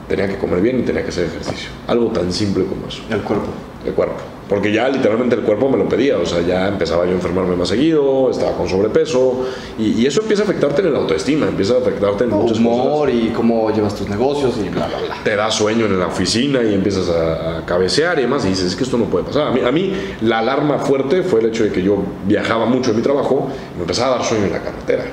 tenía 0.07 0.27
que 0.27 0.37
comer 0.37 0.61
bien 0.61 0.79
y 0.79 0.83
tenía 0.83 1.01
que 1.01 1.09
hacer 1.09 1.25
ejercicio, 1.25 1.69
algo 1.87 2.09
tan 2.09 2.31
simple 2.31 2.65
como 2.65 2.87
eso 2.87 3.01
El 3.09 3.21
cuerpo. 3.21 3.47
el 3.85 3.93
cuerpo. 3.93 4.21
Porque 4.53 4.71
ya 4.71 4.87
literalmente 4.87 5.33
el 5.33 5.41
cuerpo 5.41 5.67
me 5.67 5.77
lo 5.77 5.89
pedía, 5.89 6.15
o 6.19 6.27
sea, 6.27 6.41
ya 6.41 6.67
empezaba 6.67 7.05
yo 7.05 7.09
a 7.09 7.13
enfermarme 7.15 7.55
más 7.55 7.69
seguido, 7.69 8.29
estaba 8.29 8.55
con 8.55 8.69
sobrepeso, 8.69 9.47
y, 9.79 9.99
y 9.99 10.05
eso 10.05 10.21
empieza 10.21 10.43
a 10.43 10.45
afectarte 10.45 10.83
en 10.83 10.93
la 10.93 10.99
autoestima, 10.99 11.47
empieza 11.47 11.73
a 11.73 11.77
afectarte 11.79 12.25
en 12.25 12.29
muchas 12.29 12.59
humor 12.59 13.09
cosas. 13.09 13.15
y 13.15 13.29
cómo 13.29 13.71
llevas 13.71 13.95
tus 13.95 14.07
negocios 14.07 14.53
y 14.63 14.69
bla, 14.69 14.85
bla, 14.85 14.99
bla. 15.07 15.15
Te 15.23 15.35
da 15.35 15.49
sueño 15.49 15.87
en 15.87 15.99
la 15.99 16.05
oficina 16.05 16.61
y 16.61 16.75
empiezas 16.75 17.09
a, 17.09 17.57
a 17.57 17.65
cabecear 17.65 18.19
y 18.19 18.21
demás, 18.21 18.45
y 18.45 18.49
dices, 18.49 18.65
es 18.65 18.75
que 18.75 18.83
esto 18.83 18.99
no 18.99 19.05
puede 19.05 19.25
pasar. 19.25 19.47
A 19.47 19.51
mí, 19.51 19.61
a 19.65 19.71
mí 19.71 19.91
la 20.21 20.37
alarma 20.37 20.77
fuerte 20.77 21.23
fue 21.23 21.39
el 21.39 21.47
hecho 21.47 21.63
de 21.63 21.71
que 21.71 21.81
yo 21.81 21.97
viajaba 22.27 22.67
mucho 22.67 22.91
en 22.91 22.97
mi 22.97 23.01
trabajo 23.01 23.49
y 23.73 23.77
me 23.77 23.81
empezaba 23.81 24.13
a 24.13 24.19
dar 24.19 24.27
sueño 24.27 24.45
en 24.45 24.51
la 24.51 24.61
carretera. 24.61 25.05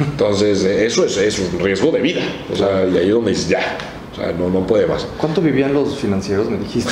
Entonces, 0.00 0.64
eh, 0.64 0.86
eso 0.86 1.04
es, 1.04 1.16
es 1.18 1.38
un 1.38 1.60
riesgo 1.60 1.92
de 1.92 2.00
vida, 2.00 2.22
o 2.52 2.56
sea, 2.56 2.84
y 2.84 2.98
ahí 2.98 3.06
es 3.06 3.14
donde 3.14 3.30
dices, 3.30 3.48
ya, 3.48 3.78
o 4.18 4.22
sea, 4.24 4.32
no, 4.32 4.50
no 4.50 4.66
puede 4.66 4.86
más. 4.86 5.06
¿Cuánto 5.16 5.40
vivían 5.40 5.72
los 5.72 5.96
financieros, 5.96 6.50
me 6.50 6.58
dijiste? 6.58 6.90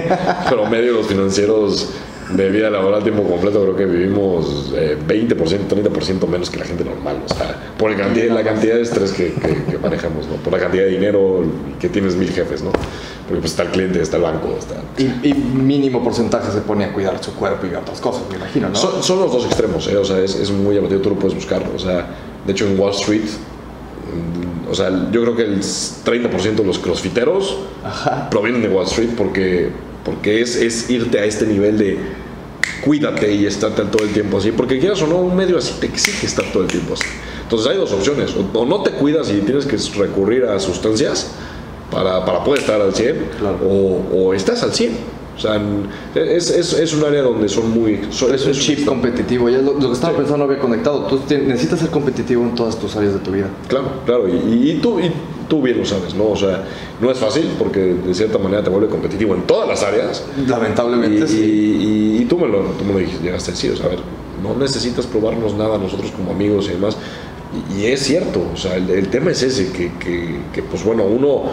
promedio 0.48 0.92
los 0.92 1.06
financieros 1.06 1.90
de 2.30 2.48
vida 2.48 2.70
laboral 2.70 3.02
tiempo 3.02 3.24
completo 3.24 3.60
creo 3.62 3.74
que 3.76 3.86
vivimos 3.86 4.72
eh, 4.76 4.96
20%, 5.04 5.34
30% 5.68 6.28
menos 6.28 6.48
que 6.48 6.58
la 6.60 6.64
gente 6.64 6.84
normal, 6.84 7.16
o 7.28 7.34
sea, 7.34 7.56
por 7.76 7.90
la 7.90 7.96
cantidad, 7.96 8.32
la 8.32 8.44
cantidad 8.44 8.76
de 8.76 8.82
estrés 8.82 9.10
que, 9.10 9.32
que- 9.32 9.64
que 9.64 9.78
manejamos, 9.78 10.28
¿no? 10.28 10.36
Por 10.36 10.52
la 10.52 10.60
cantidad 10.60 10.84
de 10.84 10.90
dinero 10.90 11.42
que 11.80 11.88
tienes 11.88 12.14
mil 12.14 12.30
jefes, 12.30 12.62
¿no? 12.62 12.70
Porque 13.26 13.40
pues 13.40 13.50
está 13.50 13.64
el 13.64 13.70
cliente, 13.70 14.00
está 14.00 14.16
el 14.18 14.22
banco, 14.22 14.54
está... 14.56 14.76
y, 14.96 15.28
y 15.28 15.34
mínimo 15.34 16.04
porcentaje 16.04 16.52
se 16.52 16.60
pone 16.60 16.84
a 16.84 16.92
cuidar 16.92 17.20
su 17.22 17.34
cuerpo 17.34 17.66
y 17.66 17.74
otras 17.74 18.00
cosas, 18.00 18.22
me 18.30 18.36
imagino, 18.36 18.68
¿no? 18.68 18.76
Son, 18.76 19.02
son 19.02 19.18
los 19.18 19.32
dos 19.32 19.46
extremos, 19.46 19.88
¿eh? 19.88 19.96
O 19.96 20.04
sea, 20.04 20.20
es, 20.20 20.36
es 20.36 20.52
muy 20.52 20.76
llamativo, 20.76 21.00
tú 21.00 21.10
lo 21.10 21.16
puedes 21.16 21.34
buscar, 21.34 21.64
o 21.74 21.78
sea, 21.80 22.10
de 22.46 22.52
hecho 22.52 22.64
en 22.64 22.78
Wall 22.78 22.92
Street, 22.92 23.22
o 24.70 24.74
sea, 24.74 24.90
yo 25.10 25.22
creo 25.22 25.36
que 25.36 25.42
el 25.42 25.60
30% 25.60 26.54
de 26.54 26.64
los 26.64 26.78
crossfiteros 26.78 27.56
provienen 28.30 28.62
de 28.62 28.68
Wall 28.68 28.86
Street 28.86 29.10
porque, 29.16 29.70
porque 30.04 30.40
es, 30.40 30.56
es 30.56 30.88
irte 30.90 31.18
a 31.18 31.24
este 31.24 31.46
nivel 31.46 31.76
de 31.78 31.98
cuídate 32.84 33.32
y 33.34 33.46
estarte 33.46 33.82
todo 33.84 34.02
el 34.04 34.10
tiempo 34.10 34.38
así, 34.38 34.52
porque 34.52 34.78
quieras 34.78 35.02
o 35.02 35.06
no, 35.06 35.16
un 35.18 35.36
medio 35.36 35.58
así 35.58 35.74
te 35.80 35.86
exige 35.86 36.26
estar 36.26 36.44
todo 36.52 36.62
el 36.62 36.68
tiempo 36.68 36.94
así. 36.94 37.04
Entonces 37.42 37.68
hay 37.68 37.76
dos 37.76 37.92
opciones, 37.92 38.34
o, 38.34 38.58
o 38.58 38.64
no 38.64 38.82
te 38.82 38.92
cuidas 38.92 39.30
y 39.30 39.40
tienes 39.40 39.66
que 39.66 39.76
recurrir 39.98 40.44
a 40.44 40.58
sustancias 40.60 41.32
para, 41.90 42.24
para 42.24 42.44
poder 42.44 42.60
estar 42.60 42.80
al 42.80 42.94
100, 42.94 43.16
Claro. 43.38 43.58
o, 43.64 44.06
o 44.28 44.34
estás 44.34 44.62
al 44.62 44.72
100. 44.72 45.19
O 45.40 45.42
sea, 45.42 45.58
es, 46.14 46.50
es, 46.50 46.74
es 46.74 46.92
un 46.92 47.02
área 47.02 47.22
donde 47.22 47.48
son 47.48 47.70
muy... 47.70 48.00
son- 48.10 48.34
es 48.34 48.44
un 48.44 48.52
chip 48.52 48.84
competitivo, 48.84 49.48
ya 49.48 49.56
lo, 49.58 49.72
lo 49.72 49.86
que 49.88 49.92
estaba 49.94 50.12
Sí. 50.12 50.18
pensando 50.18 50.44
no 50.44 50.44
había 50.52 50.58
conectado. 50.60 51.06
Tú 51.06 51.18
tien- 51.26 51.44
necesitas 51.46 51.78
ser 51.80 51.88
competitivo 51.88 52.42
en 52.42 52.54
todas 52.54 52.78
tus 52.78 52.94
áreas 52.94 53.14
de 53.14 53.20
tu 53.20 53.30
vida. 53.30 53.46
Claro, 53.66 53.86
claro, 54.04 54.28
y, 54.28 54.70
y 54.72 54.78
tú, 54.82 55.00
y 55.00 55.10
tú 55.48 55.62
bien 55.62 55.78
lo 55.78 55.86
sabes, 55.86 56.14
¿no? 56.14 56.28
O 56.28 56.36
sea, 56.36 56.62
no 57.00 57.10
es 57.10 57.16
fácil 57.16 57.44
porque 57.58 57.80
de 57.80 58.12
cierta 58.14 58.36
manera 58.36 58.62
te 58.62 58.68
vuelve 58.68 58.88
competitivo 58.88 59.34
en 59.34 59.42
todas 59.42 59.66
las 59.66 59.82
áreas. 59.82 60.26
Y, 60.36 60.46
Lamentablemente, 60.46 61.26
sí. 61.26 61.38
y- 62.18 62.22
y 62.22 62.24
tú, 62.26 62.36
me 62.36 62.46
lo, 62.46 62.58
tú 62.78 62.84
me 62.84 62.92
lo 62.92 62.98
dijiste, 62.98 63.24
llegaste 63.24 63.50
a 63.52 63.54
decir, 63.54 63.72
o 63.72 63.76
sea, 63.76 63.86
a 63.86 63.88
ver, 63.88 64.00
no 64.42 64.54
necesitas 64.56 65.06
probarnos 65.06 65.54
nada 65.54 65.78
nosotros 65.78 66.10
como 66.10 66.32
amigos 66.32 66.66
y 66.68 66.72
demás. 66.72 66.98
Y, 67.78 67.80
y 67.80 67.86
es 67.86 68.00
cierto, 68.00 68.42
o 68.52 68.56
sea, 68.58 68.76
el, 68.76 68.90
el 68.90 69.08
tema 69.08 69.30
es 69.30 69.42
ese, 69.42 69.72
que, 69.72 69.90
que, 69.94 70.36
que, 70.52 70.62
pues 70.62 70.84
bueno, 70.84 71.04
uno 71.04 71.44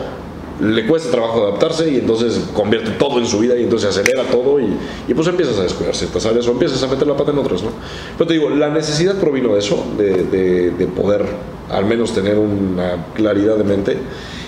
le 0.59 0.87
cuesta 0.87 1.11
trabajo 1.11 1.43
adaptarse 1.43 1.89
y 1.91 1.97
entonces 1.97 2.49
convierte 2.53 2.91
todo 2.91 3.19
en 3.19 3.25
su 3.25 3.39
vida 3.39 3.55
y 3.57 3.63
entonces 3.63 3.89
acelera 3.89 4.23
todo 4.23 4.59
y, 4.59 4.67
y 5.07 5.13
pues 5.13 5.27
empiezas 5.27 5.59
a 5.59 5.63
descuidar 5.63 5.95
ciertas 5.95 6.25
áreas 6.25 6.47
o 6.47 6.51
empiezas 6.51 6.81
a 6.81 6.87
meter 6.87 7.07
la 7.07 7.15
pata 7.15 7.31
en 7.31 7.37
otras, 7.37 7.61
¿no? 7.63 7.69
Pero 8.17 8.27
te 8.27 8.33
digo, 8.33 8.49
la 8.49 8.69
necesidad 8.69 9.15
provino 9.15 9.53
de 9.53 9.59
eso, 9.59 9.83
de, 9.97 10.23
de, 10.23 10.71
de 10.71 10.87
poder 10.87 11.25
al 11.69 11.85
menos 11.85 12.13
tener 12.13 12.37
una 12.37 13.05
claridad 13.13 13.55
de 13.57 13.63
mente. 13.63 13.97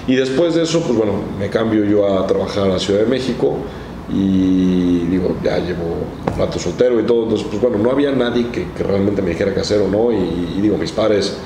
Y 0.08 0.16
después 0.16 0.56
de 0.56 0.64
eso, 0.64 0.82
pues 0.82 0.98
bueno, 0.98 1.14
me 1.38 1.50
cambio 1.50 1.86
yo 1.86 2.08
a 2.08 2.26
trabajar 2.26 2.64
a 2.64 2.70
la 2.70 2.80
Ciudad 2.80 3.02
de 3.02 3.06
México 3.06 3.58
y 4.12 5.06
digo, 5.06 5.36
ya 5.44 5.60
llevo 5.60 5.84
un 6.32 6.40
rato 6.40 6.58
soltero 6.58 7.00
y 7.00 7.04
todo, 7.04 7.24
entonces 7.24 7.48
pues 7.48 7.62
bueno, 7.62 7.78
no 7.78 7.92
había 7.92 8.12
nadie 8.12 8.48
que, 8.48 8.72
que 8.72 8.84
realmente 8.84 9.22
me 9.22 9.30
dijera 9.30 9.54
qué 9.54 9.60
hacer 9.60 9.82
o 9.82 9.88
no 9.88 10.12
y, 10.12 10.56
y 10.58 10.62
digo, 10.62 10.78
mis 10.78 10.92
padres 10.92 11.38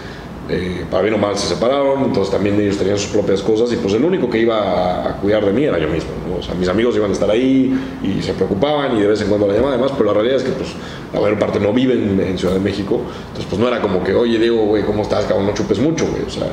eh, 0.49 0.83
para 0.91 1.03
bien 1.03 1.13
o 1.13 1.17
mal 1.17 1.37
se 1.37 1.47
separaron, 1.47 2.03
entonces 2.03 2.29
también 2.29 2.59
ellos 2.59 2.77
tenían 2.77 2.97
sus 2.97 3.11
propias 3.11 3.41
cosas 3.41 3.71
y 3.71 3.77
pues 3.77 3.93
el 3.93 4.03
único 4.03 4.29
que 4.29 4.39
iba 4.39 5.09
a, 5.09 5.15
cuidar 5.21 5.45
de 5.45 5.53
mí 5.53 5.63
era 5.63 5.79
yo 5.79 5.87
mismo, 5.87 6.09
o 6.37 6.43
sea, 6.43 6.53
mis 6.53 6.67
amigos 6.67 6.97
iban 6.97 7.11
a 7.11 7.13
estar 7.13 7.29
ahí 7.29 7.73
y 8.03 8.21
se 8.21 8.33
preocupaban 8.33 8.97
y 8.97 9.01
de 9.01 9.07
vez 9.07 9.21
en 9.21 9.29
cuando 9.29 9.47
la 9.47 9.53
llamaban 9.53 9.79
además, 9.79 9.93
pero 9.97 10.07
la 10.07 10.13
realidad 10.15 10.37
es 10.37 10.43
que 10.43 10.51
pues 10.51 10.73
la 11.13 11.21
mayor 11.21 11.39
parte 11.39 11.61
no 11.61 11.71
viven 11.71 12.19
en 12.19 12.37
Ciudad 12.37 12.55
de 12.55 12.59
México, 12.59 12.99
entonces 13.27 13.45
pues 13.49 13.57
no 13.57 13.69
era 13.69 13.81
como 13.81 14.03
que, 14.03 14.13
oye 14.13 14.37
Diego, 14.37 14.65
güey, 14.65 14.83
¿cómo 14.83 15.03
estás? 15.03 15.23
Cabrón, 15.25 15.45
no 15.45 15.53
chupes 15.53 15.79
mucho, 15.79 16.05
güey, 16.07 16.23
o 16.23 16.29
sea, 16.29 16.47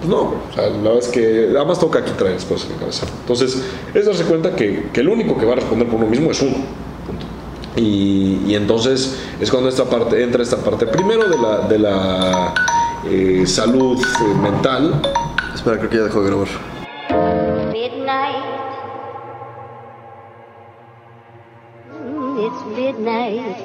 pues 0.00 0.10
no, 0.10 0.22
o 0.22 0.52
sea, 0.52 0.68
la 0.68 0.76
verdad 0.78 0.98
es 0.98 1.08
que 1.08 1.48
nada 1.52 1.64
más 1.64 1.78
toca 1.78 2.00
aquí 2.00 2.10
traer 2.18 2.34
las 2.34 2.44
cosas 2.44 2.66
en 2.66 2.74
la 2.74 2.80
cabeza. 2.80 3.06
Entonces, 3.20 3.62
es 3.94 4.06
darse 4.06 4.24
cuenta 4.24 4.54
que, 4.54 4.88
que 4.92 5.00
el 5.00 5.08
único 5.08 5.38
que 5.38 5.46
va 5.46 5.52
a 5.52 5.56
responder 5.56 5.88
por 5.88 5.98
uno 6.00 6.06
mismo 6.06 6.30
es 6.30 6.42
uno. 6.42 6.56
Y, 7.76 8.40
y 8.46 8.54
entonces 8.54 9.16
es 9.40 9.50
cuando 9.50 9.68
esta 9.68 9.84
parte, 9.84 10.22
entra 10.22 10.42
esta 10.42 10.56
parte 10.58 10.86
primero 10.86 11.24
de 11.68 11.78
la 11.78 12.54
eh, 13.10 13.46
salud 13.46 14.00
eh, 14.00 14.34
mental. 14.42 15.00
Espera, 15.54 15.78
creo 15.78 15.90
que 15.90 15.96
ya 15.96 16.02
dejó 16.04 16.22
de 16.22 16.28
grabar. 16.28 16.48
Midnight. 17.72 18.44
It's 22.38 22.66
midnight. 22.76 23.56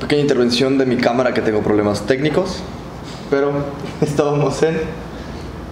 Pequeña 0.00 0.22
intervención 0.22 0.76
de 0.78 0.86
mi 0.86 0.96
cámara 0.96 1.32
que 1.32 1.40
tengo 1.40 1.62
problemas 1.62 2.06
técnicos, 2.06 2.62
pero 3.30 3.52
estábamos 4.00 4.62
en... 4.62 4.80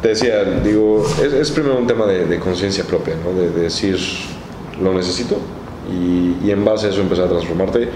Te 0.00 0.08
decía, 0.08 0.42
digo, 0.64 1.06
es, 1.22 1.32
es 1.32 1.50
primero 1.52 1.78
un 1.78 1.86
tema 1.86 2.06
de, 2.06 2.24
de 2.24 2.40
conciencia 2.40 2.82
propia, 2.84 3.14
¿no? 3.22 3.38
de, 3.38 3.50
de 3.50 3.62
decir, 3.62 3.98
lo 4.80 4.92
necesito 4.94 5.36
y, 5.90 6.36
y 6.44 6.50
en 6.50 6.64
base 6.64 6.86
a 6.86 6.90
eso 6.90 7.00
empezar 7.00 7.26
a 7.26 7.28
transformarte. 7.28 7.88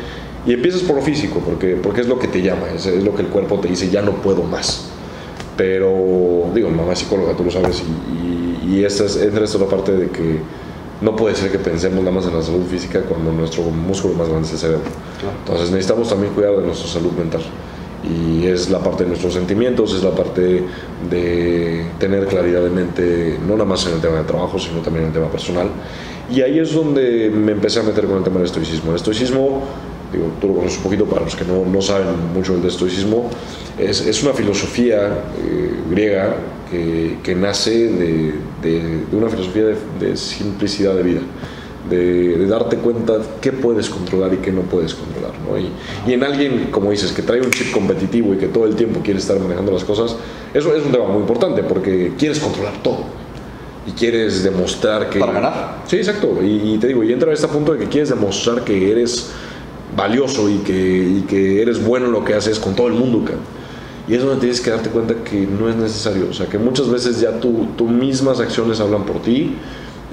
Y 0.47 0.53
empiezas 0.53 0.83
por 0.83 0.97
lo 0.97 1.03
físico, 1.03 1.41
porque, 1.45 1.77
porque 1.77 2.03
es 2.03 2.09
lo 2.09 2.19
que 2.19 2.29
te 2.29 2.41
llama, 2.41 2.69
es, 2.75 2.87
es 2.87 3.03
lo 3.03 3.15
que 3.15 3.23
el 3.23 3.29
cuerpo 3.29 3.59
te 3.59 3.69
dice, 3.69 3.91
ya 3.91 4.03
no 4.03 4.13
puedo 4.23 4.43
más. 4.43 4.89
Pero, 5.57 6.51
digo, 6.55 6.71
mamá 6.71 6.93
es 6.93 7.01
psicóloga, 7.01 7.35
tú 7.37 7.45
lo 7.45 7.51
sabes, 7.51 7.83
y, 7.83 8.67
y, 8.67 8.77
y 8.77 8.85
esta 8.85 9.05
es, 9.05 9.17
entra 9.17 9.45
esta 9.45 9.57
otra 9.59 9.69
parte 9.77 9.93
de 9.93 10.09
que 10.09 10.39
no 11.01 11.15
puede 11.15 11.35
ser 11.35 11.51
que 11.51 11.59
pensemos 11.59 11.99
nada 11.99 12.11
más 12.11 12.27
en 12.27 12.35
la 12.35 12.43
salud 12.43 12.65
física 12.65 13.01
cuando 13.03 13.33
nuestro 13.33 13.65
músculo 13.65 14.15
más 14.15 14.29
grande 14.29 14.47
es 14.47 14.55
el 14.55 14.59
cerebro. 14.59 14.85
Entonces 15.41 15.71
necesitamos 15.71 16.09
también 16.09 16.33
cuidar 16.33 16.57
de 16.57 16.63
nuestra 16.63 16.89
salud 16.89 17.13
mental. 17.13 17.43
Y 18.05 18.47
es 18.47 18.71
la 18.71 18.79
parte 18.79 19.03
de 19.03 19.09
nuestros 19.09 19.35
sentimientos, 19.35 19.93
es 19.93 20.03
la 20.03 20.13
parte 20.13 20.63
de 21.11 21.87
tener 21.99 22.27
claridad 22.27 22.63
de 22.63 22.71
mente, 22.71 23.39
no 23.47 23.55
nada 23.55 23.65
más 23.65 23.85
en 23.87 23.95
el 23.95 24.01
tema 24.01 24.19
de 24.19 24.25
trabajo, 24.25 24.59
sino 24.59 24.81
también 24.81 25.05
en 25.05 25.09
el 25.09 25.15
tema 25.15 25.31
personal. 25.31 25.69
Y 26.31 26.41
ahí 26.41 26.59
es 26.59 26.73
donde 26.73 27.31
me 27.31 27.53
empecé 27.53 27.81
a 27.81 27.83
meter 27.83 28.07
con 28.07 28.19
el 28.19 28.23
tema 28.23 28.37
del 28.37 28.47
estoicismo. 28.47 28.91
El 28.91 28.97
estoicismo, 28.97 29.63
digo, 30.12 30.27
tú 30.40 30.49
lo 30.49 30.55
conoces 30.55 30.79
un 30.79 30.85
poquito 30.85 31.05
para 31.05 31.25
los 31.25 31.37
que 31.37 31.45
no, 31.45 31.64
no 31.64 31.83
saben 31.83 32.07
mucho 32.35 32.57
del 32.57 32.66
estoicismo, 32.66 33.31
es, 33.79 34.01
es 34.01 34.23
una 34.23 34.33
filosofía 34.33 35.07
eh, 35.38 35.75
griega 35.90 36.37
que, 36.71 37.19
que 37.23 37.35
nace 37.35 37.88
de, 37.88 38.35
de, 38.62 39.05
de 39.11 39.16
una 39.16 39.29
filosofía 39.29 39.64
de, 39.64 39.77
de 40.01 40.16
simplicidad 40.16 40.95
de 40.95 41.03
vida. 41.03 41.21
De, 41.88 42.37
de, 42.37 42.47
darte 42.49 42.79
cuenta 42.79 43.19
qué 43.40 43.53
puedes 43.53 43.88
controlar 43.88 44.35
y 44.35 44.38
qué 44.38 44.51
no 44.51 44.62
puedes 44.62 44.92
controlar. 44.92 45.33
¿no? 45.49 45.57
Y, 45.57 45.71
y, 46.05 46.14
en 46.14 46.25
alguien, 46.25 46.69
como 46.73 46.90
dices, 46.90 47.12
que 47.12 47.23
trae 47.23 47.40
un 47.40 47.51
chip 47.51 47.71
competitivo 47.71 48.35
y 48.35 48.38
que 48.38 48.49
todo 48.49 48.66
el 48.66 48.75
tiempo 48.75 49.01
quiere 49.05 49.21
estar 49.21 49.38
manejando 49.38 49.71
las 49.71 49.85
cosas, 49.85 50.16
eso 50.53 50.75
es 50.75 50.85
un 50.85 50.90
tema 50.90 51.07
muy 51.07 51.21
importante 51.21 51.62
porque 51.62 52.14
quieres 52.19 52.40
controlar 52.40 52.83
todo. 52.83 53.05
Y 53.87 53.92
quieres 53.92 54.42
demostrar 54.42 55.09
que... 55.11 55.21
Para 55.21 55.33
ganar. 55.33 55.83
Sí, 55.87 55.97
exacto. 55.97 56.40
Y, 56.42 56.75
y 56.75 56.79
te 56.79 56.88
digo, 56.88 57.05
y 57.05 57.12
entra 57.12 57.31
a 57.31 57.35
este 57.35 57.47
punto 57.47 57.73
de 57.73 57.79
que 57.79 57.87
quieres 57.87 58.09
demostrar 58.09 58.64
que 58.64 58.90
eres 58.90 59.31
valioso 59.97 60.49
y 60.49 60.59
que, 60.59 60.75
y 61.19 61.21
que 61.23 61.63
eres 61.63 61.85
bueno 61.85 62.07
en 62.07 62.13
lo 62.13 62.25
que 62.25 62.35
haces 62.35 62.59
con 62.59 62.75
todo 62.75 62.89
el 62.89 62.95
mundo. 62.95 63.25
Y 64.09 64.15
es 64.15 64.23
donde 64.23 64.41
tienes 64.41 64.61
que 64.61 64.71
darte 64.71 64.91
cuenta 64.91 65.15
que 65.25 65.47
no 65.47 65.69
es 65.69 65.77
necesario. 65.77 66.29
O 66.31 66.35
sea, 66.35 66.47
que 66.47 66.59
muchas 66.59 66.89
veces 66.89 67.21
ya 67.21 67.41
tu 67.41 67.89
mismas 67.89 68.41
acciones 68.41 68.81
hablan 68.81 69.05
por 69.05 69.21
ti 69.23 69.57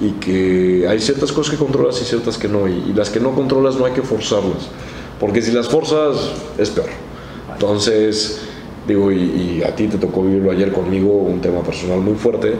y 0.00 0.10
que 0.12 0.86
hay 0.88 1.00
ciertas 1.00 1.30
cosas 1.32 1.52
que 1.52 1.58
controlas 1.58 2.00
y 2.02 2.04
ciertas 2.04 2.38
que 2.38 2.48
no. 2.48 2.68
Y, 2.68 2.72
y, 2.72 2.92
las 2.94 3.10
que 3.10 3.20
no 3.20 3.34
controlas 3.34 3.76
no 3.76 3.84
hay 3.84 3.92
que 3.92 4.02
forzarlas. 4.02 4.68
Porque 5.20 5.42
si 5.42 5.52
las 5.52 5.68
forzas 5.68 6.32
es 6.58 6.70
peor. 6.70 6.88
Entonces, 7.52 8.40
digo, 8.86 9.12
y, 9.12 9.60
y 9.60 9.62
a 9.64 9.74
ti 9.74 9.86
te 9.86 9.98
tocó 9.98 10.22
vivirlo 10.22 10.50
ayer 10.50 10.72
conmigo, 10.72 11.10
un 11.12 11.40
tema 11.40 11.62
personal 11.62 12.00
muy 12.00 12.14
fuerte, 12.14 12.54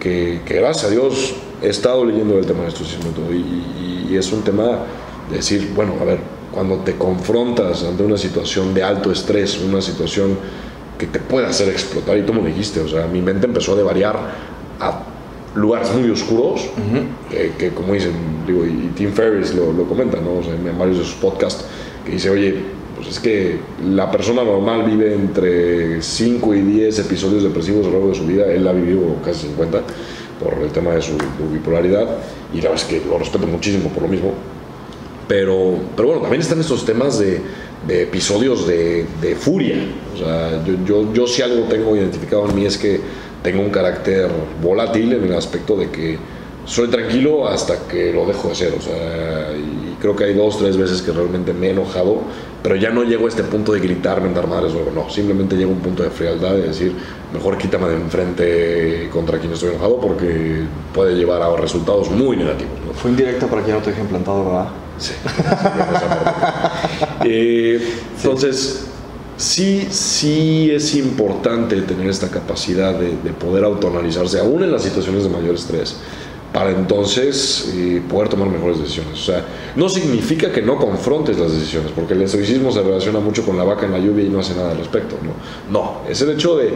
que, 0.00 0.40
que 0.44 0.54
gracias 0.54 0.86
a 0.86 0.90
Dios 0.90 1.34
he 1.62 1.68
estado 1.68 2.04
leyendo 2.04 2.38
el 2.38 2.46
tema 2.46 2.62
de 2.62 2.68
estoicismo 2.68 3.10
y. 3.30 3.34
Y, 3.34 4.08
y 4.10 4.16
es 4.16 4.32
un 4.32 4.42
tema 4.42 4.84
de 5.30 5.36
decir, 5.36 5.72
bueno, 5.74 5.94
a 6.00 6.04
ver, 6.04 6.20
cuando 6.56 6.76
te 6.76 6.94
confrontas 6.96 7.84
ante 7.84 8.02
una 8.02 8.16
situación 8.16 8.72
de 8.72 8.82
alto 8.82 9.12
estrés, 9.12 9.60
una 9.60 9.82
situación 9.82 10.38
que 10.98 11.06
te 11.06 11.18
puede 11.18 11.46
hacer 11.46 11.68
explotar, 11.68 12.16
y 12.16 12.22
tú 12.22 12.32
me 12.32 12.48
dijiste, 12.48 12.80
o 12.80 12.88
sea, 12.88 13.06
mi 13.06 13.20
mente 13.20 13.44
empezó 13.44 13.74
a 13.74 13.76
devariar 13.76 14.16
a 14.80 15.02
lugares 15.54 15.92
muy 15.92 16.08
oscuros, 16.08 16.62
uh 16.62 16.96
-huh. 16.96 17.30
que, 17.30 17.52
que, 17.58 17.74
como 17.74 17.92
dicen, 17.92 18.12
digo, 18.46 18.64
y 18.64 18.90
Tim 18.96 19.12
Ferriss 19.12 19.54
lo, 19.54 19.70
lo 19.70 19.84
comenta, 19.84 20.18
¿no? 20.18 20.38
O 20.38 20.42
sea, 20.42 20.54
en 20.54 20.78
varios 20.78 20.96
de 20.96 21.04
sus 21.04 21.16
podcasts, 21.16 21.66
que 22.06 22.12
dice, 22.12 22.30
oye, 22.30 22.54
pues 22.96 23.08
es 23.08 23.20
que 23.20 23.58
la 23.86 24.10
persona 24.10 24.42
normal 24.42 24.84
vive 24.84 25.12
entre 25.12 26.00
5 26.00 26.54
y 26.54 26.62
10 26.62 27.00
episodios 27.00 27.42
depresivos 27.42 27.84
a 27.84 27.88
lo 27.88 27.96
largo 27.96 28.08
de 28.08 28.14
su 28.14 28.24
vida, 28.24 28.46
él 28.46 28.66
ha 28.66 28.72
vivido 28.72 29.16
casi 29.22 29.48
50 29.48 29.82
por 30.42 30.54
el 30.64 30.70
tema 30.70 30.92
de 30.92 31.02
su, 31.02 31.18
su 31.18 31.52
bipolaridad, 31.52 32.06
y 32.54 32.62
la 32.62 32.70
verdad 32.70 32.82
es 32.82 32.84
que 32.84 33.02
lo 33.06 33.18
respeto 33.18 33.46
muchísimo 33.46 33.90
por 33.90 34.04
lo 34.04 34.08
mismo, 34.08 34.32
pero, 35.28 35.78
pero 35.96 36.08
bueno, 36.08 36.22
también 36.22 36.42
están 36.42 36.60
estos 36.60 36.84
temas 36.84 37.18
de, 37.18 37.40
de 37.86 38.02
episodios 38.02 38.66
de, 38.66 39.06
de, 39.20 39.34
furia. 39.34 39.76
O 40.14 40.18
sea, 40.18 40.64
yo, 40.64 40.74
yo, 40.84 41.12
yo 41.12 41.26
si 41.26 41.42
algo 41.42 41.64
tengo 41.64 41.96
identificado 41.96 42.48
en 42.48 42.54
mí 42.54 42.64
es 42.64 42.78
que 42.78 43.00
tengo 43.42 43.62
un 43.62 43.70
carácter 43.70 44.28
volátil 44.62 45.12
en 45.12 45.24
el 45.24 45.34
aspecto 45.34 45.76
de 45.76 45.90
que 45.90 46.18
soy 46.64 46.88
tranquilo 46.88 47.46
hasta 47.46 47.86
que 47.88 48.12
lo 48.12 48.26
dejo 48.26 48.48
de 48.48 48.54
ser. 48.54 48.74
O 48.74 48.80
sea, 48.80 49.52
y 49.56 49.96
creo 50.00 50.16
que 50.16 50.24
hay 50.24 50.34
dos, 50.34 50.58
tres 50.58 50.76
veces 50.76 51.00
que 51.00 51.12
realmente 51.12 51.52
me 51.52 51.68
he 51.68 51.70
enojado, 51.70 52.22
pero 52.62 52.76
ya 52.76 52.90
no 52.90 53.04
llego 53.04 53.26
a 53.26 53.28
este 53.28 53.44
punto 53.44 53.72
de 53.72 53.80
gritar, 53.80 54.20
mentar 54.20 54.48
madres 54.48 54.74
o 54.74 54.78
algo. 54.78 54.90
No, 54.92 55.08
simplemente 55.08 55.56
llego 55.56 55.70
a 55.70 55.74
un 55.74 55.80
punto 55.80 56.02
de 56.02 56.10
frialdad 56.10 56.52
de 56.54 56.62
decir, 56.62 56.92
mejor 57.32 57.56
quítame 57.56 57.88
de 57.88 57.96
enfrente 57.96 59.08
contra 59.12 59.38
quien 59.38 59.52
estoy 59.52 59.70
enojado 59.70 60.00
porque 60.00 60.62
puede 60.92 61.14
llevar 61.14 61.42
a 61.42 61.56
resultados 61.56 62.10
muy 62.10 62.36
negativos. 62.36 62.74
¿no? 62.84 62.92
Fue 62.94 63.10
indirecto 63.10 63.46
para 63.46 63.64
que 63.64 63.72
no 63.72 63.78
te 63.78 63.90
dejen 63.90 64.06
plantado, 64.06 64.44
¿verdad? 64.44 64.85
Sí. 64.98 65.12
eh, 67.24 67.80
entonces, 68.16 68.86
sí, 69.36 69.86
sí 69.90 70.70
es 70.72 70.94
importante 70.94 71.82
tener 71.82 72.08
esta 72.08 72.28
capacidad 72.28 72.94
de, 72.94 73.16
de, 73.22 73.32
poder 73.32 73.64
autoanalizarse, 73.64 74.40
aún 74.40 74.62
en 74.62 74.72
las 74.72 74.82
situaciones 74.82 75.24
de 75.24 75.28
mayor 75.28 75.54
estrés, 75.54 75.96
para 76.52 76.70
entonces 76.70 77.72
eh, 77.74 78.00
poder 78.08 78.30
tomar 78.30 78.48
mejores 78.48 78.78
decisiones. 78.78 79.12
O 79.12 79.24
sea, 79.24 79.44
no 79.76 79.88
significa 79.88 80.50
que 80.50 80.62
no 80.62 80.76
confrontes 80.76 81.38
las 81.38 81.52
decisiones, 81.52 81.92
porque 81.94 82.14
el 82.14 82.22
estoicismo 82.22 82.72
se 82.72 82.82
relaciona 82.82 83.20
mucho 83.20 83.44
con 83.44 83.58
la 83.58 83.64
vaca 83.64 83.84
en 83.84 83.92
la 83.92 83.98
lluvia 83.98 84.24
y 84.24 84.30
no 84.30 84.40
hace 84.40 84.54
nada 84.54 84.70
al 84.70 84.78
respecto. 84.78 85.16
No, 85.22 85.70
no 85.70 86.08
es 86.08 86.20
el 86.22 86.30
hecho 86.30 86.56
de 86.56 86.70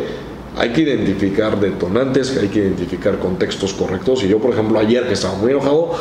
hay 0.58 0.70
que 0.70 0.82
identificar 0.82 1.58
detonantes, 1.58 2.36
hay 2.36 2.48
que 2.48 2.58
identificar 2.58 3.18
contextos 3.18 3.72
correctos. 3.72 4.22
Y 4.24 4.28
yo, 4.28 4.38
por 4.38 4.52
ejemplo, 4.52 4.78
ayer 4.78 5.06
que 5.06 5.14
estaba 5.14 5.36
muy 5.36 5.52
enojado, 5.52 5.92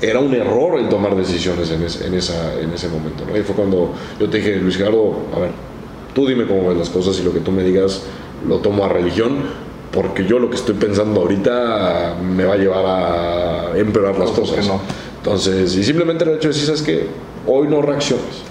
era 0.00 0.20
un 0.20 0.34
error 0.34 0.78
el 0.78 0.88
tomar 0.88 1.14
decisiones 1.16 1.70
en, 1.70 1.82
es, 1.82 2.00
en, 2.00 2.14
esa, 2.14 2.58
en 2.60 2.72
ese 2.72 2.88
momento. 2.88 3.24
¿no? 3.26 3.36
Y 3.36 3.42
fue 3.42 3.54
cuando 3.54 3.92
yo 4.18 4.28
te 4.28 4.38
dije, 4.38 4.56
Luis 4.56 4.76
Gerardo, 4.76 5.16
a 5.34 5.38
ver, 5.38 5.50
tú 6.14 6.26
dime 6.26 6.46
cómo 6.46 6.68
ves 6.68 6.78
las 6.78 6.90
cosas 6.90 7.18
y 7.18 7.22
lo 7.22 7.32
que 7.32 7.40
tú 7.40 7.52
me 7.52 7.62
digas 7.62 8.02
lo 8.46 8.58
tomo 8.58 8.84
a 8.84 8.88
religión, 8.88 9.38
porque 9.92 10.24
yo 10.24 10.38
lo 10.38 10.48
que 10.48 10.56
estoy 10.56 10.74
pensando 10.74 11.20
ahorita 11.20 12.16
me 12.22 12.44
va 12.44 12.54
a 12.54 12.56
llevar 12.56 12.84
a 12.86 13.78
empeorar 13.78 14.18
las 14.18 14.30
cosas. 14.30 14.60
Que 14.60 14.66
no. 14.66 14.80
Entonces, 15.18 15.76
y 15.76 15.84
simplemente 15.84 16.24
el 16.24 16.36
hecho 16.36 16.48
de 16.48 16.54
decir, 16.54 16.66
¿sabes 16.66 16.82
que 16.82 17.06
Hoy 17.46 17.68
no 17.68 17.80
reacciones, 17.80 18.42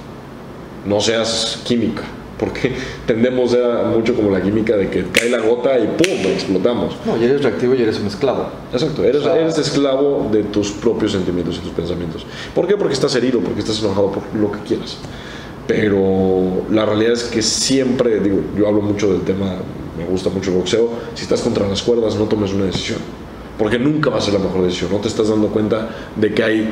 no 0.86 1.00
seas 1.00 1.62
química, 1.64 2.02
porque 2.40 2.74
tendemos 3.06 3.54
a 3.54 3.84
mucho 3.84 4.16
como 4.16 4.32
la 4.32 4.42
química 4.42 4.76
de 4.78 4.90
que 4.90 5.06
cae 5.12 5.30
la 5.30 5.40
gota 5.40 5.78
y 5.78 5.86
¡pum! 5.86 6.32
explotamos. 6.32 6.96
No, 7.06 7.18
y 7.18 7.26
eres 7.26 7.44
reactivo 7.44 7.76
y 7.76 7.82
eres 7.82 8.00
un 8.00 8.08
esclavo. 8.08 8.48
Exacto, 8.72 9.04
eres, 9.04 9.22
o 9.22 9.24
sea, 9.26 9.40
eres 9.40 9.58
esclavo 9.58 10.30
de 10.32 10.44
tus 10.44 10.72
propios 10.72 11.12
sentimientos 11.12 11.58
y 11.58 11.60
tus 11.60 11.72
pensamientos. 11.72 12.26
¿Por 12.56 12.68
qué? 12.68 12.78
Porque 12.78 12.94
estás 12.94 13.14
herido, 13.16 13.42
porque 13.42 13.60
estás 13.60 13.82
enojado, 13.82 14.12
por 14.12 14.24
lo 14.34 14.52
que 14.52 14.60
quieras. 14.60 14.98
Pero 15.68 16.64
la 16.72 16.86
realidad 16.86 17.14
es 17.14 17.26
que 17.26 17.42
siempre, 17.42 18.20
digo, 18.22 18.42
yo 18.58 18.68
hablo 18.68 18.82
mucho 18.82 19.12
del 19.12 19.22
tema 19.22 19.58
me 20.00 20.06
gusta 20.06 20.30
mucho 20.30 20.52
el 20.52 20.58
boxeo, 20.58 20.90
si 21.14 21.24
estás 21.24 21.42
contra 21.42 21.68
las 21.68 21.82
cuerdas 21.82 22.16
no 22.16 22.26
tomes 22.26 22.54
una 22.54 22.66
decisión, 22.66 23.00
porque 23.58 23.78
nunca 23.78 24.10
va 24.10 24.18
a 24.18 24.22
ser 24.22 24.34
la 24.34 24.40
mejor 24.40 24.64
decisión, 24.64 24.92
no 24.92 25.00
te 25.00 25.10
estás 25.10 25.28
dando 25.28 25.50
cuenta 25.50 25.90
de 26.16 26.34
que 26.34 26.44
hay 26.44 26.70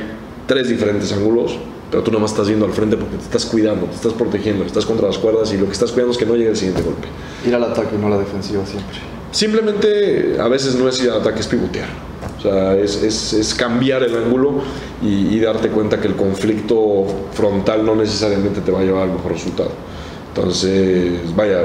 tres 0.47 0.70
diferentes 0.70 1.11
ángulos, 1.11 1.57
pero 1.92 2.04
tú 2.04 2.12
nomás 2.12 2.32
estás 2.32 2.48
viendo 2.48 2.66
al 2.66 2.74
frente 2.74 2.98
porque 2.98 3.16
te 3.18 3.24
estás 3.24 3.46
cuidando, 3.46 3.86
te 3.86 3.96
estás 3.96 4.14
protegiendo, 4.14 4.64
estás 4.66 4.86
contra 4.86 5.08
las 5.08 5.18
cuerdas 5.18 5.54
y 5.54 5.58
lo 5.58 5.66
que 5.66 5.72
estás 5.72 5.92
cuidando 5.92 6.12
es 6.12 6.18
que 6.18 6.26
no 6.26 6.36
llegue 6.36 6.50
el 6.50 6.58
siguiente 6.58 6.82
golpe. 6.82 7.08
Ir 7.46 7.56
al 7.56 7.64
ataque 7.64 7.96
y 7.96 7.98
no 8.00 8.08
a 8.08 8.12
la 8.12 8.18
defensiva 8.20 8.66
siempre. 8.66 8.98
Simplemente 9.32 10.38
a 10.40 10.48
veces 10.48 10.76
no 10.76 10.88
es 10.90 11.02
ir 11.02 11.10
al 11.12 11.22
ataque, 11.22 11.40
es 11.40 11.48
pivotear. 11.48 11.88
O 12.38 12.42
sea, 12.42 12.76
es, 12.76 13.02
es- 13.04 13.34
es 13.34 13.54
cambiar 13.54 14.04
el 14.04 14.16
ángulo 14.16 14.56
y, 15.02 15.28
y 15.36 15.40
darte 15.40 15.70
cuenta 15.70 16.00
que 16.02 16.08
el 16.08 16.16
conflicto 16.16 17.06
frontal 17.34 17.86
no 17.86 17.96
necesariamente 17.96 18.62
te 18.62 18.72
va 18.72 18.80
a 18.80 18.84
llevar 18.84 19.04
al 19.04 19.14
mejor 19.14 19.32
resultado. 19.34 19.72
Entonces, 20.36 21.36
vaya, 21.36 21.64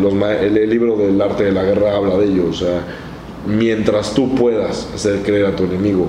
los 0.00 0.12
el- 0.42 0.56
el 0.58 0.70
libro 0.70 0.96
del 0.96 1.20
arte 1.20 1.44
de 1.44 1.52
la 1.52 1.62
guerra 1.64 1.96
habla 1.96 2.16
de 2.18 2.26
ello. 2.26 2.44
O 2.50 2.52
sea, 2.54 2.82
mientras 3.46 4.14
tú 4.14 4.34
puedas 4.34 4.88
hacer 4.94 5.22
creer 5.22 5.46
a 5.46 5.56
tu 5.56 5.64
enemigo 5.64 6.06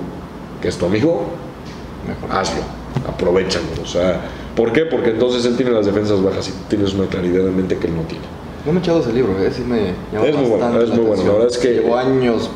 que 0.62 0.68
es 0.68 0.78
tu 0.78 0.86
amigo, 0.86 1.26
Mejor. 2.08 2.38
hazlo, 2.38 2.62
aprovechalo. 3.08 3.66
O 3.84 3.86
sea, 3.86 4.22
¿por 4.56 4.72
qué? 4.74 4.86
Porque 4.86 5.12
entonces 5.12 5.46
él 5.46 5.56
tiene 5.56 5.72
las 5.72 5.86
defensas 5.86 6.22
bajas 6.24 6.50
y 6.50 6.52
tienes 6.70 6.94
una 6.94 7.08
claridad 7.08 7.44
de 7.44 7.52
mente 7.52 7.78
que 7.78 7.88
él 7.88 7.96
no 7.96 8.04
tiene. 8.04 8.24
No 8.66 8.72
me 8.74 8.80
he 8.80 8.82
echado 8.82 9.02
ese 9.02 9.12
libro, 9.14 9.34
¿eh? 9.42 9.52
Sí 9.56 9.64
me 9.68 9.94
llama 10.14 10.28
Es 10.28 10.36
muy 10.36 10.50
bueno, 10.50 10.82
es 10.82 10.90
muy 10.90 11.06
bueno. 11.06 11.24
La 11.24 11.32
verdad 11.32 11.48
es 11.48 11.58
que- 11.58 11.74
Llevo 11.74 11.98
años 11.98 12.50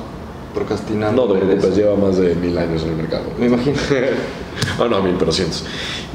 procrastinando. 0.54 1.26
No 1.28 1.34
te 1.34 1.40
preocupes, 1.40 1.76
lleva 1.76 1.96
más 1.96 2.18
de 2.18 2.36
mil 2.36 2.58
años 2.58 2.84
en 2.84 2.90
el 2.90 2.96
mercado. 2.96 3.26
Me 3.40 3.48
imagino. 3.48 3.78
Ah, 4.80 4.88
no, 4.90 5.02
mil, 5.02 5.16
pero 5.20 5.34
cientos. 5.34 5.66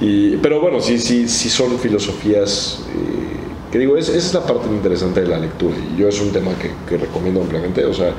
Y, 0.01 0.37
pero 0.39 0.61
bueno, 0.63 0.81
sí, 0.81 0.99
sí, 0.99 1.29
sí 1.29 1.51
son 1.51 1.79
filosofías 1.79 2.81
eh, 2.89 3.37
que 3.71 3.79
digo, 3.79 3.97
es, 3.97 4.09
esa 4.09 4.19
es 4.19 4.35
la 4.35 4.43
parte 4.43 4.69
interesante 4.69 5.21
de 5.21 5.29
la 5.29 5.39
lectura. 5.39 5.75
Y 5.77 6.01
yo 6.01 6.09
es 6.09 6.21
un 6.21 6.33
tema 6.33 6.53
que, 6.61 6.73
que 6.89 6.97
recomiendo 6.97 7.41
ampliamente. 7.41 7.85
O 7.85 7.95
sea, 7.95 8.13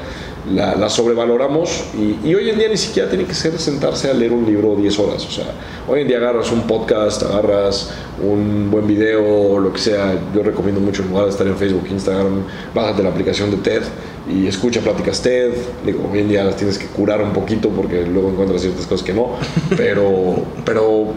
la, 0.50 0.76
la 0.76 0.90
sobrevaloramos 0.90 1.84
y, 1.94 2.28
y 2.28 2.34
hoy 2.34 2.50
en 2.50 2.58
día 2.58 2.70
ni 2.70 2.78
siquiera 2.78 3.10
tiene 3.10 3.26
que 3.26 3.34
ser 3.34 3.58
sentarse 3.60 4.10
a 4.10 4.14
leer 4.14 4.32
un 4.32 4.46
libro 4.46 4.76
10 4.76 5.00
horas. 5.00 5.26
O 5.26 5.30
sea, 5.30 5.46
hoy 5.88 6.02
en 6.02 6.08
día 6.08 6.18
agarras 6.18 6.52
un 6.52 6.62
podcast, 6.62 7.24
agarras 7.24 7.92
un 8.24 8.72
buen 8.72 8.88
video, 8.88 9.60
lo 9.60 9.74
que 9.74 9.80
sea. 9.80 10.20
Yo 10.34 10.42
recomiendo 10.42 10.80
mucho 10.80 11.04
en 11.04 11.10
lugar 11.10 11.26
de 11.26 11.32
estar 11.32 11.46
en 11.46 11.58
Facebook, 11.58 11.88
Instagram, 11.92 12.44
bájate 12.74 13.04
la 13.04 13.10
aplicación 13.10 13.52
de 13.52 13.58
TED 13.58 13.84
y 14.30 14.48
escucha 14.48 14.82
pláticas 14.82 15.22
TED. 15.22 15.52
Digo, 15.86 16.10
hoy 16.12 16.20
en 16.20 16.30
día 16.30 16.44
las 16.44 16.56
tienes 16.56 16.78
que 16.78 16.88
curar 16.88 17.22
un 17.22 17.34
poquito 17.34 17.70
porque 17.70 18.06
luego 18.06 18.30
encuentras 18.30 18.62
ciertas 18.62 18.86
cosas 18.86 19.06
que 19.06 19.14
no. 19.14 19.32
Pero, 19.78 20.36
pero 20.66 21.08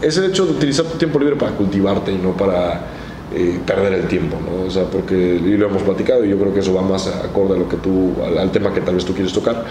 es 0.00 0.16
el 0.16 0.26
hecho 0.26 0.46
de 0.46 0.52
utilizar 0.52 0.84
tu 0.86 0.98
tiempo 0.98 1.18
libre 1.18 1.36
para 1.36 1.52
cultivarte 1.52 2.12
y 2.12 2.16
no 2.16 2.36
para 2.36 3.01
eh, 3.34 3.60
perder 3.66 3.94
el 3.94 4.08
tiempo, 4.08 4.36
¿no? 4.44 4.66
O 4.66 4.70
sea, 4.70 4.84
porque 4.84 5.14
y 5.14 5.56
lo 5.56 5.66
hemos 5.66 5.82
platicado 5.82 6.24
y 6.24 6.28
yo 6.28 6.38
creo 6.38 6.52
que 6.52 6.60
eso 6.60 6.74
va 6.74 6.82
más 6.82 7.06
acorde 7.06 7.54
a 7.54 7.58
lo 7.58 7.68
que 7.68 7.76
tú, 7.76 8.12
al, 8.24 8.38
al 8.38 8.50
tema 8.50 8.72
que 8.72 8.80
tal 8.80 8.94
vez 8.94 9.04
tú 9.04 9.14
quieres 9.14 9.32
tocar. 9.32 9.64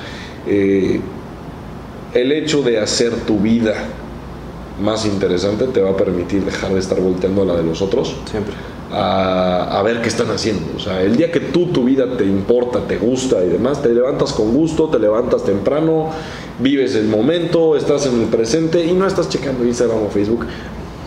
Eh, 0.47 0.99
el 2.13 2.31
hecho 2.31 2.61
de 2.61 2.79
hacer 2.79 3.11
tu 3.25 3.39
vida 3.39 3.73
más 4.81 5.05
interesante 5.05 5.67
te 5.67 5.81
va 5.81 5.91
a 5.91 5.97
permitir 5.97 6.43
dejar 6.43 6.73
de 6.73 6.79
estar 6.79 6.99
volteando 6.99 7.43
a 7.43 7.45
la 7.45 7.55
de 7.55 7.63
los 7.63 7.81
otros 7.81 8.15
Siempre. 8.29 8.53
a, 8.91 9.79
a 9.79 9.83
ver 9.83 10.01
qué 10.01 10.09
están 10.09 10.29
haciendo. 10.31 10.65
O 10.75 10.79
sea, 10.79 11.01
el 11.01 11.15
día 11.15 11.31
que 11.31 11.39
tú 11.39 11.67
tu 11.67 11.83
vida 11.83 12.17
te 12.17 12.25
importa, 12.25 12.79
te 12.87 12.97
gusta 12.97 13.43
y 13.43 13.49
demás, 13.49 13.81
te 13.81 13.89
levantas 13.89 14.33
con 14.33 14.53
gusto, 14.53 14.87
te 14.87 14.99
levantas 14.99 15.43
temprano, 15.43 16.09
vives 16.59 16.95
el 16.95 17.07
momento, 17.07 17.75
estás 17.75 18.05
en 18.07 18.21
el 18.21 18.27
presente 18.27 18.83
y 18.83 18.93
no 18.93 19.05
estás 19.05 19.29
checando 19.29 19.63
Instagram 19.65 20.03
o 20.03 20.09
Facebook. 20.09 20.45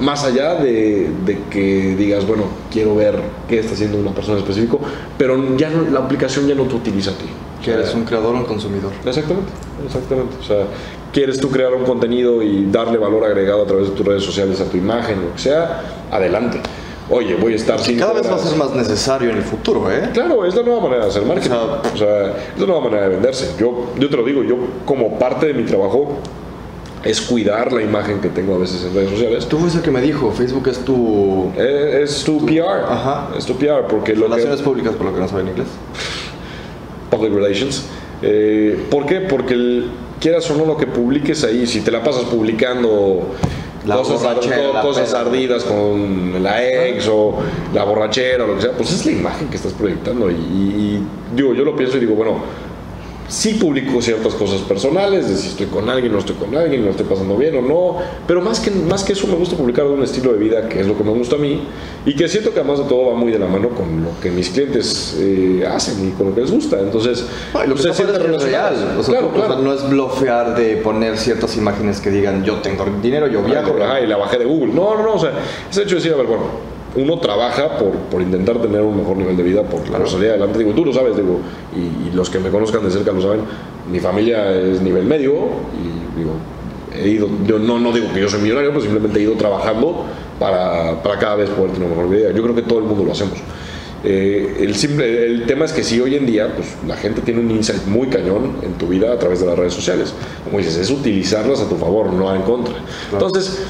Más 0.01 0.25
allá 0.25 0.57
de, 0.57 1.09
de 1.25 1.39
que 1.51 1.95
digas, 1.97 2.27
bueno, 2.27 2.45
quiero 2.73 2.97
ver 2.97 3.17
qué 3.49 3.61
está 3.61 3.75
haciendo 3.75 3.99
una 3.99 4.11
persona 4.13 4.39
en 4.39 4.43
específico, 4.43 4.81
pero 5.17 5.57
ya 5.57 5.71
no- 5.71 5.89
la 5.91 6.01
aplicación 6.01 6.49
ya 6.49 6.55
no 6.57 6.65
te 6.65 6.75
utiliza 6.75 7.11
a 7.13 7.15
ti. 7.15 7.27
Que 7.65 7.71
eres 7.73 7.95
un 7.95 8.05
creador 8.05 8.35
o 8.35 8.39
un 8.39 8.45
consumidor. 8.45 8.91
Exactamente, 9.07 9.51
exactamente. 9.87 10.35
O 10.41 10.43
sea, 10.43 10.67
quieres 11.13 11.39
tú 11.41 11.49
crear 11.51 11.73
un 11.75 11.85
contenido 11.85 12.43
y 12.43 12.67
darle 12.71 12.99
valor 12.99 13.25
agregado 13.25 13.63
a 13.63 13.67
través 13.67 13.89
de 13.89 13.95
tus 13.95 14.05
redes 14.05 14.23
sociales 14.25 14.61
a 14.61 14.65
tu 14.65 14.77
imagen, 14.77 15.21
lo 15.23 15.33
que 15.33 15.39
sea, 15.39 15.83
adelante. 16.11 16.61
Oye, 17.09 17.37
voy 17.37 17.53
a 17.53 17.57
estar 17.57 17.79
cinco 17.79 18.01
cada 18.01 18.15
vez 18.15 18.31
va 18.31 18.35
a 18.37 18.39
ser 18.39 18.57
más 18.59 18.75
necesario 18.75 19.31
en 19.31 19.37
el 19.37 19.43
futuro, 19.43 19.91
¿eh? 19.93 20.11
Claro, 20.13 20.45
es 20.45 20.55
la 20.57 20.63
nueva 20.63 20.81
manera 20.81 21.05
de 21.05 21.11
hacer 21.11 21.23
marketing. 21.25 21.51
O 21.55 21.95
O 21.95 21.97
sea, 21.97 22.29
es 22.55 22.61
la 22.61 22.67
nueva 22.67 22.81
manera 22.83 23.03
de 23.05 23.09
venderse. 23.11 23.55
Yo, 23.59 23.93
yo 23.99 24.09
te 24.11 24.17
lo 24.17 24.25
digo, 24.25 24.43
yo 24.43 24.57
como 24.85 25.19
parte 25.19 25.47
de 25.47 25.55
mi 25.55 25.65
trabajo 25.65 26.19
es 27.05 27.21
cuidar 27.21 27.73
la 27.73 27.83
imagen 27.83 28.21
que 28.21 28.29
tengo 28.31 28.55
a 28.55 28.59
veces 28.59 28.83
en 28.85 28.95
redes 28.95 29.11
sociales. 29.11 29.47
Tú 29.47 29.59
fuiste 29.59 29.79
el 29.79 29.85
que 29.85 29.91
me 29.91 30.01
dijo, 30.01 30.31
Facebook 30.33 30.69
es 30.69 30.79
tu... 30.85 31.51
Eh, 31.57 32.01
Es 32.03 32.25
tu 32.25 32.45
PR. 32.47 32.85
Ajá. 32.89 33.29
Es 33.37 33.45
tu 33.45 33.57
PR, 33.57 33.87
porque 33.89 34.15
lo 34.15 34.23
que, 34.23 34.29
Relaciones 34.33 34.63
públicas, 34.63 34.95
por 34.95 35.07
lo 35.07 35.15
que 35.15 35.21
no 35.21 35.29
saben 35.29 35.49
inglés. 35.49 35.67
Public 37.11 37.33
Relations. 37.35 37.85
Eh, 38.23 38.87
¿Por 38.91 39.07
qué? 39.07 39.21
Porque 39.21 39.55
el- 39.55 39.91
quieras 40.21 40.51
o 40.51 40.57
no 40.57 40.65
lo 40.65 40.77
que 40.79 40.87
publiques 40.87 41.45
ahí, 41.45 41.67
si 41.67 41.81
te 41.81 41.91
la 41.91 42.03
pasas 42.03 42.25
publicando 42.25 43.35
La 43.87 43.97
cosas, 43.97 44.23
borrachera, 44.23 45.21
ardidas 45.21 45.65
con 45.65 46.43
la 46.43 46.65
ex 46.89 47.07
o 47.09 47.35
la 47.75 47.85
borrachera 47.85 48.45
o 48.45 48.47
lo 48.47 48.55
que 48.57 48.63
sea, 48.63 48.73
pues 48.73 48.91
es 48.93 49.05
la 49.05 49.13
imagen 49.13 49.49
que 49.49 49.57
estás 49.57 49.75
proyectando. 49.75 50.31
Y- 50.31 50.35
y 50.35 51.03
digo, 51.37 51.53
yo 51.53 51.65
lo 51.65 51.77
pienso 51.77 51.99
y 51.99 52.01
digo, 52.01 52.15
bueno, 52.15 52.37
sí 53.29 53.55
publico 53.55 54.03
ciertas 54.03 54.35
cosas 54.35 54.61
personales, 54.63 55.29
de 55.29 55.37
si 55.37 55.49
estoy 55.49 55.67
con 55.67 55.89
alguien, 55.89 56.13
no 56.13 56.19
estoy 56.19 56.35
con 56.37 56.55
alguien, 56.57 56.85
lo 56.85 56.91
estoy 56.91 57.07
pasando 57.07 57.37
bien 57.37 57.57
o 57.57 57.63
no, 57.63 57.97
pero 58.27 58.41
más 58.43 58.61
que, 58.61 58.71
más 58.71 59.03
que 59.03 59.15
eso 59.15 59.27
me 59.27 59.35
gusta 59.35 59.57
publicar 59.57 59.87
de 59.87 59.93
un 59.93 60.03
estilo 60.03 60.33
de 60.33 60.39
vida 60.39 60.69
que 60.69 60.81
es 60.81 60.87
lo 60.87 60.97
que 60.97 61.05
me 61.05 61.11
gusta 61.13 61.37
a 61.37 61.39
mí 61.39 61.63
y 62.05 62.15
que 62.15 62.29
siento 62.29 62.53
que 62.53 62.61
además 62.61 62.81
de 62.81 62.85
todo 62.85 63.07
va 63.13 63.15
muy 63.15 63.33
de 63.33 63.39
la 63.39 63.47
mano 63.47 63.71
con 63.71 64.05
lo 64.05 64.11
que 64.21 64.31
mis 64.31 64.51
clientes 64.51 65.17
eh, 65.19 65.67
hacen 65.67 66.07
y 66.07 66.11
con 66.13 66.29
lo 66.29 66.35
que 66.35 66.43
les 66.43 66.51
gusta. 66.51 66.79
Entonces, 66.79 67.25
lo 67.67 67.75
que 67.75 67.83
se 67.83 67.95
sienten 67.95 68.35
es 68.35 68.43
real. 68.43 68.75
O 68.99 69.03
sea, 69.03 69.15
claro, 69.15 69.29
tú- 69.29 69.35
o 69.35 69.39
sea, 69.39 69.47
claro. 69.47 69.63
no 69.63 69.73
es 69.73 69.89
blofear 69.89 70.55
de 70.57 70.77
poner 70.77 71.17
ciertas 71.17 71.57
imágenes 71.57 72.01
que 72.01 72.11
digan 72.11 72.45
yo 72.45 72.57
tengo 72.57 72.85
dinero, 73.03 73.27
yo 73.27 73.43
viajo. 73.43 73.75
Ajá, 73.83 74.01
y 74.01 74.07
la 74.07 74.19
bajé 74.19 74.39
de 74.39 74.45
Google. 74.45 74.75
No, 74.75 74.95
no, 74.97 75.03
no, 75.03 75.15
o 75.15 75.19
sea, 75.19 75.33
es 75.71 75.77
hecho 75.79 75.91
de 75.91 75.95
decir, 75.97 76.13
a 76.13 76.17
ver, 76.17 76.27
bueno, 76.27 76.43
uno 76.97 77.19
trabaja 77.19 77.79
por, 77.79 77.93
por 78.11 78.23
intentar 78.23 78.61
tener 78.61 78.83
un 78.83 78.97
mejor 78.97 79.17
nivel 79.17 79.37
de 79.37 79.43
vida, 79.43 79.63
por, 79.63 79.81
por 79.83 80.09
salir 80.09 80.31
adelante. 80.31 80.59
Digo, 80.59 80.73
tú 80.73 80.85
lo 80.85 80.93
sabes, 80.93 81.17
digo, 81.17 81.41
y, 81.75 82.09
y 82.09 82.13
los 82.13 82.31
que 82.31 82.39
me 82.39 82.51
conozcan 82.51 82.85
de 82.85 82.91
cerca 82.91 83.13
lo 83.13 83.21
saben, 83.21 83.41
mi 83.91 84.01
familia 84.01 84.51
es 84.53 84.81
nivel 84.81 85.05
medio 85.05 85.33
y 85.33 86.19
digo, 86.19 86.33
he 86.95 87.09
ido, 87.09 87.29
yo 87.47 87.59
no, 87.59 87.79
no 87.79 87.93
digo 87.93 88.07
que 88.13 88.21
yo 88.21 88.29
soy 88.29 88.41
millonario, 88.41 88.73
pues 88.73 88.85
simplemente 88.85 89.19
he 89.19 89.23
ido 89.23 89.35
trabajando 89.35 90.05
para, 90.39 91.03
para 91.03 91.19
cada 91.19 91.37
vez 91.37 91.51
poder 91.51 91.73
tener 91.73 91.89
una 91.89 91.97
mejor 91.97 92.15
vida. 92.15 92.31
Yo 92.33 92.43
creo 92.43 92.55
que 92.55 92.63
todo 92.63 92.79
el 92.79 92.85
mundo 92.85 93.05
lo 93.05 93.13
hacemos. 93.13 93.39
Eh, 94.07 94.59
el, 94.61 94.75
simple, 94.75 95.25
el 95.25 95.47
tema 95.47 95.65
es 95.65 95.73
que 95.73 95.83
si 95.83 95.99
hoy 95.99 96.15
en 96.15 96.27
día 96.27 96.53
pues, 96.55 96.69
la 96.87 96.95
gente 96.95 97.23
tiene 97.23 97.41
un 97.41 97.51
insight 97.51 97.87
muy 97.87 98.09
cañón 98.09 98.57
en 98.63 98.75
tu 98.75 98.87
vida 98.87 99.13
a 99.13 99.19
través 99.19 99.41
de 99.41 99.47
las 99.47 99.59
redes 99.59 99.73
sociales. 99.73 100.13
Como 100.45 100.59
dices, 100.59 100.77
es 100.77 100.91
utilizarlas 100.91 101.61
a 101.61 101.69
tu 101.69 101.77
favor, 101.77 102.13
no 102.13 102.35
en 102.35 102.43
contra. 102.43 102.75
Entonces, 103.11 103.63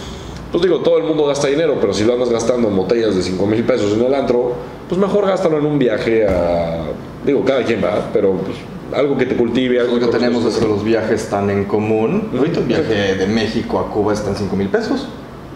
pues 0.55 0.63
digo, 0.63 0.79
todo 0.83 0.99
el 0.99 1.03
mundo 1.03 1.27
gasta 1.27 1.49
dinero, 1.49 1.79
pero 1.81 1.93
si 1.93 2.05
lo 2.05 2.13
andas 2.13 2.31
gastando 2.31 2.69
en 2.69 2.77
botellas 2.77 3.17
de 3.17 3.25
5 3.25 3.45
mil 3.45 3.65
pesos 3.65 3.93
en 3.95 4.05
el 4.05 4.15
antro, 4.15 4.53
pues 4.89 5.01
mejor 5.01 5.27
gástalo 5.27 5.59
en 5.59 5.67
un 5.67 5.81
viaje 5.81 6.29
a... 6.29 6.93
Digo, 7.27 7.45
cada 7.45 7.65
quien 7.65 7.83
va, 7.83 8.11
pero 8.13 8.35
pues, 8.35 8.59
algo 8.93 9.19
que 9.19 9.27
te 9.27 9.35
cultive, 9.35 9.81
algo 9.81 9.99
que 9.99 10.07
tenemos 10.07 10.45
es 10.45 10.57
que 10.57 10.69
los 10.69 10.85
viajes 10.85 11.25
están 11.25 11.51
en 11.51 11.65
común. 11.65 12.29
Ahorita 12.39 12.61
un 12.61 12.69
viaje 12.69 13.17
de 13.17 13.27
México 13.27 13.81
a 13.81 13.91
Cuba 13.91 14.13
está 14.13 14.31
en 14.31 14.37
5 14.37 14.55
mil 14.55 14.69
pesos. 14.69 15.09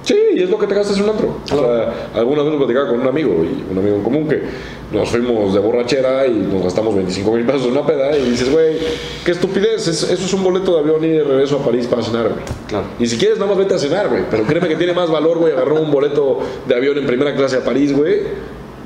Sí, 0.08 0.18
y 0.36 0.42
es 0.42 0.48
lo 0.48 0.58
que 0.58 0.66
te 0.66 0.74
gastas 0.74 0.96
en 0.96 1.04
un 1.04 1.10
antro. 1.10 1.36
O 1.44 1.46
sea, 1.46 1.92
alguna 2.14 2.42
vez 2.42 2.52
lo 2.52 2.58
platicaba 2.58 2.88
con 2.88 3.00
un 3.00 3.06
amigo, 3.08 3.44
y 3.44 3.70
un 3.70 3.76
amigo 3.78 3.96
en 3.96 4.02
común, 4.02 4.26
que 4.26 4.40
nos 4.90 5.06
fuimos 5.10 5.52
de 5.52 5.60
borrachera 5.60 6.26
y 6.26 6.30
nos 6.32 6.62
gastamos 6.64 6.94
25 6.94 7.30
mil 7.32 7.44
pesos 7.44 7.66
en 7.66 7.72
una 7.72 7.84
peda, 7.86 8.16
y 8.16 8.22
dices, 8.30 8.50
güey, 8.50 8.78
qué 9.22 9.32
estupidez, 9.32 9.86
es- 9.86 10.04
eso 10.04 10.24
es 10.24 10.32
un 10.32 10.42
boleto 10.42 10.72
de 10.74 10.80
avión 10.80 11.04
y 11.04 11.08
de 11.08 11.24
regreso 11.24 11.56
a 11.56 11.62
París 11.62 11.86
para 11.86 12.02
cenar, 12.02 12.22
güey. 12.30 12.40
Claro. 12.68 12.86
Y 12.98 13.06
si 13.06 13.18
quieres, 13.18 13.36
nada 13.38 13.50
más 13.50 13.58
vete 13.58 13.74
a 13.74 13.78
cenar, 13.78 14.08
güey. 14.08 14.22
Pero 14.30 14.44
créeme 14.44 14.66
que 14.68 14.76
tiene 14.76 14.94
más 14.94 15.10
valor, 15.10 15.36
güey, 15.38 15.52
agarrar 15.52 15.74
un 15.74 15.90
boleto 15.90 16.38
de 16.66 16.74
avión 16.74 16.96
en 16.96 17.06
primera 17.06 17.34
clase 17.34 17.56
a 17.58 17.64
París, 17.64 17.94
güey, 17.94 18.20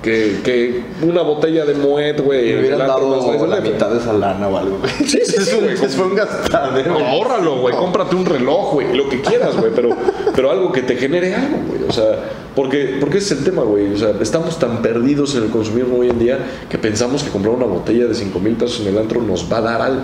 que, 0.03 0.41
que 0.43 0.83
una 1.03 1.23
botella 1.23 1.65
de 1.65 1.75
Moet, 1.75 2.21
güey. 2.21 2.55
Me 2.55 2.61
hubieran 2.61 2.79
dado 2.81 3.47
la 3.47 3.61
mitad 3.61 3.91
de 3.91 3.99
esa 3.99 4.13
lana 4.13 4.49
o 4.49 4.59
algo. 4.59 4.79
Sí, 4.99 5.05
sí, 5.07 5.21
sí, 5.25 5.37
es 5.39 5.55
un, 5.55 5.61
güey. 5.61 5.75
es 5.75 5.99
un 5.99 6.15
gastadero. 6.15 6.99
Ahórralo, 6.99 7.61
güey. 7.61 7.75
Cómprate 7.75 8.17
un 8.17 8.27
reloj, 8.27 8.73
güey. 8.73 8.97
Lo 8.97 9.09
que 9.09 9.21
quieras, 9.21 9.57
güey. 9.57 9.71
Pero, 9.75 9.91
pero 10.35 10.51
algo 10.51 10.73
que 10.73 10.83
te 10.83 10.97
genere 10.97 11.35
algo, 11.35 11.59
güey. 11.69 11.85
O 11.89 11.93
sea, 11.93 12.19
porque, 12.57 12.97
porque 13.01 13.19
ese 13.19 13.35
es 13.35 13.41
el 13.41 13.47
tema, 13.47 13.63
güey. 13.63 13.93
O 13.95 13.97
sea, 13.97 14.15
estamos 14.21 14.59
tan 14.59 14.83
perdidos 14.83 15.37
en 15.37 15.45
el 15.45 15.51
consumismo 15.51 15.99
hoy 15.99 16.11
en 16.11 16.19
día 16.19 16.39
que 16.69 16.79
pensamos 16.79 17.23
que 17.23 17.31
comprar 17.31 17.55
una 17.55 17.67
botella 17.67 18.07
de 18.07 18.15
5 18.15 18.39
mil 18.41 18.55
pesos 18.55 18.81
en 18.81 18.89
el 18.89 18.99
antro 18.99 19.23
nos 19.23 19.51
va 19.51 19.59
a 19.59 19.63
dar 19.63 19.83
algo. 19.83 20.03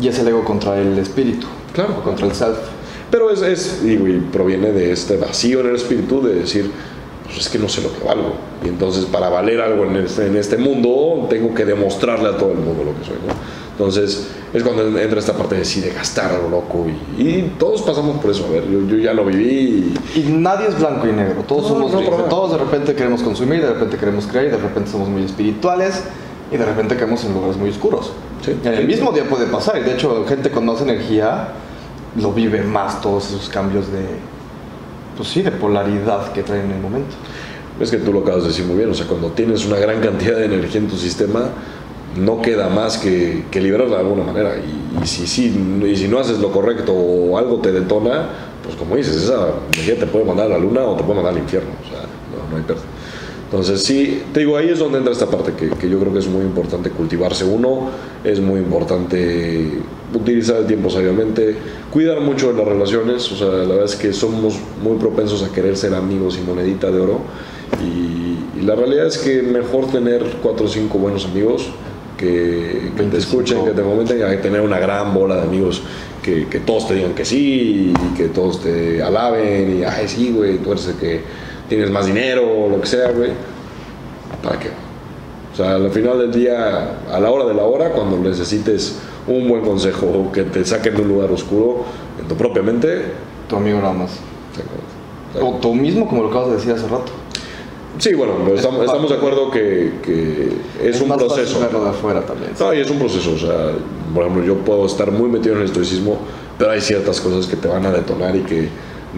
Y 0.00 0.08
es 0.08 0.18
el 0.18 0.26
ego 0.28 0.44
contra 0.44 0.80
el 0.80 0.98
espíritu. 0.98 1.46
Claro. 1.72 1.98
O 2.00 2.02
contra 2.02 2.26
el 2.26 2.34
self. 2.34 2.58
Pero 3.12 3.30
es, 3.30 3.42
es 3.42 3.82
y, 3.84 3.96
güey, 3.96 4.18
proviene 4.18 4.72
de 4.72 4.90
este 4.90 5.16
vacío 5.16 5.60
en 5.60 5.68
el 5.68 5.76
espíritu 5.76 6.22
de 6.22 6.34
decir, 6.34 6.70
pues 7.32 7.46
es 7.46 7.52
que 7.52 7.58
no 7.58 7.68
sé 7.68 7.82
lo 7.82 7.92
que 7.92 8.04
valgo. 8.04 8.32
Y 8.64 8.68
entonces 8.68 9.04
para 9.06 9.28
valer 9.28 9.60
algo 9.60 9.84
en 9.84 9.96
este, 9.96 10.26
en 10.26 10.36
este 10.36 10.56
mundo 10.56 11.26
tengo 11.30 11.54
que 11.54 11.64
demostrarle 11.64 12.28
a 12.28 12.36
todo 12.36 12.52
el 12.52 12.58
mundo 12.58 12.84
lo 12.84 12.98
que 12.98 13.04
soy. 13.06 13.16
¿no? 13.26 13.32
Entonces 13.72 14.28
es 14.52 14.62
cuando 14.62 14.98
entra 14.98 15.18
esta 15.18 15.32
parte 15.32 15.54
de 15.56 15.64
sí, 15.64 15.80
de 15.80 15.90
gastar 15.90 16.30
a 16.32 16.38
lo 16.38 16.48
loco. 16.50 16.86
Y, 17.16 17.22
y 17.22 17.52
todos 17.58 17.82
pasamos 17.82 18.18
por 18.20 18.30
eso. 18.30 18.46
A 18.46 18.50
ver, 18.50 18.68
yo, 18.70 18.86
yo 18.86 18.96
ya 18.98 19.14
lo 19.14 19.24
viví. 19.24 19.94
y- 20.14 20.20
Y 20.20 20.22
nadie 20.32 20.68
es 20.68 20.78
blanco 20.78 21.06
y 21.08 21.12
negro, 21.12 21.42
todos 21.48 21.62
No, 21.62 21.68
somos 21.88 21.92
no, 21.92 22.00
todos 22.28 22.52
de 22.52 22.58
repente 22.58 22.94
queremos 22.94 23.22
consumir, 23.22 23.62
de 23.62 23.72
repente 23.72 23.96
queremos 23.96 24.26
creer, 24.26 24.50
de 24.52 24.58
repente 24.58 24.90
somos 24.90 25.08
muy 25.08 25.24
espirituales 25.24 26.02
y 26.52 26.56
de 26.58 26.64
repente 26.66 26.96
caemos 26.96 27.24
en 27.24 27.32
lugares 27.32 27.56
muy 27.56 27.70
oscuros. 27.70 28.12
Sí. 28.44 28.54
En 28.62 28.74
el 28.74 28.86
mismo 28.86 29.10
día 29.12 29.24
puede 29.24 29.46
pasar 29.46 29.78
y 29.78 29.84
de 29.84 29.94
hecho 29.94 30.24
gente 30.28 30.50
con 30.50 30.66
más 30.66 30.82
energía 30.82 31.48
lo 32.20 32.32
vive 32.32 32.62
más 32.62 33.00
todos 33.00 33.28
esos 33.30 33.48
cambios 33.48 33.90
de, 33.90 34.00
pues 35.16 35.28
sí, 35.28 35.42
de 35.42 35.50
polaridad 35.50 36.32
que 36.32 36.42
traen 36.42 36.66
en 36.66 36.72
el 36.72 36.80
momento. 36.80 37.14
Es 37.80 37.90
que 37.90 37.98
tú 37.98 38.12
lo 38.12 38.20
acabas 38.20 38.42
de 38.42 38.48
decir 38.48 38.64
muy 38.64 38.76
bien, 38.76 38.90
o 38.90 38.94
sea, 38.94 39.06
cuando 39.06 39.28
tienes 39.30 39.64
una 39.66 39.76
gran 39.76 40.00
cantidad 40.00 40.36
de 40.36 40.44
energía 40.44 40.80
en 40.80 40.88
tu 40.88 40.96
sistema, 40.96 41.50
no 42.16 42.42
queda 42.42 42.68
más 42.68 42.98
que, 42.98 43.44
liberarla 43.54 43.96
de 43.96 44.02
alguna 44.02 44.24
manera. 44.24 44.54
Y, 44.56 45.06
si, 45.06 45.50
no 46.08 46.18
haces 46.18 46.38
lo 46.38 46.52
correcto 46.52 46.92
o 46.92 47.38
algo 47.38 47.58
te 47.58 47.72
detona, 47.72 48.28
pues 48.62 48.76
como 48.76 48.96
dices, 48.96 49.16
esa 49.16 49.48
energía 49.72 49.98
te 49.98 50.06
puede 50.06 50.24
mandar 50.24 50.46
a 50.46 50.50
la 50.50 50.58
luna 50.58 50.82
o 50.82 50.96
te 50.96 51.02
puede 51.02 51.16
mandar 51.16 51.34
al 51.34 51.40
infierno. 51.40 51.70
O 51.84 51.88
sea, 51.88 52.02
no, 52.02 52.50
no 52.50 52.56
hay 52.56 52.62
pérdida. 52.62 52.84
Entonces, 53.44 53.82
sí, 53.82 54.22
te 54.32 54.40
digo, 54.40 54.56
ahí 54.56 54.70
es 54.70 54.78
donde 54.78 54.98
entra 54.98 55.12
esta 55.12 55.26
parte 55.26 55.52
que, 55.52 55.68
que 55.70 55.88
yo 55.88 55.98
creo 55.98 56.12
que 56.12 56.20
es 56.20 56.26
muy 56.26 56.42
importante 56.42 56.90
cultivarse 56.90 57.44
uno, 57.44 57.90
es 58.24 58.40
muy 58.40 58.60
importante 58.60 59.82
utilizar 60.14 60.56
el 60.56 60.66
tiempo 60.66 60.90
sabiamente, 60.90 61.56
cuidar 61.90 62.20
mucho 62.20 62.52
de 62.52 62.58
las 62.58 62.66
relaciones, 62.66 63.30
o 63.32 63.36
sea, 63.36 63.48
la 63.48 63.68
verdad 63.68 63.84
es 63.84 63.96
que 63.96 64.12
somos 64.12 64.58
muy 64.82 64.98
propensos 64.98 65.42
a 65.42 65.52
querer 65.52 65.76
ser 65.76 65.94
amigos 65.94 66.38
y 66.38 66.46
monedita 66.46 66.90
de 66.90 67.00
oro, 67.00 67.20
y, 67.82 68.60
y 68.60 68.62
la 68.64 68.74
realidad 68.74 69.06
es 69.06 69.18
que 69.18 69.42
mejor 69.42 69.90
tener 69.90 70.24
cuatro 70.42 70.66
o 70.66 70.68
cinco 70.68 70.98
buenos 70.98 71.24
amigos 71.24 71.70
que, 72.16 72.90
que 72.96 73.02
te 73.02 73.02
25. 73.02 73.16
escuchen, 73.16 73.64
que 73.64 73.72
te 73.72 73.82
comenten, 73.82 74.18
que 74.18 74.36
tener 74.36 74.60
una 74.60 74.78
gran 74.78 75.12
bola 75.12 75.36
de 75.36 75.42
amigos 75.42 75.82
que, 76.22 76.46
que 76.48 76.60
todos 76.60 76.86
te 76.86 76.94
digan 76.94 77.14
que 77.14 77.24
sí 77.24 77.92
y 77.92 78.16
que 78.16 78.28
todos 78.28 78.62
te 78.62 79.02
alaben 79.02 79.78
y, 79.78 79.84
ay, 79.84 80.06
sí, 80.06 80.32
güey, 80.32 80.58
tú 80.58 80.72
eres 80.72 80.86
el 80.88 80.94
que 80.96 81.20
tienes 81.68 81.90
más 81.90 82.06
dinero 82.06 82.48
o 82.48 82.68
lo 82.68 82.80
que 82.80 82.86
sea, 82.86 83.10
güey. 83.10 83.30
¿Para 84.42 84.58
qué? 84.58 84.68
O 85.52 85.56
sea, 85.56 85.74
al 85.74 85.90
final 85.90 86.18
del 86.18 86.32
día, 86.32 86.96
a 87.10 87.20
la 87.20 87.30
hora 87.30 87.44
de 87.44 87.54
la 87.54 87.64
hora, 87.64 87.90
cuando 87.90 88.16
necesites 88.18 88.98
un 89.26 89.48
buen 89.48 89.62
consejo 89.62 90.30
que 90.32 90.42
te 90.42 90.64
saquen 90.64 90.96
de 90.96 91.02
un 91.02 91.08
lugar 91.08 91.30
oscuro 91.30 91.84
en 92.20 92.26
tu 92.28 92.34
propia 92.34 92.62
mente, 92.62 93.04
Tu 93.48 93.56
amigo 93.56 93.80
nada 93.80 93.92
más. 93.92 94.18
O 95.40 95.54
tú 95.60 95.74
mismo, 95.74 96.06
como 96.06 96.22
lo 96.22 96.28
acabas 96.28 96.48
de 96.50 96.56
decir 96.56 96.72
hace 96.72 96.88
rato. 96.88 97.12
Sí, 97.98 98.14
bueno, 98.14 98.34
estamos, 98.54 99.10
de 99.10 99.16
acuerdo 99.16 99.50
que, 99.50 99.92
que 100.02 100.48
es, 100.82 101.00
un 101.00 101.08
más 101.08 101.18
fácil 101.18 101.44
proceso. 101.44 101.60
verlo 101.60 101.84
de 101.84 101.90
afuera 101.90 102.22
también. 102.22 102.52
No, 102.58 102.72
y 102.72 102.80
es 102.80 102.90
un 102.90 102.98
proceso, 102.98 103.34
o 103.34 103.38
sea, 103.38 103.72
por 104.14 104.24
ejemplo, 104.24 104.44
yo 104.44 104.56
puedo 104.58 104.86
estar 104.86 105.10
muy 105.10 105.28
metido 105.28 105.54
en 105.54 105.60
el 105.60 105.66
estoicismo, 105.66 106.18
pero 106.58 106.70
hay 106.70 106.80
ciertas 106.80 107.20
cosas 107.20 107.46
que 107.46 107.56
te 107.56 107.68
van 107.68 107.84
a 107.84 107.90
detonar 107.90 108.34
y 108.34 108.40
que 108.40 108.68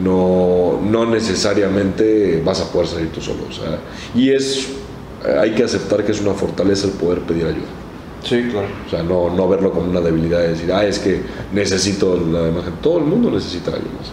no, 0.03 0.81
no 0.85 1.07
necesariamente 1.07 2.43
vas 2.45 2.61
a 2.61 2.73
poder 2.73 2.89
salir 2.89 3.13
tú 3.13 3.21
solo, 3.21 3.45
o 3.49 3.53
sea, 3.53 3.79
y 4.15 4.31
es, 4.31 4.69
hay 5.41 5.55
que 5.55 5.63
aceptar 5.63 6.05
que 6.05 6.11
es 6.11 6.21
una 6.21 6.35
fortaleza 6.35 6.87
el 6.87 6.95
poder 6.95 7.21
pedir 7.21 7.47
ayuda. 7.47 7.84
Sí, 8.25 8.49
claro. 8.51 8.69
O 8.87 8.91
sea, 8.91 9.03
no, 9.03 9.31
no 9.31 9.49
verlo 9.49 9.71
como 9.73 9.91
una 9.91 10.01
debilidad 10.01 10.41
de 10.41 10.49
decir, 10.49 10.73
ah, 10.73 10.85
es 10.85 10.99
que 10.99 11.23
necesito 11.53 12.17
la 12.17 12.41
gente. 12.63 12.79
Todo 12.83 12.99
el 12.99 13.05
mundo 13.05 13.31
necesita 13.31 13.71
a 13.71 13.75
alguien 13.75 13.93
más. 13.97 14.11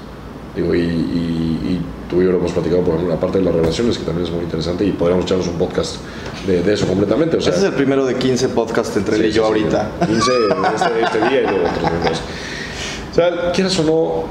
Digo, 0.55 0.75
y, 0.75 0.79
y, 0.79 0.83
y 0.83 1.81
tú 2.09 2.21
y 2.21 2.25
yo 2.25 2.31
lo 2.33 2.39
hemos 2.39 2.51
platicado 2.51 2.81
por 2.81 2.95
ejemplo, 2.95 3.13
la 3.15 3.19
parte 3.21 3.37
de 3.37 3.45
las 3.45 3.55
relaciones, 3.55 3.97
que 3.97 4.03
también 4.03 4.27
es 4.27 4.33
muy 4.33 4.43
interesante, 4.43 4.83
y 4.85 4.91
podríamos 4.91 5.23
echarnos 5.25 5.47
un 5.47 5.53
podcast 5.57 5.95
de, 6.45 6.61
de 6.61 6.73
eso 6.73 6.85
completamente. 6.87 7.37
O 7.37 7.41
sea, 7.41 7.51
Ese 7.53 7.61
es 7.61 7.65
el 7.67 7.73
primero 7.73 8.05
de 8.05 8.15
15 8.15 8.49
podcasts 8.49 8.97
entre 8.97 9.15
él 9.15 9.21
Sí, 9.21 9.27
y 9.29 9.31
yo 9.31 9.43
sí, 9.43 9.47
ahorita. 9.47 9.91
15 10.07 10.13
este, 10.15 11.01
este 11.03 11.29
día 11.29 11.39
y 11.41 11.43
luego 11.43 11.69
otros 11.69 11.83
más. 12.03 12.21
O 13.11 13.13
sea, 13.13 13.51
quieras 13.53 13.79
o 13.79 13.83
no, 13.83 14.23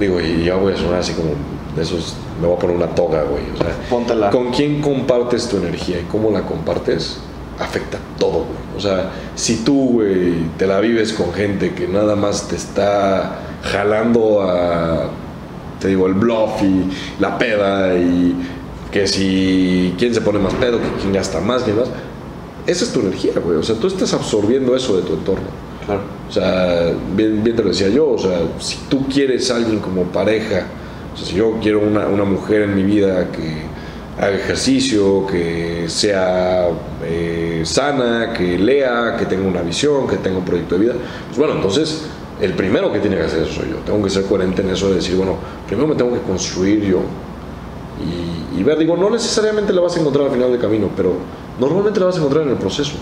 digo, 0.00 0.18
y 0.20 0.44
ya 0.44 0.54
voy 0.56 0.72
a 0.72 0.76
sonar 0.78 1.00
así 1.00 1.12
como 1.12 1.30
de 1.76 1.82
esos, 1.82 2.14
me 2.40 2.46
voy 2.46 2.56
a 2.56 2.58
poner 2.58 2.76
una 2.76 2.88
toga, 2.94 3.22
güey. 3.24 3.42
O 3.54 3.56
sea, 3.58 3.76
Póntela. 3.90 4.30
con 4.30 4.50
quién 4.50 4.80
compartes 4.80 5.46
tu 5.48 5.58
energía 5.58 6.00
y 6.00 6.04
cómo 6.04 6.30
la 6.30 6.42
compartes, 6.42 7.18
afecta 7.60 7.98
todo, 8.18 8.46
güey. 8.46 8.76
O 8.76 8.80
sea, 8.80 9.10
si 9.34 9.56
tú, 9.56 9.90
güey, 9.92 10.34
te 10.56 10.66
la 10.66 10.80
vives 10.80 11.12
con 11.12 11.32
gente 11.32 11.74
que 11.74 11.86
nada 11.86 12.16
más 12.16 12.48
te 12.48 12.56
está 12.56 13.38
jalando 13.62 14.42
a, 14.42 15.10
te 15.78 15.88
digo, 15.88 16.06
el 16.06 16.14
bluff 16.14 16.62
y 16.62 16.90
la 17.20 17.38
peda 17.38 17.94
y 17.96 18.34
que 18.90 19.06
si 19.06 19.94
quién 19.98 20.14
se 20.14 20.20
pone 20.20 20.38
más 20.38 20.54
pedo, 20.54 20.78
que 20.78 20.88
quién 21.00 21.12
gasta 21.12 21.40
más, 21.40 21.62
quién 21.62 21.76
más. 21.76 21.88
Esa 22.66 22.84
es 22.84 22.92
tu 22.92 23.00
energía, 23.00 23.32
güey. 23.44 23.56
O 23.56 23.62
sea, 23.62 23.76
tú 23.76 23.86
estás 23.86 24.12
absorbiendo 24.14 24.74
eso 24.74 24.96
de 24.96 25.02
tu 25.02 25.14
entorno. 25.14 25.48
Claro. 25.84 26.00
O 26.28 26.32
sea, 26.32 26.92
bien, 27.14 27.42
bien 27.42 27.56
te 27.56 27.62
lo 27.62 27.70
decía 27.70 27.88
yo, 27.88 28.10
o 28.10 28.18
sea, 28.18 28.38
si 28.58 28.76
tú 28.88 29.06
quieres 29.08 29.50
a 29.50 29.56
alguien 29.56 29.80
como 29.80 30.04
pareja, 30.04 30.66
o 31.12 31.16
sea, 31.16 31.26
si 31.26 31.34
yo 31.34 31.58
quiero 31.60 31.80
una, 31.80 32.06
una 32.06 32.24
mujer 32.24 32.62
en 32.62 32.76
mi 32.76 32.84
vida 32.84 33.30
que 33.32 33.69
haga 34.20 34.36
ejercicio, 34.36 35.26
que 35.26 35.84
sea 35.88 36.68
eh, 37.02 37.62
sana, 37.64 38.34
que 38.34 38.58
lea, 38.58 39.16
que 39.18 39.24
tenga 39.24 39.48
una 39.48 39.62
visión, 39.62 40.06
que 40.06 40.16
tenga 40.16 40.38
un 40.38 40.44
proyecto 40.44 40.76
de 40.76 40.80
vida, 40.82 40.94
pues 41.26 41.38
bueno, 41.38 41.54
entonces 41.54 42.04
el 42.40 42.52
primero 42.52 42.92
que 42.92 43.00
tiene 43.00 43.16
que 43.16 43.22
hacer 43.22 43.42
eso 43.42 43.54
soy 43.60 43.70
yo. 43.70 43.76
Tengo 43.84 44.02
que 44.02 44.10
ser 44.10 44.24
coherente 44.24 44.62
en 44.62 44.70
eso 44.70 44.88
de 44.90 44.96
decir, 44.96 45.16
bueno, 45.16 45.36
primero 45.66 45.88
me 45.88 45.94
tengo 45.94 46.12
que 46.12 46.20
construir 46.20 46.82
yo 46.84 47.00
y, 48.54 48.60
y 48.60 48.62
ver, 48.62 48.78
digo, 48.78 48.96
no 48.96 49.08
necesariamente 49.08 49.72
la 49.72 49.80
vas 49.80 49.96
a 49.96 50.00
encontrar 50.00 50.26
al 50.26 50.32
final 50.32 50.50
del 50.50 50.60
camino, 50.60 50.90
pero 50.94 51.14
normalmente 51.58 51.98
la 51.98 52.06
vas 52.06 52.16
a 52.16 52.18
encontrar 52.18 52.44
en 52.44 52.50
el 52.50 52.58
proceso. 52.58 52.92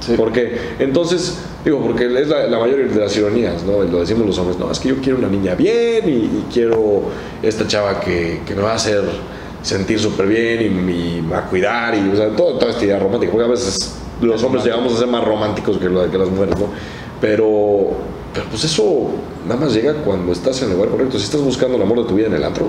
Sí. 0.00 0.14
Porque 0.16 0.56
entonces, 0.78 1.38
digo, 1.64 1.80
porque 1.80 2.06
es 2.06 2.28
la, 2.28 2.46
la 2.46 2.58
mayor 2.60 2.88
de 2.88 3.00
las 3.00 3.16
ironías, 3.16 3.64
¿no? 3.64 3.82
Lo 3.82 3.98
decimos 3.98 4.26
los 4.26 4.38
hombres, 4.38 4.56
no, 4.56 4.70
es 4.70 4.78
que 4.78 4.90
yo 4.90 4.96
quiero 5.02 5.18
una 5.18 5.28
niña 5.28 5.56
bien 5.56 6.08
y, 6.08 6.12
y 6.12 6.46
quiero 6.52 7.02
esta 7.42 7.66
chava 7.66 7.98
que, 7.98 8.42
que 8.46 8.54
me 8.54 8.62
va 8.62 8.72
a 8.72 8.76
hacer 8.76 9.02
sentir 9.62 9.98
súper 9.98 10.26
bien 10.26 10.88
y, 10.88 10.94
y 11.28 11.32
a 11.34 11.42
cuidar 11.42 11.94
y, 11.94 12.08
o 12.10 12.16
sea, 12.16 12.28
todo, 12.30 12.54
toda 12.58 12.70
esta 12.72 12.84
idea 12.84 12.98
romántica, 12.98 13.32
porque 13.32 13.46
a 13.46 13.50
veces 13.50 13.94
los 14.20 14.42
hombres 14.42 14.64
llegamos 14.64 14.94
a 14.94 14.98
ser 14.98 15.08
más 15.08 15.24
románticos 15.24 15.78
que, 15.78 15.88
lo- 15.88 16.10
que 16.10 16.18
las 16.18 16.28
mujeres, 16.28 16.58
¿no? 16.58 16.66
Pero, 17.20 17.90
pero 18.32 18.46
pues 18.50 18.64
eso 18.64 19.10
nada 19.48 19.60
más 19.60 19.74
llega 19.74 19.94
cuando 19.94 20.32
estás 20.32 20.60
en 20.62 20.70
el 20.70 20.74
lugar 20.76 20.90
correcto. 20.90 21.18
Si 21.18 21.24
estás 21.24 21.40
buscando 21.40 21.76
el 21.76 21.82
amor 21.82 21.98
de 21.98 22.04
tu 22.04 22.14
vida 22.14 22.26
en 22.28 22.34
el 22.34 22.44
antro, 22.44 22.66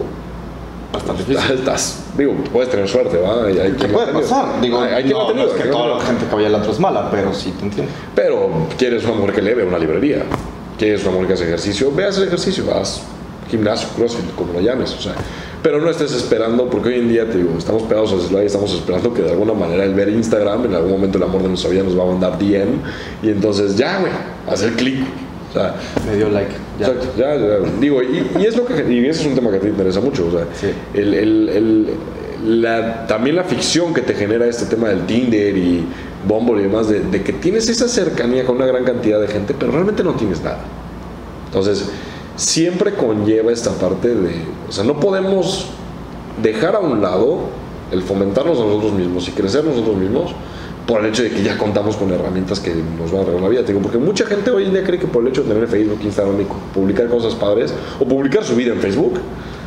Bastante 0.92 1.22
estás, 1.22 1.36
difícil. 1.44 1.60
estás- 1.60 2.00
digo, 2.18 2.34
puedes 2.52 2.70
tener 2.72 2.88
suerte, 2.90 3.18
¿va? 3.20 3.46
Hay, 3.46 3.60
hay 3.60 3.72
¿Qué 3.74 3.78
quien 3.78 3.92
lo 3.92 4.02
ha 4.02 4.06
puede 4.08 4.22
pasar? 4.24 4.60
Digo, 4.60 4.82
hay, 4.82 4.92
hay 4.94 5.04
no, 5.12 5.20
no 5.20 5.28
tenido, 5.28 5.48
es 5.48 5.54
hay 5.54 5.62
que 5.62 5.70
toda 5.70 5.98
la 6.00 6.04
gente 6.04 6.26
que 6.26 6.36
vaya 6.36 6.48
al 6.48 6.56
antro 6.56 6.72
es 6.72 6.80
mala, 6.80 7.12
pero 7.12 7.32
sí 7.32 7.52
te 7.60 7.66
entiendo. 7.66 7.92
Pero 8.16 8.50
quieres 8.76 9.04
una 9.04 9.14
mujer 9.14 9.36
que 9.36 9.42
leve 9.44 9.62
a 9.62 9.66
una 9.68 9.78
librería, 9.78 10.24
quieres 10.80 11.04
una 11.04 11.12
mujer 11.12 11.28
que 11.28 11.34
hace 11.36 11.44
ejercicio, 11.44 11.92
ve 11.96 12.06
a 12.06 12.10
hacer 12.10 12.28
ejercicio, 12.28 12.64
haz 12.74 13.02
gimnasio, 13.50 13.90
crossfit, 13.96 14.34
como 14.36 14.54
lo 14.54 14.62
llames, 14.62 14.94
o 14.94 15.02
sea, 15.02 15.14
pero 15.64 15.82
no 15.82 15.90
estés 15.90 16.14
esperando, 16.14 16.70
porque 16.70 16.90
hoy 16.90 16.96
en 17.00 17.10
día, 17.10 17.30
te 17.30 17.38
digo, 17.38 17.50
estamos 17.58 17.84
pegados 17.84 18.14
al 18.14 18.22
celular 18.22 18.44
y 18.44 18.46
estamos 18.48 18.74
esperando 18.74 19.14
que 19.14 19.22
de 19.24 19.32
alguna 19.32 19.54
manera 19.54 19.84
el 19.84 19.94
ver 19.94 20.10
Instagram, 20.10 20.66
en 20.66 20.76
algún 20.76 20.92
momento 20.92 21.18
el 21.18 21.24
amor 21.24 21.42
de 21.42 21.50
nuestra 21.50 21.70
vida 21.70 21.84
nos 21.84 21.98
va 21.98 22.04
a 22.04 22.08
mandar 22.08 22.38
DM, 22.40 22.80
y 23.24 23.30
entonces 23.30 23.76
ya, 23.76 24.00
güey, 24.00 24.12
hacer 24.48 24.74
clic, 24.74 25.00
o 25.50 25.54
sea, 25.54 25.76
Me 26.08 26.16
dio 26.16 26.30
like. 26.30 26.52
Ya. 26.80 26.94
Ya, 27.18 27.36
ya, 27.36 27.58
digo, 27.80 28.02
y, 28.04 28.26
y 28.40 28.46
es 28.46 28.56
lo 28.56 28.66
que, 28.66 28.74
y 28.90 29.06
ese 29.08 29.22
es 29.22 29.28
un 29.28 29.36
tema 29.36 29.52
que 29.52 29.58
te 29.60 29.68
interesa 29.68 30.00
mucho, 30.00 30.28
o 30.28 30.32
sea, 30.32 30.46
Sí. 30.60 30.68
el, 30.94 31.14
el- 31.14 31.50
el- 31.50 31.88
la, 32.62 33.06
también 33.06 33.36
la 33.36 33.44
ficción 33.44 33.94
que 33.94 34.02
te 34.02 34.14
genera 34.14 34.46
este 34.46 34.66
tema 34.68 34.88
del 34.88 35.06
Tinder 35.06 35.58
y 35.58 35.84
Bumble 36.26 36.62
y 36.62 36.64
demás, 36.68 36.88
de, 36.88 37.02
de 37.02 37.22
que 37.22 37.34
tienes 37.34 37.68
esa 37.68 37.90
cercanía 37.90 38.46
con 38.46 38.56
una 38.56 38.66
gran 38.66 38.86
cantidad 38.86 39.20
de 39.20 39.28
gente, 39.28 39.54
pero 39.60 39.74
realmente 39.74 40.06
no 40.06 40.14
tienes 40.14 40.42
nada. 40.42 40.60
Entonces, 41.48 41.90
siempre 42.40 42.94
conlleva 42.96 43.52
esta 43.52 43.72
parte 43.72 44.16
de, 44.16 44.42
o 44.68 44.72
sea, 44.72 44.84
no 44.84 45.00
podemos 45.00 45.68
dejar 46.42 46.76
a 46.76 46.80
un 46.80 47.02
lado 47.02 47.40
el 47.92 48.02
fomentarnos 48.02 48.60
a 48.60 48.64
nosotros 48.64 48.94
mismos 48.94 49.28
y 49.28 49.32
crecer 49.32 49.64
nosotros 49.66 49.98
mismos 49.98 50.32
por 50.88 51.02
el 51.02 51.08
hecho 51.08 51.22
de 51.24 51.32
que 51.32 51.44
ya 51.44 51.58
contamos 51.58 51.98
con 51.98 52.12
herramientas 52.12 52.60
que 52.60 52.74
nos 52.98 53.12
van 53.12 53.22
a 53.22 53.24
arreglar 53.24 53.44
la 53.44 53.50
vida. 53.50 53.80
Porque 53.82 53.98
mucha 53.98 54.26
gente 54.26 54.50
hoy 54.52 54.66
en 54.66 54.72
día 54.74 54.84
cree 54.84 55.00
que 55.00 55.06
por 55.08 55.22
el 55.22 55.30
hecho 55.30 55.44
de 55.44 55.50
tener 55.54 55.68
Facebook, 55.68 56.00
Instagram 56.04 56.42
y 56.42 56.46
publicar 56.74 57.08
cosas 57.10 57.36
padres 57.36 57.74
o 58.00 58.06
publicar 58.06 58.44
su 58.44 58.56
vida 58.56 58.74
en 58.74 58.80
Facebook, 58.80 59.20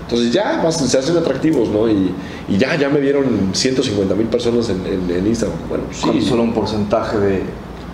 entonces 0.03 0.33
ya 0.33 0.69
se 0.71 0.99
hacen 0.99 1.17
atractivos, 1.17 1.69
¿no? 1.69 1.89
Y, 1.89 2.13
ya, 2.59 2.75
ya 2.77 2.89
me 2.89 3.01
vieron 3.01 3.51
150 3.53 4.15
mil 4.15 4.27
personas 4.27 4.69
en, 4.69 4.83
en- 5.11 5.27
Instagram. 5.27 5.59
Bueno, 5.69 5.85
sí. 5.93 6.21
solo 6.23 6.43
un 6.43 6.53
porcentaje 6.55 7.19
de. 7.19 7.43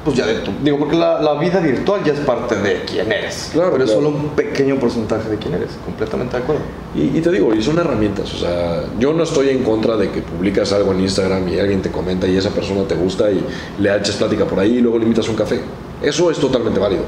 Pues 0.04 0.16
ya 0.16 0.26
de 0.26 0.34
tu. 0.36 0.52
Digo, 0.62 0.78
porque 0.78 0.96
la, 0.96 1.20
la 1.20 1.34
vida 1.34 1.58
virtual 1.60 2.02
ya 2.04 2.12
es 2.12 2.20
parte 2.20 2.54
de 2.56 2.82
quién 2.84 3.10
eres. 3.12 3.50
Claro, 3.52 3.72
Pero 3.72 3.84
es 3.84 3.90
claro. 3.90 4.06
solo 4.06 4.16
un 4.16 4.28
pequeño 4.30 4.76
porcentaje 4.78 5.28
de 5.28 5.36
quién 5.36 5.54
eres. 5.54 5.70
Completamente 5.84 6.36
de 6.36 6.42
acuerdo. 6.42 6.62
Y, 6.94 7.18
y 7.18 7.20
te 7.20 7.30
digo, 7.30 7.52
y 7.54 7.62
son 7.62 7.78
herramientas, 7.78 8.32
o 8.32 8.36
sea, 8.38 8.84
yo 8.98 9.12
no 9.12 9.24
estoy 9.24 9.50
en 9.50 9.62
contra 9.64 9.96
de 9.96 10.10
que 10.10 10.22
publicas 10.22 10.72
algo 10.72 10.92
en 10.92 11.00
Instagram 11.00 11.46
y 11.48 11.58
alguien 11.58 11.82
te 11.82 11.90
comenta 11.90 12.26
y 12.26 12.36
esa 12.36 12.50
persona 12.50 12.84
te 12.84 12.94
gusta 12.94 13.30
y 13.30 13.44
le 13.80 13.94
echas 13.96 14.16
plática 14.16 14.44
por 14.46 14.58
ahí 14.60 14.76
y 14.76 14.80
luego 14.80 14.98
le 14.98 15.04
invitas 15.04 15.28
un 15.28 15.34
café. 15.36 15.60
Eso 16.00 16.30
es 16.30 16.38
totalmente 16.38 16.78
válido. 16.80 17.02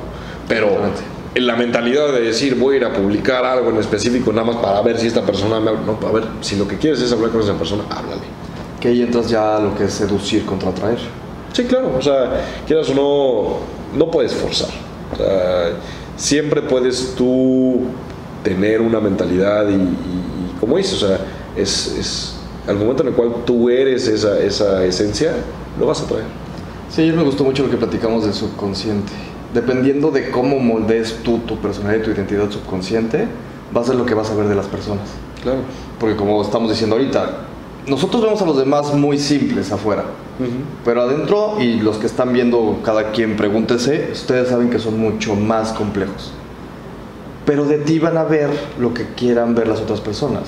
Pero, 0.49 0.67
Totalmente. 0.67 1.01
en 1.37 1.47
la 1.47 1.55
mentalidad 1.57 2.13
de 2.13 2.21
decir 2.23 2.57
voy 2.57 2.75
a 2.75 2.77
ir 2.79 2.85
a 2.85 2.93
publicar 2.93 3.45
algo 3.45 3.71
en 3.71 3.77
específico 3.77 4.33
nada 4.33 4.45
más 4.49 4.57
para 4.57 4.83
ver 4.83 4.99
si 4.99 5.07
esta 5.07 5.23
persona 5.23 5.61
me 5.61 5.71
habla. 5.71 5.81
No, 5.87 6.07
a 6.07 6.13
ver, 6.13 6.25
si 6.41 6.57
lo 6.57 6.67
que 6.67 6.77
quieres 6.77 7.01
es 7.01 7.13
hablar 7.13 7.31
con 7.31 7.41
esa 7.41 7.55
persona, 7.55 7.85
háblale. 7.89 8.23
Que 8.81 8.89
ahí 8.89 9.03
entras 9.03 9.29
ya 9.31 9.57
a 9.57 9.61
lo 9.61 9.75
que 9.77 9.85
es 9.85 9.93
seducir 9.95 10.45
contra 10.45 10.71
atraer. 10.71 10.99
Sí, 11.53 11.65
claro, 11.65 11.93
o 11.99 12.03
sea, 12.03 12.47
quieras 12.67 12.89
o 12.91 12.95
no, 12.95 13.99
no 13.99 14.11
puedes 14.11 14.33
forzar. 14.35 14.69
O 15.13 15.17
sea, 15.17 15.71
siempre 16.17 16.63
puedes 16.63 17.15
tú 17.17 17.81
tener 18.45 18.81
una 18.81 19.01
mentalidad 19.01 19.69
y, 19.69 19.73
y- 19.75 19.77
y 19.77 20.57
como 20.61 20.77
dices, 20.77 21.03
o 21.03 21.09
sea, 21.09 21.19
es, 21.57 21.95
es 21.99 22.37
al 22.69 22.77
momento 22.77 23.03
en 23.03 23.09
el 23.09 23.15
cual 23.15 23.33
tú 23.45 23.69
eres 23.69 24.07
esa, 24.07 24.39
esa 24.39 24.85
esencia, 24.85 25.33
lo 25.79 25.87
vas 25.87 26.03
a 26.03 26.07
traer. 26.07 26.25
Sí, 26.89 27.03
ayer 27.03 27.15
me 27.15 27.23
gustó 27.23 27.45
mucho 27.45 27.63
lo 27.65 27.71
que 27.71 27.77
platicamos 27.77 28.25
del 28.25 28.35
subconsciente. 28.35 29.13
Dependiendo 29.55 30.11
de 30.13 30.31
cómo 30.31 30.59
moldees 30.61 31.17
tú 31.25 31.39
tu 31.39 31.57
personalidad 31.57 32.03
y 32.03 32.05
tu 32.05 32.11
identidad 32.13 32.51
subconsciente, 32.51 33.27
va 33.77 33.81
a 33.81 33.85
ser 33.85 33.97
lo 33.97 34.07
que 34.07 34.15
vas 34.15 34.31
a 34.31 34.35
ver 34.35 34.47
de 34.47 34.55
las 34.55 34.67
personas. 34.67 35.09
Claro. 35.43 35.59
Porque 35.99 36.15
como 36.17 36.41
estamos 36.43 36.71
diciendo 36.71 36.97
ahorita, 36.97 37.31
nosotros 37.91 38.23
vemos 38.23 38.41
a 38.41 38.47
los 38.47 38.57
demás 38.57 38.95
muy 38.95 39.19
simples 39.19 39.73
afuera. 39.73 40.05
Pero 40.87 41.03
adentro, 41.03 41.57
y 41.61 41.81
los 41.81 41.99
que 41.99 42.07
están 42.07 42.33
viendo, 42.33 42.79
cada 42.83 43.11
quien 43.11 43.37
pregúntese, 43.37 44.09
ustedes 44.13 44.49
saben 44.49 44.71
que 44.71 44.79
son 44.79 44.99
mucho 44.99 45.35
más 45.35 45.73
complejos. 45.73 46.33
Pero 47.45 47.67
de 47.67 47.79
ti 47.79 47.99
van 47.99 48.17
a 48.17 48.25
ver 48.25 48.49
lo 48.79 48.95
que 48.95 49.09
quieran 49.15 49.55
ver 49.55 49.69
las 49.69 49.81
otras 49.81 50.01
personas. 50.01 50.45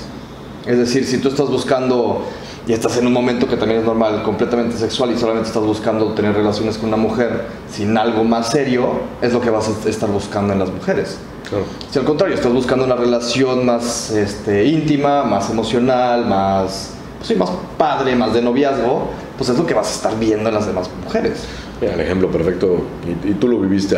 Es 0.66 0.78
decir, 0.78 1.04
si 1.04 1.18
tú 1.18 1.28
estás 1.28 1.50
buscando 1.50 2.22
y 2.66 2.72
estás 2.72 2.96
en 2.96 3.06
un 3.06 3.12
momento 3.12 3.48
que 3.48 3.56
también 3.56 3.80
es 3.80 3.86
normal, 3.86 4.22
completamente 4.22 4.78
sexual 4.78 5.10
y 5.10 5.18
solamente 5.18 5.48
estás 5.48 5.64
buscando 5.64 6.12
tener 6.12 6.34
relaciones 6.34 6.78
con 6.78 6.88
una 6.88 6.96
mujer 6.96 7.46
sin 7.70 7.98
algo 7.98 8.24
más 8.24 8.50
serio, 8.50 9.00
es 9.20 9.32
lo 9.32 9.40
que 9.40 9.50
vas 9.50 9.68
a 9.68 9.88
estar 9.90 10.08
buscando 10.08 10.52
en 10.52 10.60
las 10.60 10.70
mujeres. 10.70 11.18
Claro. 11.50 11.64
Si 11.90 11.98
al 11.98 12.06
contrario, 12.06 12.34
estás 12.34 12.52
buscando 12.52 12.84
una 12.84 12.96
relación 12.96 13.66
más 13.66 14.10
este, 14.10 14.64
íntima, 14.64 15.24
más 15.24 15.50
emocional, 15.50 16.24
más, 16.24 16.94
sí, 17.22 17.34
más 17.34 17.50
padre, 17.78 18.14
más 18.16 18.34
de 18.34 18.42
noviazgo, 18.42 19.08
pues 19.38 19.50
es 19.50 19.58
lo 19.58 19.66
que 19.66 19.74
vas 19.74 19.88
a 19.88 19.94
estar 19.94 20.18
viendo 20.18 20.48
en 20.48 20.54
las 20.54 20.66
demás 20.66 20.90
mujeres. 21.04 21.44
Mira, 21.80 21.94
el 21.94 22.00
ejemplo 22.00 22.30
perfecto, 22.30 22.82
y, 23.24 23.30
y 23.30 23.34
tú 23.34 23.48
lo 23.48 23.58
viviste 23.60 23.96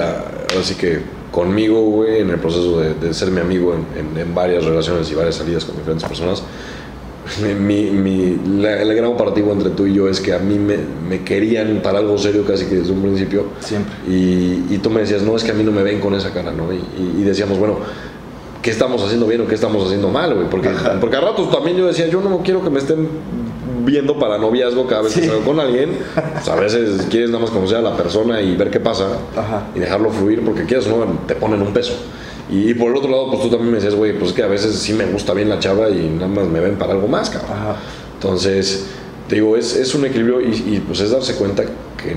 así 0.58 0.74
que 0.74 1.00
conmigo, 1.30 1.82
güey, 1.82 2.20
en 2.20 2.30
el 2.30 2.38
proceso 2.38 2.80
de, 2.80 2.94
de 2.94 3.12
ser 3.12 3.30
mi 3.30 3.40
amigo 3.40 3.74
en, 3.74 3.86
en- 4.12 4.16
en 4.18 4.34
varias 4.34 4.64
relaciones 4.64 5.10
y 5.10 5.14
varias 5.14 5.34
salidas 5.34 5.64
con 5.64 5.76
diferentes 5.76 6.08
personas. 6.08 6.42
Mi, 7.58 7.90
mi- 7.90 8.38
la- 8.60 8.82
el 8.82 8.94
gran 8.94 9.08
comparativo 9.08 9.50
entre 9.52 9.70
tú 9.70 9.86
y 9.86 9.94
yo 9.94 10.08
es 10.08 10.20
que 10.20 10.34
a 10.34 10.38
mí 10.38 10.58
me, 10.58 10.76
me 11.08 11.24
querían 11.24 11.80
para 11.82 11.98
algo 11.98 12.18
serio 12.18 12.44
casi 12.46 12.66
que 12.66 12.76
desde 12.76 12.92
un 12.92 13.00
principio. 13.02 13.46
Siempre. 13.60 13.94
Y, 14.08 14.64
y 14.70 14.78
tú 14.82 14.90
me 14.90 15.00
decías, 15.00 15.22
no, 15.22 15.34
es 15.34 15.42
que 15.42 15.50
a 15.50 15.54
mí 15.54 15.64
no 15.64 15.72
me 15.72 15.82
ven 15.82 16.00
con 16.00 16.14
esa 16.14 16.32
cara, 16.34 16.52
¿no? 16.52 16.70
Y- 16.72 16.84
y 17.20 17.22
decíamos, 17.24 17.58
bueno, 17.58 17.78
¿qué 18.64 18.70
estamos 18.70 19.02
haciendo 19.02 19.26
bien 19.26 19.42
o 19.42 19.46
qué 19.46 19.54
estamos 19.54 19.84
haciendo 19.84 20.08
mal, 20.08 20.34
güey? 20.34 20.48
Porque, 20.48 20.70
porque 20.98 21.16
a 21.16 21.20
ratos 21.20 21.50
también 21.50 21.76
yo 21.76 21.86
decía, 21.86 22.08
yo 22.08 22.22
no 22.22 22.38
quiero 22.38 22.64
que 22.64 22.70
me 22.70 22.78
estén 22.78 23.06
viendo 23.84 24.18
para 24.18 24.38
noviazgo 24.38 24.86
cada 24.86 25.02
vez 25.02 25.14
que 25.14 25.26
salgo 25.26 25.44
con 25.44 25.60
alguien. 25.60 25.98
Pues 26.14 26.48
a 26.48 26.56
veces 26.56 27.06
quieres 27.10 27.28
nada 27.28 27.42
más 27.42 27.50
conocer 27.50 27.76
a 27.76 27.82
la 27.82 27.94
persona 27.94 28.40
y 28.40 28.56
ver 28.56 28.70
qué 28.70 28.80
pasa 28.80 29.18
Ajá. 29.36 29.66
y 29.74 29.80
dejarlo 29.80 30.08
fluir 30.08 30.42
porque 30.42 30.64
quieres 30.64 30.86
no, 30.86 31.04
te 31.26 31.34
ponen 31.34 31.60
un 31.60 31.74
peso. 31.74 31.92
Y, 32.50 32.70
y 32.70 32.74
por 32.74 32.90
el 32.90 32.96
otro 32.96 33.10
lado, 33.10 33.30
pues 33.30 33.42
tú 33.42 33.50
también 33.50 33.70
me 33.70 33.76
decías, 33.76 33.94
güey, 33.94 34.14
pues 34.18 34.30
es 34.30 34.36
que 34.36 34.42
a 34.42 34.48
veces 34.48 34.76
sí 34.76 34.94
me 34.94 35.04
gusta 35.04 35.34
bien 35.34 35.50
la 35.50 35.58
chava 35.58 35.90
y 35.90 36.08
nada 36.08 36.28
más 36.28 36.46
me 36.46 36.60
ven 36.60 36.76
para 36.76 36.94
algo 36.94 37.06
más, 37.06 37.28
cabrón. 37.28 37.50
Ajá. 37.52 37.76
Entonces, 38.14 38.86
te 39.28 39.34
digo, 39.34 39.58
es, 39.58 39.76
es 39.76 39.94
un 39.94 40.06
equilibrio 40.06 40.40
y, 40.40 40.54
y, 40.54 40.82
pues 40.86 41.00
es 41.00 41.10
darse 41.10 41.34
cuenta 41.34 41.64
que 42.02 42.12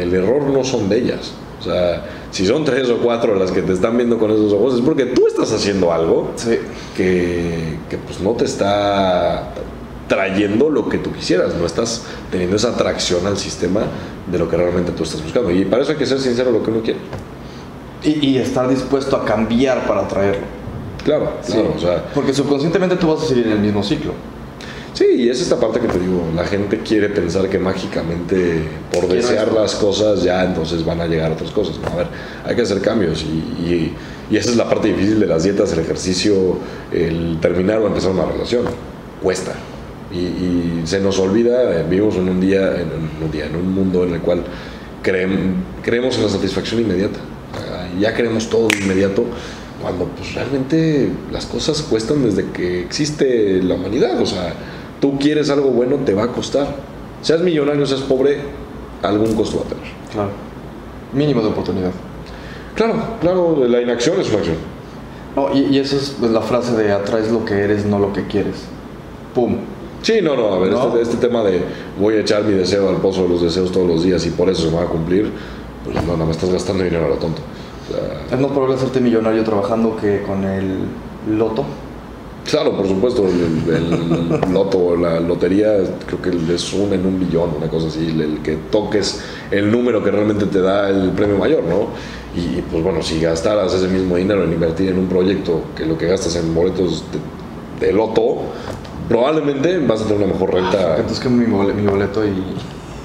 el 0.00 0.14
error 0.14 0.44
no 0.44 0.62
son 0.62 0.88
de 0.88 0.98
ellas. 0.98 1.32
O 1.60 1.64
sea, 1.64 2.04
si 2.30 2.46
son 2.46 2.64
tres 2.64 2.88
o 2.90 2.98
cuatro 2.98 3.34
las 3.34 3.50
que 3.50 3.62
te 3.62 3.72
están 3.72 3.96
viendo 3.96 4.18
con 4.18 4.30
esos 4.30 4.52
ojos, 4.52 4.74
es 4.74 4.80
porque 4.82 5.06
tú 5.06 5.26
estás 5.26 5.52
haciendo 5.52 5.92
algo 5.92 6.32
Sí. 6.36 6.58
que, 6.96 7.78
que, 7.88 7.96
pues 7.98 8.20
no 8.20 8.32
te 8.32 8.44
está 8.44 9.52
trayendo 10.08 10.70
lo 10.70 10.88
que 10.88 10.98
tú 10.98 11.12
quisieras, 11.12 11.54
no 11.54 11.66
estás 11.66 12.04
teniendo 12.30 12.56
esa 12.56 12.68
atracción 12.70 13.26
al 13.26 13.36
sistema 13.36 13.82
de 14.30 14.38
lo 14.38 14.48
que 14.48 14.56
realmente 14.56 14.92
tú 14.92 15.02
estás 15.04 15.22
buscando. 15.22 15.50
Y 15.50 15.64
para 15.64 15.82
eso 15.82 15.92
hay 15.92 15.98
que 15.98 16.06
ser 16.06 16.18
sincero 16.20 16.50
lo 16.50 16.62
que 16.62 16.70
uno 16.70 16.80
quiere. 16.82 16.98
Y, 18.04 18.26
y 18.30 18.38
estar 18.38 18.68
dispuesto 18.68 19.16
a 19.16 19.24
cambiar 19.24 19.86
para 19.86 20.02
atraerlo. 20.02 20.46
Claro, 21.04 21.32
Sí. 21.42 21.52
claro, 21.52 21.74
o 21.76 21.80
sea, 21.80 22.04
Porque 22.14 22.32
subconscientemente 22.32 22.96
tú 22.96 23.08
vas 23.08 23.22
a 23.22 23.26
seguir 23.26 23.46
en 23.46 23.52
el 23.54 23.58
mismo 23.60 23.82
ciclo. 23.82 24.12
Sí, 24.94 25.04
y 25.16 25.28
es 25.28 25.40
esta 25.40 25.60
parte 25.60 25.78
que 25.80 25.86
te 25.88 25.98
digo, 26.00 26.22
la 26.34 26.44
gente 26.44 26.78
quiere 26.80 27.08
pensar 27.08 27.48
que 27.48 27.58
mágicamente 27.58 28.62
por 28.92 29.06
Quiero 29.06 29.14
desear 29.14 29.52
las 29.52 29.74
cosas 29.76 30.22
ya 30.22 30.44
entonces 30.44 30.84
van 30.84 31.00
a 31.00 31.06
llegar 31.06 31.30
otras 31.32 31.50
cosas. 31.50 31.78
No, 31.80 31.88
a 31.88 31.96
ver, 31.96 32.06
hay 32.44 32.56
que 32.56 32.62
hacer 32.62 32.80
cambios 32.80 33.22
y, 33.22 33.62
y- 33.64 33.94
y 34.30 34.36
esa 34.36 34.50
es 34.50 34.56
la 34.56 34.68
parte 34.68 34.88
difícil 34.88 35.20
de 35.20 35.26
las 35.26 35.44
dietas, 35.44 35.72
el 35.72 35.78
ejercicio, 35.78 36.58
el 36.92 37.38
terminar 37.40 37.78
o 37.78 37.86
empezar 37.86 38.10
una 38.10 38.26
relación. 38.26 38.64
Cuesta. 39.22 39.52
Y, 40.12 40.16
y 40.18 40.82
se 40.84 41.00
nos 41.00 41.18
olvida, 41.18 41.80
eh, 41.80 41.84
vivimos 41.88 42.16
en 42.16 42.28
un 42.28 42.40
día, 42.40 42.74
en 42.80 42.88
un, 43.24 43.30
día, 43.30 43.46
en 43.46 43.56
un 43.56 43.72
mundo 43.72 44.04
en 44.04 44.14
el 44.14 44.20
cual 44.20 44.42
creem- 45.04 45.54
creemos 45.82 46.16
en 46.16 46.24
la 46.24 46.28
satisfacción 46.28 46.80
inmediata. 46.80 47.18
Ah, 47.54 47.86
Ya 48.00 48.12
queremos 48.14 48.48
todo 48.50 48.68
de 48.68 48.78
inmediato, 48.78 49.24
cuando 49.82 50.06
pues 50.06 50.34
realmente 50.34 51.08
las 51.32 51.46
cosas 51.46 51.80
cuestan 51.82 52.24
desde 52.24 52.50
que 52.50 52.80
existe 52.82 53.62
la 53.62 53.74
humanidad. 53.76 54.20
O 54.20 54.26
sea, 54.26 54.52
tú 55.00 55.18
quieres 55.18 55.50
algo 55.50 55.70
bueno, 55.70 55.96
te 56.04 56.14
va 56.14 56.24
a 56.24 56.28
costar. 56.28 56.66
Seas 57.22 57.40
millonario, 57.40 57.84
seas 57.86 58.02
pobre, 58.02 58.40
algún 59.02 59.34
costo 59.34 59.58
va 59.58 59.64
a 59.64 59.68
tener. 59.68 59.84
Claro. 60.12 60.30
Mínimo 61.12 61.40
de 61.40 61.48
oportunidad. 61.48 61.90
Claro, 62.74 62.94
claro, 63.20 63.64
la 63.66 63.80
inacción 63.80 64.20
es 64.20 64.28
una 64.28 64.38
acción. 64.38 64.56
No, 65.34 65.54
y, 65.54 65.74
y 65.74 65.78
eso 65.78 65.96
es 65.96 66.16
pues, 66.18 66.30
la 66.30 66.40
frase 66.40 66.72
de 66.76 66.92
atraes 66.92 67.30
lo 67.30 67.44
que 67.44 67.54
eres, 67.54 67.84
no 67.84 67.98
lo 67.98 68.12
que 68.12 68.26
quieres. 68.26 68.64
Pum. 69.34 69.56
Sí, 70.02 70.20
no, 70.22 70.36
no, 70.36 70.54
a 70.54 70.58
ver, 70.60 70.70
¿No? 70.70 70.86
Este, 70.88 71.02
este 71.02 71.16
tema 71.16 71.42
de 71.42 71.60
voy 71.98 72.14
a 72.14 72.20
echar 72.20 72.44
mi 72.44 72.52
deseo 72.52 72.88
al 72.88 72.96
pozo 72.96 73.24
de 73.24 73.30
los 73.30 73.42
deseos 73.42 73.72
todos 73.72 73.86
los 73.86 74.04
días 74.04 74.24
y 74.26 74.30
por 74.30 74.48
eso 74.48 74.62
se 74.62 74.70
me 74.70 74.76
va 74.76 74.84
a 74.84 74.86
cumplir, 74.86 75.30
pues 75.84 76.04
no, 76.06 76.16
no, 76.16 76.24
me 76.24 76.30
estás 76.30 76.50
gastando 76.50 76.84
dinero 76.84 77.06
a 77.06 77.08
lo 77.08 77.16
tonto. 77.16 77.42
O 77.88 77.92
sea, 77.92 78.36
Es 78.36 78.40
más 78.40 78.50
probable 78.52 78.76
hacerte 78.76 79.00
millonario 79.00 79.42
trabajando 79.42 79.96
que 79.96 80.22
con 80.22 80.44
el 80.44 80.78
loto. 81.36 81.64
Claro, 82.44 82.76
por 82.76 82.88
supuesto, 82.88 83.26
el, 83.26 83.74
el 83.74 84.52
loto 84.52 84.96
la 84.96 85.20
lotería 85.20 85.74
creo 86.06 86.22
que 86.22 86.54
es 86.54 86.72
un 86.72 86.92
en 86.94 87.04
un 87.04 87.20
billón, 87.20 87.50
una 87.58 87.68
cosa 87.68 87.88
así, 87.88 88.06
el, 88.08 88.20
el 88.20 88.38
que 88.42 88.56
toques 88.70 89.20
el 89.50 89.70
número 89.70 90.02
que 90.02 90.10
realmente 90.10 90.46
te 90.46 90.60
da 90.62 90.88
el 90.88 91.10
premio 91.10 91.36
mayor, 91.36 91.62
¿no? 91.64 91.88
Y 92.34 92.62
pues 92.62 92.82
bueno, 92.82 93.02
si 93.02 93.20
gastaras 93.20 93.74
ese 93.74 93.88
mismo 93.88 94.16
dinero 94.16 94.44
en 94.44 94.52
invertir 94.52 94.88
en 94.90 94.98
un 94.98 95.08
proyecto 95.08 95.62
que 95.76 95.84
lo 95.84 95.98
que 95.98 96.06
gastas 96.06 96.36
en 96.36 96.54
boletos 96.54 97.04
de, 97.80 97.86
de 97.86 97.92
loto, 97.92 98.38
probablemente 99.08 99.78
vas 99.78 100.02
a 100.02 100.04
tener 100.04 100.24
una 100.24 100.32
mejor 100.32 100.54
renta. 100.54 100.96
Entonces 100.96 101.20
que 101.20 101.28
mi, 101.28 101.46
mi 101.46 101.86
boleto 101.86 102.24
y... 102.24 102.32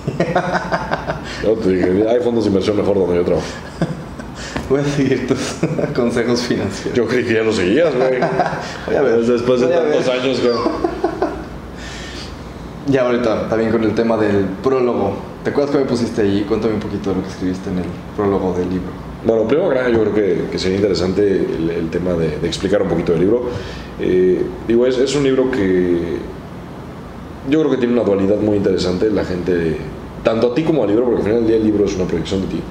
Yo 1.44 1.54
te 1.54 1.70
dije, 1.70 2.08
hay 2.10 2.20
fondos 2.22 2.44
de 2.44 2.50
inversión 2.50 2.78
mejor 2.78 2.98
donde 2.98 3.16
yo 3.16 3.24
trabajo. 3.24 3.48
Voy 4.70 4.82
a 4.82 4.84
seguir 4.86 5.28
tus 5.28 5.55
consejos 5.95 6.41
financieros. 6.41 6.97
Yo 6.97 7.05
creí 7.05 7.26
que 7.26 7.34
ya 7.34 7.43
lo 7.43 7.53
seguías, 7.53 7.95
güey. 7.95 8.20
Voy 8.88 8.95
a 8.95 9.01
ver. 9.01 9.20
Después 9.26 9.61
de 9.61 9.68
tantos 9.68 10.07
años, 10.07 10.41
güey. 10.41 10.53
Ya 12.86 13.03
ahorita, 13.03 13.47
también 13.47 13.72
con 13.72 13.82
el 13.86 13.95
tema 13.95 14.18
del 14.18 14.43
prólogo. 14.61 15.16
¿Te 15.41 15.51
acuerdas 15.51 15.72
que 15.72 15.78
me 15.80 15.86
pusiste 15.86 16.22
ahí? 16.22 16.43
Cuéntame 16.45 16.74
un 16.74 16.82
poquito 16.82 17.11
de 17.11 17.16
lo 17.16 17.22
que 17.22 17.30
escribiste 17.30 17.70
en 17.70 17.78
el 17.78 17.86
prólogo 18.18 18.53
del 18.57 18.70
libro. 18.70 18.91
Bueno, 19.26 19.47
primero 19.47 19.70
que 19.70 19.76
nada, 19.76 19.89
yo 19.89 20.01
creo 20.01 20.14
que, 20.14 20.45
que 20.51 20.59
sería 20.59 20.76
interesante 20.76 21.26
el, 21.32 21.70
el 21.70 21.89
tema 21.89 22.11
de, 22.11 22.39
de 22.39 22.45
explicar 22.45 22.82
un 22.82 22.89
poquito 22.89 23.14
del 23.14 23.22
libro. 23.22 23.45
Eh, 24.01 24.43
digo, 24.68 24.86
es, 24.86 24.97
es 24.97 25.16
un 25.16 25.24
libro 25.24 25.49
que 25.49 26.18
yo 27.49 27.59
creo 27.59 27.72
que 27.72 27.78
tiene 27.78 27.93
una 27.93 28.03
dualidad 28.03 28.38
muy 28.38 28.57
interesante. 28.57 29.09
La 29.09 29.24
gente, 29.24 29.78
tanto 30.24 30.51
a 30.51 30.53
ti 30.55 30.64
como 30.64 30.84
al 30.84 30.89
libro, 30.89 31.05
porque 31.05 31.20
al 31.20 31.24
final 31.24 31.39
del 31.39 31.47
día 31.47 31.57
el 31.57 31.64
libro 31.64 31.86
es 31.86 31.95
una 31.95 32.05
proyección 32.05 32.41
de 32.41 32.47
ti, 32.47 32.61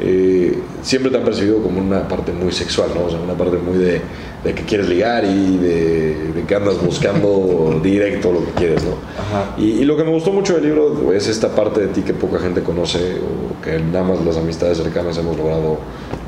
eh, 0.00 0.58
siempre 0.82 1.10
te 1.10 1.16
han 1.18 1.24
percibido 1.24 1.62
como 1.62 1.80
una 1.80 2.06
parte 2.08 2.32
muy 2.32 2.52
sexual, 2.52 2.90
¿no? 2.94 3.04
O 3.06 3.10
sea, 3.10 3.18
una 3.20 3.34
parte 3.34 3.56
muy 3.58 3.78
de, 3.78 4.00
de 4.44 4.54
que 4.54 4.62
quieres 4.64 4.88
ligar 4.88 5.24
y 5.24 5.56
de, 5.56 6.32
de 6.34 6.42
que 6.46 6.54
andas 6.54 6.76
buscando 6.84 7.80
directo 7.82 8.32
lo 8.32 8.44
que 8.44 8.50
quieres, 8.52 8.84
¿no? 8.84 8.90
Ajá. 9.18 9.54
Y, 9.58 9.70
y 9.70 9.84
lo 9.84 9.96
que 9.96 10.04
me 10.04 10.10
gustó 10.10 10.32
mucho 10.32 10.54
del 10.54 10.64
libro 10.64 11.12
es 11.12 11.28
esta 11.28 11.48
parte 11.54 11.80
de 11.80 11.86
ti 11.88 12.02
que 12.02 12.12
poca 12.14 12.38
gente 12.38 12.62
conoce 12.62 12.98
o 13.16 13.62
que 13.64 13.78
nada 13.80 14.04
más 14.04 14.24
las 14.24 14.36
amistades 14.36 14.78
cercanas 14.78 15.16
hemos 15.18 15.36
logrado 15.36 15.78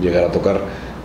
llegar 0.00 0.24
a 0.24 0.32
tocar, 0.32 0.60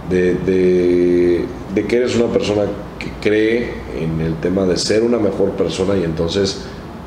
de, 0.09 0.33
de- 0.35 1.45
de 1.73 1.85
que 1.87 1.95
eres 1.97 2.15
una 2.15 2.31
persona 2.31 2.63
que 2.99 3.09
cree 3.21 3.71
en 3.99 4.21
el 4.21 4.35
tema 4.35 4.65
de 4.65 4.77
ser 4.77 5.01
una 5.03 5.17
mejor 5.17 5.51
persona 5.51 5.95
y 5.97 6.03
entonces 6.03 6.61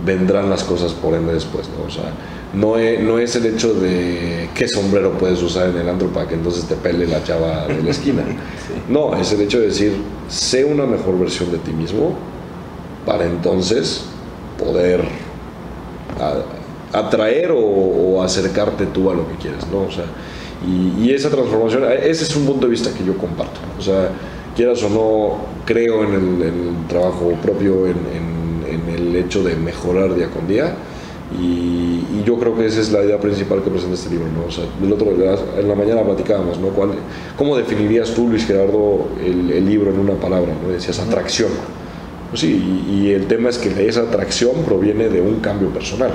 vendrán 0.04 0.50
las 0.50 0.64
cosas 0.64 0.92
por 0.92 1.14
ende 1.14 1.32
después, 1.32 1.68
¿no? 1.68 1.86
O 1.86 1.90
sea, 1.90 2.10
no 2.56 2.78
es, 2.78 3.00
no 3.00 3.18
es 3.18 3.36
el 3.36 3.46
hecho 3.46 3.74
de 3.74 4.48
qué 4.54 4.66
sombrero 4.68 5.12
puedes 5.18 5.42
usar 5.42 5.68
en 5.70 5.76
el 5.78 5.88
antro 5.88 6.08
para 6.08 6.26
que 6.26 6.34
entonces 6.34 6.64
te 6.64 6.74
pele 6.74 7.06
la 7.06 7.22
chava 7.22 7.66
de 7.66 7.82
la 7.82 7.90
esquina. 7.90 8.22
No, 8.88 9.14
es 9.16 9.32
el 9.32 9.40
hecho 9.40 9.58
de 9.60 9.66
decir, 9.66 9.92
sé 10.28 10.64
una 10.64 10.86
mejor 10.86 11.18
versión 11.18 11.50
de 11.50 11.58
ti 11.58 11.72
mismo 11.72 12.14
para 13.04 13.24
entonces 13.26 14.04
poder 14.58 15.02
a- 16.20 16.98
atraer 16.98 17.50
o, 17.50 17.58
o 17.58 18.22
acercarte 18.22 18.86
tú 18.86 19.10
a 19.10 19.14
lo 19.14 19.26
que 19.28 19.34
quieres, 19.36 19.66
¿no? 19.72 19.80
O 19.82 19.90
sea, 19.90 20.04
Y, 20.66 21.04
y 21.04 21.12
esa 21.14 21.28
transformación, 21.30 21.84
ese 22.02 22.24
es 22.24 22.34
un 22.36 22.46
punto 22.46 22.66
de 22.66 22.70
vista 22.70 22.90
que 22.96 23.04
yo 23.04 23.16
comparto. 23.18 23.60
O 23.78 23.82
sea, 23.82 24.08
quieras 24.56 24.82
o 24.84 24.88
no, 24.88 25.36
creo 25.66 26.02
en 26.04 26.12
el, 26.14 26.42
en 26.42 26.68
el 26.68 26.86
trabajo 26.88 27.32
propio, 27.42 27.86
en, 27.86 27.96
en- 28.14 28.64
en 28.68 28.94
el 28.94 29.16
hecho 29.16 29.42
de 29.44 29.54
mejorar 29.56 30.14
día 30.14 30.28
con 30.30 30.46
día. 30.48 30.74
Y, 31.40 31.95
y 32.20 32.24
yo 32.24 32.38
creo 32.38 32.56
que 32.56 32.66
esa 32.66 32.80
es 32.80 32.90
la 32.92 33.04
idea 33.04 33.18
principal 33.18 33.62
que 33.62 33.70
presenta 33.70 33.94
este 33.94 34.10
libro. 34.10 34.26
¿no? 34.28 34.46
O 34.46 34.50
sea, 34.50 34.64
el 34.82 34.92
otro, 34.92 35.08
en 35.10 35.68
la 35.68 35.74
mañana 35.74 36.02
platicábamos, 36.02 36.58
¿no? 36.58 36.68
¿Cuál- 36.68 36.92
¿Cómo 37.36 37.56
definirías 37.56 38.14
tú, 38.14 38.28
Luis 38.28 38.46
Gerardo, 38.46 39.06
el, 39.24 39.50
el 39.50 39.66
libro 39.66 39.90
en 39.90 39.98
una 40.00 40.14
palabra? 40.14 40.52
¿no? 40.62 40.70
Decías 40.72 40.98
atracción. 40.98 41.50
Pues 42.30 42.40
sí, 42.40 42.82
y, 42.90 43.06
y 43.06 43.12
el 43.12 43.26
tema 43.26 43.48
es 43.50 43.58
que 43.58 43.88
esa 43.88 44.00
atracción 44.02 44.62
proviene 44.64 45.08
de 45.08 45.20
un 45.20 45.36
cambio 45.40 45.68
personal. 45.70 46.10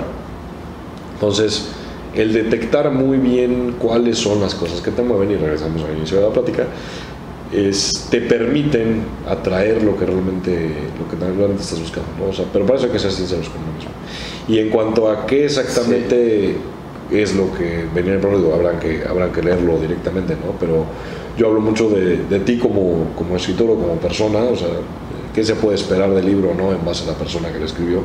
Entonces, 1.14 1.68
el 2.16 2.34
detectar 2.34 2.92
muy 2.92 3.18
bien 3.18 3.76
cuáles 3.80 4.18
son 4.18 4.42
las 4.42 4.54
cosas 4.56 4.82
que 4.82 4.92
te 4.92 5.02
mueven, 5.02 5.32
y 5.32 5.36
regresamos 5.36 5.82
al 5.84 5.96
inicio 5.96 6.18
de 6.18 6.24
la 6.24 6.30
plática, 6.34 6.66
es, 7.54 8.08
te 8.10 8.22
permiten 8.22 9.04
atraer 9.30 9.84
lo 9.84 9.98
que 9.98 10.06
realmente, 10.06 10.72
lo 11.00 11.08
que 11.10 11.16
realmente 11.24 11.62
estás 11.64 11.80
buscando. 11.80 12.10
¿no? 12.20 12.30
O 12.30 12.34
sea, 12.34 12.46
pero 12.52 12.66
para 12.66 12.78
eso 12.78 12.88
hay 12.88 12.94
que 12.94 13.00
ser 13.00 13.12
sinceros 13.12 13.50
con 13.50 13.62
uno 13.62 13.74
mismo. 13.74 13.92
Y 14.52 14.60
en 14.60 14.70
cuanto 14.70 15.10
a 15.10 15.26
qué 15.26 15.46
exactamente 15.46 16.58
es 17.10 17.34
lo 17.34 17.54
que 17.54 17.86
venía 17.96 18.12
en 18.12 18.16
el 18.16 18.20
prólogo, 18.20 18.54
habrán 18.54 18.80
que, 18.80 19.02
habrán 19.08 19.32
que 19.32 19.42
leerlo 19.42 19.80
directamente, 19.80 20.34
¿no? 20.34 20.52
pero 20.60 20.86
yo 21.38 21.48
hablo 21.48 21.62
mucho 21.62 21.90
de, 21.90 22.18
de 22.18 22.40
ti 22.42 22.58
como, 22.58 23.14
como 23.18 23.38
escritor 23.38 23.70
o 23.70 23.76
como 23.76 23.96
persona, 23.96 24.40
o 24.40 24.56
sea, 24.58 24.68
qué 25.34 25.46
se 25.46 25.56
puede 25.56 25.76
esperar 25.76 26.14
del 26.14 26.26
libro 26.26 26.54
¿no? 26.54 26.74
en 26.74 26.84
base 26.84 27.06
a 27.06 27.14
la 27.14 27.18
persona 27.18 27.50
que 27.50 27.60
lo 27.60 27.66
escribió. 27.66 28.02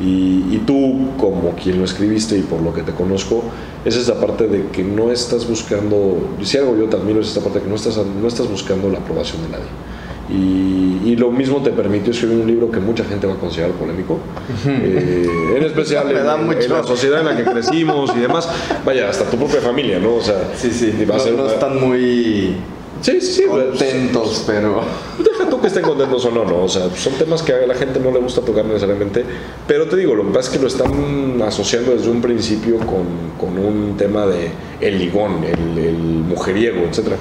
Y, 0.00 0.46
y 0.50 0.62
tú, 0.66 1.10
como 1.18 1.54
quien 1.62 1.78
lo 1.78 1.84
escribiste 1.84 2.38
y 2.38 2.40
por 2.40 2.62
lo 2.62 2.72
que 2.72 2.80
te 2.80 2.92
conozco, 2.92 3.42
es 3.84 3.94
esa 3.94 4.18
parte 4.18 4.48
de 4.48 4.68
que 4.68 4.82
no 4.82 5.12
estás 5.12 5.46
buscando, 5.46 6.16
si 6.42 6.56
algo 6.56 6.74
yo 6.74 6.86
te 6.86 6.96
admiro 6.96 7.20
es 7.20 7.28
esta 7.28 7.40
parte 7.40 7.58
de 7.58 7.64
que 7.64 7.70
no 7.70 7.76
estás, 7.76 7.98
no 7.98 8.28
estás 8.28 8.48
buscando 8.48 8.88
la 8.88 8.96
aprobación 8.96 9.42
de 9.42 9.48
nadie. 9.50 9.91
Y, 10.30 11.00
y 11.04 11.16
lo 11.16 11.30
mismo 11.30 11.62
te 11.62 11.70
permitió 11.70 12.12
escribir 12.12 12.38
un 12.38 12.46
libro 12.46 12.70
que 12.70 12.78
mucha 12.80 13.04
gente 13.04 13.26
va 13.26 13.34
a 13.34 13.36
considerar 13.36 13.72
polémico, 13.72 14.18
eh, 14.66 15.26
en 15.56 15.62
especial 15.64 16.10
en, 16.10 16.16
en 16.18 16.68
la 16.70 16.82
sociedad 16.84 17.20
en 17.20 17.26
la 17.26 17.36
que 17.36 17.44
crecimos 17.44 18.10
y 18.16 18.20
demás. 18.20 18.48
Vaya, 18.84 19.10
hasta 19.10 19.24
tu 19.28 19.36
propia 19.36 19.60
familia, 19.60 19.98
¿no? 19.98 20.14
O 20.14 20.20
sea, 20.22 20.52
Sí, 20.56 20.70
sí, 20.70 20.92
va 21.04 21.16
a 21.16 21.18
no, 21.18 21.24
ser 21.24 21.34
no 21.34 21.42
una- 21.44 21.52
están 21.52 21.80
muy 21.80 22.54
Sí, 23.00 23.20
sí, 23.20 23.32
sí. 23.32 23.42
pues, 23.48 23.64
contentos, 23.66 24.44
pero... 24.46 24.82
Deja 25.18 25.50
tú 25.50 25.60
que 25.60 25.66
estén 25.66 25.82
contentos 25.82 26.24
o 26.24 26.30
no, 26.30 26.44
¿no? 26.44 26.62
O 26.62 26.68
sea, 26.68 26.88
son 26.94 27.14
temas 27.14 27.42
que 27.42 27.52
a 27.52 27.66
la 27.66 27.74
gente 27.74 27.98
no 27.98 28.12
le 28.12 28.20
gusta 28.20 28.42
tocar 28.42 28.64
necesariamente. 28.64 29.24
Pero 29.66 29.86
te 29.88 29.96
digo, 29.96 30.14
lo 30.14 30.22
que 30.28 30.28
pasa 30.34 30.50
es 30.52 30.56
que 30.56 30.62
lo 30.62 30.68
están 30.68 31.42
asociando 31.42 31.90
desde 31.96 32.08
un 32.10 32.20
principio 32.22 32.76
con, 32.78 33.04
con 33.40 33.58
un 33.58 33.96
tema 33.96 34.24
de 34.26 34.50
el 34.80 34.98
ligón, 35.00 35.38
el, 35.42 35.78
el 35.84 35.96
mujeriego, 35.96 36.82
etc. 36.84 37.14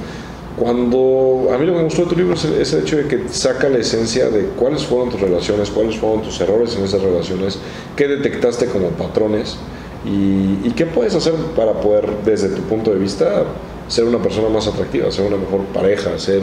Cuando 0.58 1.50
a 1.54 1.58
mí 1.58 1.66
lo 1.66 1.74
que 1.74 1.78
me 1.80 1.84
gustó 1.86 2.04
de 2.04 2.10
tu 2.10 2.16
libro 2.16 2.34
es 2.36 2.46
el, 2.46 2.54
es 2.56 2.74
el 2.74 2.82
hecho 2.82 2.98
de 2.98 3.08
que 3.08 3.30
saca 3.30 3.70
la 3.70 3.78
esencia 3.78 4.30
de 4.30 4.48
cuáles 4.58 4.84
fueron 4.84 5.10
tus 5.10 5.20
relaciones, 5.20 5.70
cuáles 5.70 5.98
fueron 5.98 6.22
tus 6.22 6.40
errores 6.42 6.76
en 6.76 6.84
esas 6.84 7.02
relaciones, 7.02 7.58
qué 7.96 8.08
detectaste 8.08 8.68
como 8.68 8.90
patrones 8.90 9.58
y, 10.06 10.68
y 10.68 10.74
qué 10.76 10.86
puedes 10.86 11.16
hacer 11.16 11.34
para 11.56 11.74
poder, 11.74 12.08
desde 12.26 12.50
tu 12.50 12.62
punto 12.64 12.92
de 12.92 13.00
vista, 13.00 13.46
ser 13.88 14.06
una 14.06 14.20
persona 14.20 14.50
más 14.50 14.68
atractiva, 14.68 15.12
ser 15.12 15.26
una 15.26 15.38
mejor 15.38 15.62
pareja, 15.74 16.18
ser 16.18 16.42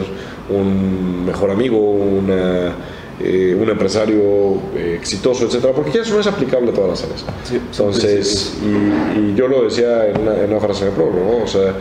un 0.49 1.25
mejor 1.25 1.51
amigo, 1.51 1.77
una, 1.79 2.75
eh, 3.19 3.57
un 3.59 3.69
empresario 3.69 4.53
eh, 4.75 4.95
exitoso, 4.99 5.45
etcétera, 5.45 5.73
porque 5.73 5.99
eso 5.99 6.13
no 6.13 6.21
es 6.21 6.27
aplicable 6.27 6.71
a 6.71 6.73
todas 6.73 6.89
las 6.91 7.03
áreas. 7.03 7.25
Sí, 7.43 7.55
Entonces, 7.55 8.57
y, 8.63 9.19
y 9.19 9.35
yo 9.35 9.47
lo 9.47 9.63
decía 9.63 10.07
en 10.07 10.21
una, 10.21 10.39
en 10.41 10.51
una 10.51 10.59
frase 10.59 10.85
el 10.85 10.91
prólogo, 10.91 11.19
¿no? 11.19 11.43
O 11.43 11.47
sea, 11.47 11.73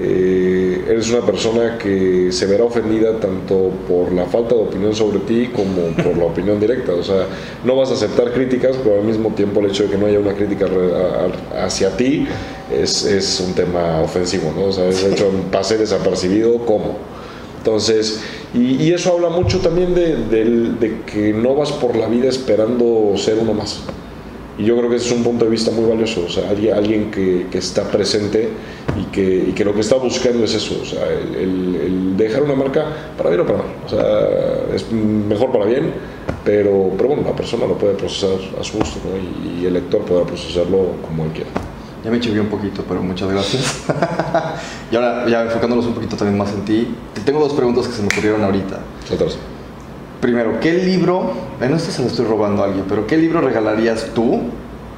eh, 0.00 0.86
eres 0.88 1.08
una 1.10 1.24
persona 1.24 1.78
que 1.78 2.32
se 2.32 2.46
verá 2.46 2.64
ofendida 2.64 3.20
tanto 3.20 3.70
por 3.86 4.12
la 4.12 4.26
falta 4.26 4.56
de 4.56 4.62
opinión 4.62 4.92
sobre 4.92 5.20
ti 5.20 5.50
como 5.54 5.88
por 6.02 6.16
la 6.16 6.24
opinión 6.32 6.58
directa. 6.58 6.92
O 6.94 7.02
sea, 7.02 7.26
no 7.64 7.76
vas 7.76 7.90
a 7.90 7.94
aceptar 7.94 8.32
críticas, 8.32 8.76
pero 8.82 8.96
al 8.96 9.04
mismo 9.04 9.30
tiempo 9.30 9.60
el 9.60 9.66
hecho 9.66 9.84
de 9.84 9.90
que 9.90 9.98
no 9.98 10.06
haya 10.06 10.18
una 10.18 10.34
crítica 10.34 10.66
hacia 11.62 11.96
ti 11.96 12.26
es, 12.72 13.04
es 13.04 13.40
un 13.40 13.54
tema 13.54 14.00
ofensivo, 14.00 14.52
¿no? 14.54 14.64
O 14.64 14.72
sea, 14.72 14.88
es 14.88 15.02
hecho 15.04 15.30
pase 15.52 15.78
desapercibido 15.78 16.58
como. 16.66 16.96
Entonces, 17.58 18.20
y, 18.52 18.82
y 18.82 18.92
eso 18.92 19.12
habla 19.12 19.28
mucho 19.28 19.60
también 19.60 19.94
de, 19.94 20.16
de 20.16 21.00
que 21.06 21.32
no 21.32 21.54
vas 21.54 21.72
por 21.72 21.96
la 21.96 22.08
vida 22.08 22.28
esperando 22.28 23.14
ser 23.16 23.38
uno 23.38 23.54
más. 23.54 23.80
Y 24.56 24.64
yo 24.64 24.76
creo 24.78 24.88
que 24.88 24.96
ese 24.96 25.06
es 25.08 25.12
un 25.12 25.24
punto 25.24 25.44
de 25.46 25.50
vista 25.50 25.72
muy 25.72 25.84
valioso, 25.88 26.24
o 26.26 26.30
sea, 26.30 26.48
alguien, 26.48 26.74
alguien 26.74 27.10
que, 27.10 27.46
que 27.50 27.58
está 27.58 27.82
presente 27.90 28.50
y 29.00 29.04
que, 29.06 29.46
y 29.48 29.52
que 29.52 29.64
lo 29.64 29.74
que 29.74 29.80
está 29.80 29.96
buscando 29.96 30.44
es 30.44 30.54
eso, 30.54 30.78
o 30.80 30.84
sea, 30.84 31.06
el, 31.08 31.34
el- 31.34 31.76
el 31.76 32.16
dejar 32.16 32.44
una 32.44 32.54
marca 32.54 32.84
para 33.16 33.30
bien 33.30 33.40
o 33.40 33.46
para 33.46 33.58
mal, 33.58 33.66
o 33.84 33.88
sea, 33.88 34.74
es 34.74 34.90
mejor 34.92 35.50
para 35.50 35.64
bien, 35.64 35.92
pero, 36.44 36.92
pero 36.96 37.08
bueno, 37.08 37.24
la 37.24 37.34
persona 37.34 37.66
lo 37.66 37.76
puede 37.76 37.94
procesar 37.94 38.38
a 38.60 38.62
su 38.62 38.78
gusto, 38.78 39.00
¿no? 39.04 39.16
y, 39.18 39.62
y 39.62 39.66
el 39.66 39.74
lector 39.74 40.02
podrá 40.02 40.24
procesarlo 40.24 40.92
como 41.04 41.24
él 41.24 41.30
quiera. 41.32 41.50
Ya 42.04 42.10
me 42.10 42.20
chivié 42.20 42.40
un 42.40 42.48
poquito, 42.48 42.84
pero 42.86 43.02
muchas 43.02 43.30
gracias. 43.30 43.82
y 44.92 44.94
ahora, 44.94 45.26
ya 45.26 45.42
enfocándonos 45.44 45.86
un 45.86 45.94
poquito 45.94 46.16
también 46.16 46.36
más 46.38 46.52
en 46.52 46.62
ti, 46.64 46.94
te 47.14 47.22
tengo 47.22 47.40
dos 47.40 47.54
preguntas 47.54 47.88
que 47.88 47.94
se 47.94 48.02
me 48.02 48.08
ocurrieron 48.08 48.44
ahorita. 48.44 48.78
Otras. 49.12 49.38
Primero, 50.24 50.58
¿qué 50.58 50.72
libro, 50.72 51.34
bueno, 51.58 51.76
esto 51.76 51.90
se 51.90 52.00
lo 52.00 52.08
estoy 52.08 52.24
robando 52.24 52.62
a 52.62 52.68
alguien, 52.68 52.86
pero 52.88 53.06
qué 53.06 53.18
libro 53.18 53.42
regalarías 53.42 54.06
tú, 54.14 54.40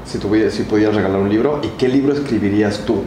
si, 0.04 0.18
tuvieras, 0.18 0.54
si 0.54 0.62
pudieras 0.62 0.94
regalar 0.94 1.18
un 1.18 1.28
libro, 1.28 1.60
y 1.64 1.66
qué 1.76 1.88
libro 1.88 2.12
escribirías 2.12 2.84
tú, 2.86 3.02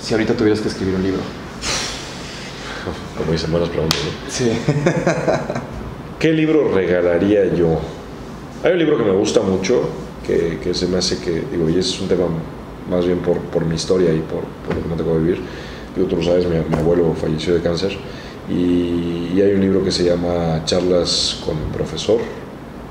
si 0.00 0.14
ahorita 0.14 0.32
tuvieras 0.32 0.62
que 0.62 0.68
escribir 0.68 0.94
un 0.94 1.02
libro? 1.02 1.20
Como 3.18 3.30
dicen, 3.30 3.50
buenas 3.52 3.68
preguntas. 3.68 3.98
¿no? 4.02 4.30
Sí. 4.30 4.52
¿Qué 6.18 6.32
libro 6.32 6.72
regalaría 6.72 7.54
yo? 7.54 7.78
Hay 8.64 8.72
un 8.72 8.78
libro 8.78 8.96
que 8.96 9.04
me 9.04 9.12
gusta 9.12 9.42
mucho, 9.42 9.82
que, 10.26 10.60
que 10.62 10.72
se 10.72 10.86
me 10.86 10.96
hace 10.96 11.18
que, 11.18 11.42
digo, 11.52 11.68
y 11.68 11.72
ese 11.72 11.90
es 11.90 12.00
un 12.00 12.08
tema 12.08 12.24
más 12.88 13.04
bien 13.04 13.18
por, 13.18 13.38
por 13.38 13.66
mi 13.66 13.74
historia 13.74 14.14
y 14.14 14.20
por, 14.20 14.44
por 14.66 14.76
lo 14.76 14.82
que 14.82 14.88
me 14.88 14.96
tocó 14.96 15.18
vivir. 15.18 15.42
Digo, 15.94 16.08
tú 16.08 16.16
lo 16.16 16.22
sabes, 16.22 16.46
mi, 16.46 16.56
mi 16.56 16.80
abuelo 16.80 17.14
falleció 17.20 17.52
de 17.52 17.60
cáncer 17.60 17.98
y, 18.50 19.32
y 19.34 19.42
hay 19.42 19.52
un 19.54 19.60
libro 19.60 19.84
que 19.84 19.92
se 19.92 20.04
llama 20.04 20.62
Charlas 20.64 21.40
con 21.44 21.56
el 21.56 21.68
profesor. 21.72 22.18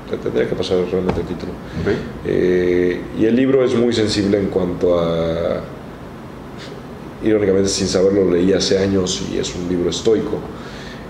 Te 0.08 0.16
tendría 0.16 0.48
que 0.48 0.56
pasar 0.56 0.78
realmente 0.90 1.20
el 1.20 1.26
título. 1.26 1.52
Eh, 2.26 3.00
y 3.18 3.24
el 3.26 3.36
libro 3.36 3.64
es 3.64 3.74
muy 3.74 3.92
sensible 3.92 4.38
en 4.38 4.46
cuanto 4.46 4.98
a, 4.98 5.60
irónicamente 7.22 7.68
sin 7.68 7.86
saberlo 7.86 8.30
leí 8.30 8.52
hace 8.52 8.78
años 8.78 9.22
y 9.32 9.38
es 9.38 9.54
un 9.54 9.68
libro 9.68 9.90
estoico, 9.90 10.38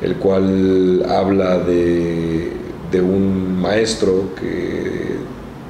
el 0.03 0.17
cual 0.17 1.05
habla 1.09 1.59
de, 1.59 2.53
de 2.91 3.01
un 3.01 3.59
maestro 3.61 4.35
que 4.39 5.17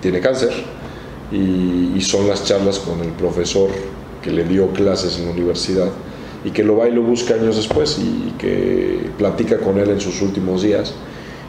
tiene 0.00 0.20
cáncer 0.20 0.50
y, 1.30 1.92
y 1.94 2.00
son 2.00 2.26
las 2.26 2.44
charlas 2.44 2.78
con 2.78 3.00
el 3.00 3.10
profesor 3.10 3.70
que 4.22 4.30
le 4.30 4.44
dio 4.44 4.68
clases 4.72 5.18
en 5.18 5.26
la 5.26 5.32
universidad 5.32 5.88
y 6.44 6.50
que 6.50 6.64
lo 6.64 6.76
va 6.76 6.88
y 6.88 6.92
lo 6.92 7.02
busca 7.02 7.34
años 7.34 7.56
después 7.56 7.98
y, 7.98 8.32
que 8.38 9.10
platica 9.18 9.58
con 9.58 9.78
él 9.78 9.90
en 9.90 10.00
sus 10.00 10.22
últimos 10.22 10.62
días 10.62 10.94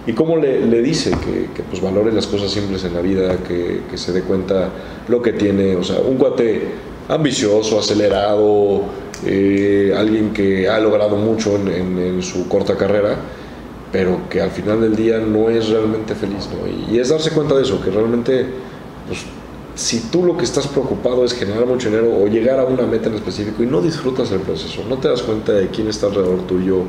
y 0.06 0.14
cómo 0.14 0.38
le, 0.38 0.66
le 0.66 0.82
dice 0.82 1.12
que, 1.12 1.54
que, 1.54 1.64
pues 1.64 1.82
valore 1.82 2.12
las 2.12 2.28
cosas 2.28 2.52
simples 2.52 2.84
en 2.84 2.96
la 2.96 3.02
vida, 3.02 3.38
que, 3.48 3.82
que, 3.90 3.98
se 3.98 4.12
dé 4.12 4.24
cuenta 4.24 4.70
lo 5.08 5.22
que 5.22 5.34
tiene, 5.34 5.76
o 5.76 5.84
sea, 5.84 6.00
un 6.00 6.18
cuate 6.18 6.64
ambicioso, 7.08 7.80
acelerado, 7.80 8.82
eh, 9.26 9.94
alguien 9.96 10.34
que 10.34 10.68
ha 10.68 10.80
logrado 10.80 11.18
mucho 11.18 11.56
en, 11.56 11.68
en, 11.68 12.00
en, 12.00 12.24
su 12.24 12.48
corta 12.48 12.76
carrera, 12.76 13.16
pero 13.92 14.28
que 14.28 14.42
al 14.42 14.50
final 14.50 14.82
del 14.82 14.96
día 14.96 15.20
no 15.20 15.50
es 15.52 15.70
realmente 15.70 16.16
feliz, 16.16 16.50
¿no? 16.52 16.68
Y, 16.68 16.96
y 16.96 17.00
es 17.00 17.10
darse 17.10 17.30
cuenta 17.30 17.54
de 17.54 17.62
eso, 17.62 17.80
que 17.80 17.92
realmente, 17.92 18.46
pues, 19.08 19.20
si 19.76 20.00
tú 20.12 20.24
lo 20.24 20.38
que 20.38 20.44
estás 20.44 20.68
preocupado 20.68 21.24
es 21.24 21.34
generar 21.34 21.66
mucho 21.66 21.90
dinero 21.90 22.12
o 22.14 22.28
llegar 22.28 22.60
a 22.60 22.66
una 22.66 22.84
meta 22.84 23.08
en 23.08 23.16
específico 23.16 23.64
y 23.64 23.68
no 23.68 23.82
disfrutas 23.82 24.32
el 24.32 24.40
proceso, 24.42 24.84
no 24.90 24.98
te 24.98 25.08
das 25.08 25.22
cuenta 25.22 25.54
de 25.54 25.68
quién 25.70 25.88
está 25.88 26.08
alrededor 26.08 26.42
tuyo, 26.42 26.84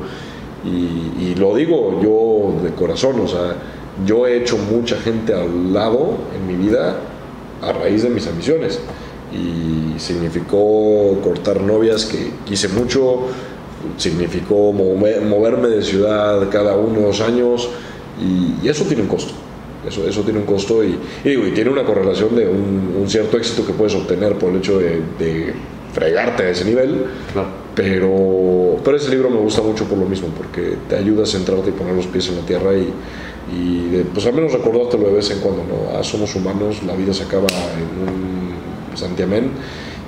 y, 0.65 1.35
lo 1.35 1.55
digo 1.55 1.99
yo 2.01 2.63
de 2.63 2.73
corazón, 2.73 3.19
o 3.19 3.27
sea, 3.27 3.55
yo 4.05 4.25
he 4.25 4.37
hecho 4.37 4.57
mucha 4.57 4.95
gente 4.95 5.33
al 5.33 5.73
lado 5.73 6.15
en 6.35 6.47
mi 6.47 6.55
vida 6.55 6.95
a 7.61 7.73
raíz 7.73 8.03
de 8.03 8.09
mis 8.09 8.27
ambiciones. 8.27 8.79
Y 9.33 9.99
significó 9.99 11.19
cortar 11.23 11.59
novias 11.61 12.05
que 12.05 12.31
quise 12.45 12.67
mucho, 12.67 13.21
significó 13.97 14.71
mover, 14.71 15.21
moverme 15.21 15.69
de 15.69 15.81
ciudad 15.81 16.49
cada 16.49 16.77
unos 16.77 17.19
años 17.19 17.67
y, 18.21 18.65
y, 18.65 18.69
eso 18.69 18.85
tiene 18.85 19.01
un 19.01 19.09
costo. 19.09 19.33
Eso, 19.87 20.07
eso 20.07 20.21
tiene 20.21 20.39
un 20.39 20.45
costo 20.45 20.83
y, 20.83 20.97
y, 21.23 21.29
digo, 21.29 21.45
y 21.45 21.51
tiene 21.51 21.69
una 21.69 21.83
correlación 21.83 22.35
de 22.35 22.47
un, 22.47 22.95
un, 23.01 23.09
cierto 23.09 23.37
éxito 23.37 23.65
que 23.65 23.73
puedes 23.73 23.93
obtener 23.95 24.37
por 24.37 24.49
el 24.49 24.57
hecho 24.57 24.79
de, 24.79 25.01
de 25.19 25.53
fregarte 25.93 26.43
a 26.43 26.49
ese 26.49 26.65
nivel. 26.65 27.05
Claro. 27.31 27.63
Pero, 27.75 28.77
pero 28.83 28.97
ese 28.97 29.09
libro 29.09 29.29
me 29.29 29.37
gusta 29.37 29.61
mucho 29.61 29.85
por 29.85 29.97
lo 29.97 30.05
mismo, 30.05 30.27
porque 30.29 30.77
te 30.87 30.95
ayuda 30.95 31.23
a 31.23 31.25
centrarte 31.25 31.69
y 31.69 31.73
poner 31.73 31.95
los 31.95 32.05
pies 32.05 32.29
en 32.29 32.35
la 32.35 32.41
tierra 32.43 32.71
y, 32.75 32.93
y 33.51 33.89
de, 33.89 34.03
pues 34.05 34.25
al 34.25 34.33
menos 34.33 34.53
recordártelo 34.53 35.07
de 35.07 35.13
vez 35.13 35.31
en 35.31 35.39
cuando, 35.39 35.63
¿no? 35.63 35.97
Ah, 35.97 36.03
somos 36.03 36.35
humanos, 36.35 36.83
la 36.83 36.95
vida 36.95 37.13
se 37.13 37.23
acaba 37.23 37.47
en 37.47 38.07
un 38.07 38.97
santiamén 38.97 39.51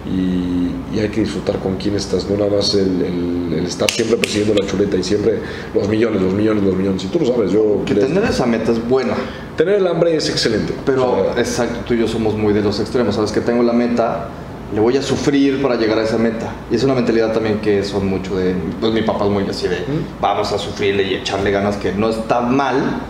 y, 0.08 0.96
y 0.96 1.00
hay 1.00 1.10
que 1.10 1.22
disfrutar 1.22 1.58
con 1.60 1.78
quién 1.78 1.96
estás, 1.96 2.30
no 2.30 2.38
nada 2.38 2.52
más 2.58 2.74
el, 2.76 3.02
el- 3.02 3.36
el 3.60 3.66
estar 3.66 3.90
siempre 3.90 4.18
persiguiendo 4.18 4.54
la 4.62 4.68
chuleta 4.70 4.98
y 4.98 5.04
siempre 5.04 5.40
los 5.74 5.88
millones, 5.88 6.22
los 6.22 6.34
millones, 6.34 6.64
los 6.64 6.76
millones. 6.76 7.04
Y 7.06 7.08
tú 7.08 7.20
lo 7.20 7.26
sabes, 7.26 7.52
yo... 7.52 7.84
Que 7.86 7.96
tener 7.96 8.24
esa 8.26 8.46
meta 8.46 8.72
es 8.72 8.88
buena, 8.88 9.14
tener 9.58 9.76
el 9.76 9.88
hambre 9.88 10.16
es 10.16 10.30
excelente. 10.30 10.74
pero 10.86 11.12
O 11.14 11.34
sea, 11.34 11.40
exacto, 11.42 11.80
tú 11.88 11.94
y 11.94 12.00
yo 12.00 12.08
somos 12.08 12.36
muy 12.36 12.54
de 12.54 12.62
los 12.62 12.80
extremos. 12.80 13.16
Sabes 13.16 13.32
que 13.32 13.42
tengo 13.42 13.64
la 13.64 13.72
meta, 13.74 14.28
le 14.74 14.80
voy 14.82 14.98
a 14.98 15.02
sufrir 15.02 15.62
para 15.62 15.76
llegar 15.76 15.98
a 16.00 16.04
esa 16.04 16.18
meta. 16.18 16.52
Y 16.70 16.76
es 16.76 16.84
una 16.84 16.94
mentalidad 16.96 17.34
también 17.34 17.60
que 17.62 17.84
son 17.84 18.08
mucho 18.08 18.36
de. 18.36 18.54
Pues 18.82 18.92
mi 18.94 19.02
papá 19.04 19.26
es 19.26 19.32
muy 19.32 19.44
así 19.50 19.68
de. 19.68 19.78
Vamos 20.22 20.52
a 20.52 20.58
sufrirle 20.60 21.04
y 21.04 21.14
echarle 21.16 21.50
ganas, 21.52 21.78
que 21.78 21.94
no 21.94 22.10
está 22.10 22.42
mal, 22.42 23.02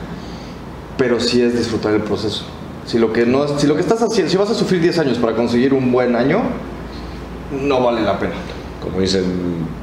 pero 0.98 1.20
sí 1.20 1.42
es 1.42 1.58
disfrutar 1.58 1.94
el 1.94 2.02
proceso. 2.02 2.44
Si 2.86 3.00
lo 3.00 3.12
que, 3.12 3.26
no, 3.26 3.48
si 3.58 3.66
lo 3.68 3.74
que 3.76 3.82
estás 3.82 4.02
haciendo, 4.02 4.32
si 4.32 4.38
vas 4.38 4.50
a 4.52 4.54
sufrir 4.54 4.80
10 4.82 5.00
años 5.00 5.18
para 5.18 5.36
conseguir 5.36 5.74
un 5.74 5.92
buen 5.92 6.16
año, 6.16 6.42
no 7.62 7.84
vale 7.84 8.02
la 8.02 8.18
pena. 8.20 8.34
como 8.82 9.00
dicen, 9.00 9.24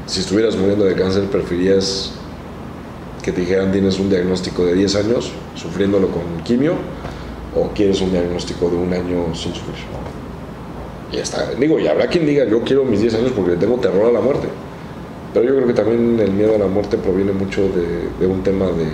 si 0.06 0.20
estuvieras 0.20 0.56
muriendo 0.56 0.84
de 0.84 0.94
cáncer, 0.94 1.24
preferirías 1.24 2.12
que 3.22 3.32
te 3.32 3.40
dijeran 3.40 3.70
tienes 3.72 3.98
un 3.98 4.10
diagnóstico 4.10 4.64
de 4.64 4.74
10 4.74 4.96
años 4.96 5.32
sufriéndolo 5.54 6.08
con 6.08 6.22
quimio 6.44 6.74
o 7.54 7.68
quieres 7.68 8.00
un 8.00 8.10
diagnóstico 8.10 8.68
de 8.68 8.76
un 8.76 8.92
año 8.92 9.34
sin 9.34 9.54
sufrir. 9.54 9.76
Y 11.12 11.18
está. 11.18 11.50
Digo, 11.54 11.78
y 11.78 11.86
habrá 11.86 12.06
quien 12.06 12.26
diga, 12.26 12.44
yo 12.44 12.62
quiero 12.62 12.84
mis 12.84 13.00
10 13.00 13.14
años 13.14 13.32
porque 13.36 13.56
tengo 13.56 13.76
terror 13.76 14.06
a 14.06 14.12
la 14.12 14.20
muerte. 14.20 14.48
Pero 15.34 15.46
yo 15.46 15.54
creo 15.56 15.66
que 15.66 15.74
también 15.74 16.18
el 16.20 16.32
miedo 16.32 16.54
a 16.54 16.58
la 16.58 16.66
muerte 16.66 16.96
proviene 16.96 17.32
mucho 17.32 17.62
de, 17.62 18.08
de 18.18 18.26
un 18.26 18.42
tema 18.42 18.66
de, 18.66 18.86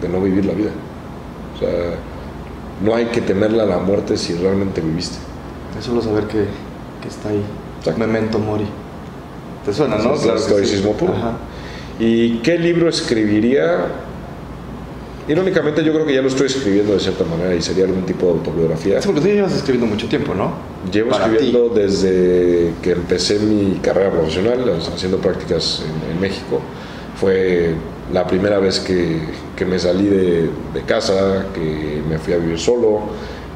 de 0.00 0.08
no 0.08 0.20
vivir 0.20 0.44
la 0.44 0.52
vida. 0.52 0.70
O 1.56 1.58
sea, 1.58 1.68
no 2.82 2.94
hay 2.94 3.06
que 3.06 3.20
temerle 3.20 3.62
a 3.62 3.66
la 3.66 3.78
muerte 3.78 4.16
si 4.16 4.34
realmente 4.34 4.80
viviste. 4.80 5.16
Es 5.78 5.84
solo 5.84 6.02
saber 6.02 6.24
que, 6.24 6.44
que 7.02 7.08
está 7.08 7.30
ahí. 7.30 7.42
Exacto. 7.84 8.00
Memento 8.00 8.38
mori. 8.38 8.64
¿Te 9.64 9.72
suena, 9.72 9.96
no? 9.96 10.14
Es 10.14 10.20
Claro 10.20 10.36
que 10.36 10.42
sí. 10.42 10.50
estoicismo 10.50 10.92
puro. 10.92 11.12
Ajá. 11.14 11.32
¿Y 11.98 12.38
qué 12.38 12.58
libro 12.58 12.88
escribiría? 12.88 13.86
Irónicamente 15.26 15.82
yo 15.82 15.92
creo 15.94 16.04
que 16.04 16.12
ya 16.14 16.20
lo 16.20 16.28
estoy 16.28 16.48
escribiendo 16.48 16.92
de 16.92 17.00
cierta 17.00 17.24
manera 17.24 17.54
y 17.54 17.62
sería 17.62 17.84
algún 17.84 18.04
tipo 18.04 18.26
de 18.26 18.32
autobiografía. 18.32 19.00
Sí, 19.00 19.06
porque 19.08 19.22
tú 19.22 19.28
llevas 19.28 19.54
escribiendo 19.54 19.86
mucho 19.86 20.06
tiempo, 20.06 20.34
¿no? 20.34 20.52
Llevo 20.92 21.10
Para 21.12 21.26
escribiendo 21.26 21.70
desde 21.70 22.72
que 22.82 22.90
empecé 22.92 23.38
mi 23.38 23.78
carrera 23.80 24.10
profesional, 24.10 24.70
haciendo 24.94 25.18
prácticas 25.18 25.82
en, 25.82 26.12
en 26.14 26.20
México. 26.20 26.60
Fue 27.18 27.74
la 28.12 28.26
primera 28.26 28.58
vez 28.58 28.80
que, 28.80 29.18
que 29.56 29.64
me 29.64 29.78
salí 29.78 30.04
de, 30.08 30.50
de 30.74 30.82
casa, 30.86 31.46
que 31.54 32.02
me 32.06 32.18
fui 32.18 32.34
a 32.34 32.36
vivir 32.36 32.58
solo, 32.58 33.00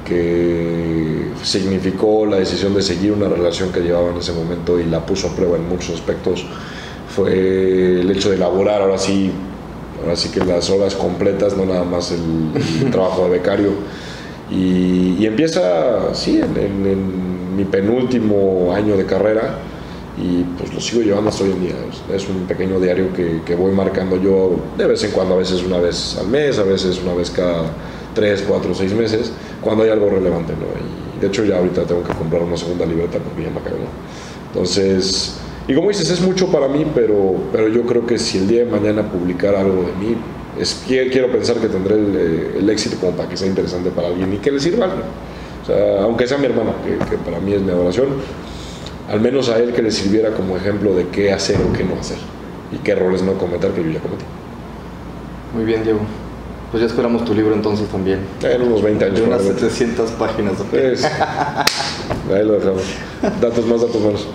que 0.09 1.29
significó 1.43 2.27
la 2.27 2.37
decisión 2.39 2.75
de 2.75 2.83
seguir 2.83 3.13
una 3.13 3.29
relación 3.29 3.71
que 3.73 3.81
llevaba 3.81 4.11
en 4.11 4.17
ese 4.19 4.33
momento 4.33 4.79
y 4.81 4.85
la 4.85 5.05
puso 5.05 5.29
a 5.29 5.37
prueba 5.37 5.57
en 5.57 5.69
muchos 5.69 5.91
aspectos. 5.95 6.45
Fue 7.15 8.01
el 8.01 8.11
hecho 8.11 8.31
de 8.31 8.37
elaborar 8.37 8.83
ahora 8.83 8.99
sí, 8.99 9.31
ahora 10.03 10.17
sí 10.17 10.31
que 10.31 10.41
las 10.45 10.71
horas 10.71 10.95
completas, 10.95 11.57
no 11.57 11.65
nada 11.67 11.85
más 11.85 12.13
el, 12.13 12.85
el 12.85 12.91
trabajo 12.91 13.25
de 13.25 13.31
becario. 13.31 13.71
Y, 14.51 15.17
y 15.19 15.27
empieza, 15.27 16.15
sí, 16.15 16.37
en, 16.41 16.57
en- 16.57 16.87
en 16.87 17.57
mi 17.57 17.65
penúltimo 17.65 18.73
año 18.75 18.97
de 18.97 19.05
carrera 19.05 19.59
y 20.17 20.43
pues 20.59 20.73
lo 20.75 20.81
sigo 20.81 21.03
llevando 21.03 21.31
hasta 21.31 21.45
hoy 21.45 21.51
en 21.51 21.61
día. 21.61 21.75
Es, 22.15 22.23
es 22.23 22.29
un 22.29 22.47
pequeño 22.47 22.81
diario 22.81 23.13
que, 23.15 23.41
que 23.45 23.55
voy 23.55 23.73
marcando 23.73 24.17
yo 24.21 24.57
de 24.77 24.87
vez 24.87 25.03
en 25.05 25.11
cuando, 25.11 25.35
a 25.35 25.39
veces 25.39 25.63
una 25.65 25.79
vez 25.79 26.17
al 26.19 26.29
mes, 26.29 26.59
a 26.59 26.63
veces 26.63 27.01
una 27.03 27.15
vez 27.15 27.31
cada 27.31 27.65
tres, 28.19 28.45
cuatro, 28.49 28.75
seis 28.75 28.93
meses, 28.93 29.33
cuando 29.63 29.85
hay 29.85 29.91
algo 29.91 30.11
relevante. 30.11 30.53
¿no? 30.55 30.67
Y 31.17 31.21
de 31.21 31.27
hecho 31.29 31.45
ya 31.45 31.59
ahorita 31.59 31.83
tengo 31.85 32.03
que 32.03 32.13
comprar 32.15 32.43
una 32.43 32.57
segunda 32.57 32.85
libreta 32.87 33.19
porque 33.19 33.43
ya 33.45 33.51
me 33.51 33.59
acabé. 33.61 33.77
¿no? 33.79 33.91
Entonces, 34.53 35.37
y 35.69 35.75
como 35.75 35.89
dices, 35.89 36.11
es 36.11 36.21
mucho 36.21 36.51
para 36.51 36.69
mí, 36.69 36.85
pero, 36.95 37.37
pero 37.53 37.69
yo 37.69 37.83
creo 37.83 38.07
que 38.07 38.19
si 38.19 38.39
el 38.39 38.49
día 38.49 38.65
de 38.65 38.71
mañana 38.71 39.03
publicara 39.11 39.61
algo 39.61 39.83
de 39.83 39.93
mí, 40.05 40.17
es, 40.59 40.83
qui- 40.89 41.11
quiero 41.13 41.31
pensar 41.31 41.57
que 41.57 41.69
tendré 41.69 41.95
el, 41.95 42.17
eh, 42.17 42.57
el 42.59 42.71
éxito 42.71 42.97
como 42.99 43.13
para 43.13 43.29
que 43.29 43.37
sea 43.37 43.47
interesante 43.47 43.91
para 43.91 44.09
alguien 44.09 44.33
y 44.33 44.39
que 44.39 44.51
le 44.51 44.59
sirva 44.59 44.87
a 44.87 46.03
aunque 46.03 46.27
sea 46.27 46.39
mi 46.39 46.47
hermano, 46.47 46.73
que, 46.83 46.97
que 47.11 47.19
para 47.19 47.39
mí 47.41 47.53
es 47.53 47.61
mi 47.61 47.71
adoración, 47.71 48.07
al 49.11 49.21
menos 49.21 49.51
a 49.51 49.59
él 49.59 49.73
que 49.75 49.83
le 49.83 49.91
sirviera 49.91 50.31
como 50.33 50.57
ejemplo 50.57 50.95
de 50.95 51.07
qué 51.09 51.31
hacer 51.31 51.57
o 51.61 51.73
qué 51.77 51.85
no 51.85 52.01
hacer 52.01 52.17
y 52.73 52.79
qué 52.79 52.93
errores 52.93 53.23
no 53.23 53.35
cometer 53.35 53.71
que 53.73 53.83
yo 53.85 53.91
ya 53.91 54.01
cometí. 54.01 54.25
Muy 55.55 55.65
bien, 55.65 55.85
Diego. 55.85 56.01
Pues 56.71 56.83
ya 56.83 56.87
esperamos 56.87 57.25
tu 57.25 57.33
libro 57.35 57.55
entonces 57.55 57.89
también. 57.89 58.21
En 58.43 58.63
unos 58.63 58.83
20 58.83 59.05
años. 59.05 59.17
De 59.19 59.23
unas 59.25 59.39
probablemente. 59.39 59.71
700 59.75 60.11
páginas. 60.13 60.53
Pues, 60.71 61.03
ahí 61.05 62.45
lo 62.45 62.53
dejamos. 62.55 62.83
Datos 63.41 63.67
más, 63.67 63.81
datos 63.81 64.01
menos. 64.03 64.27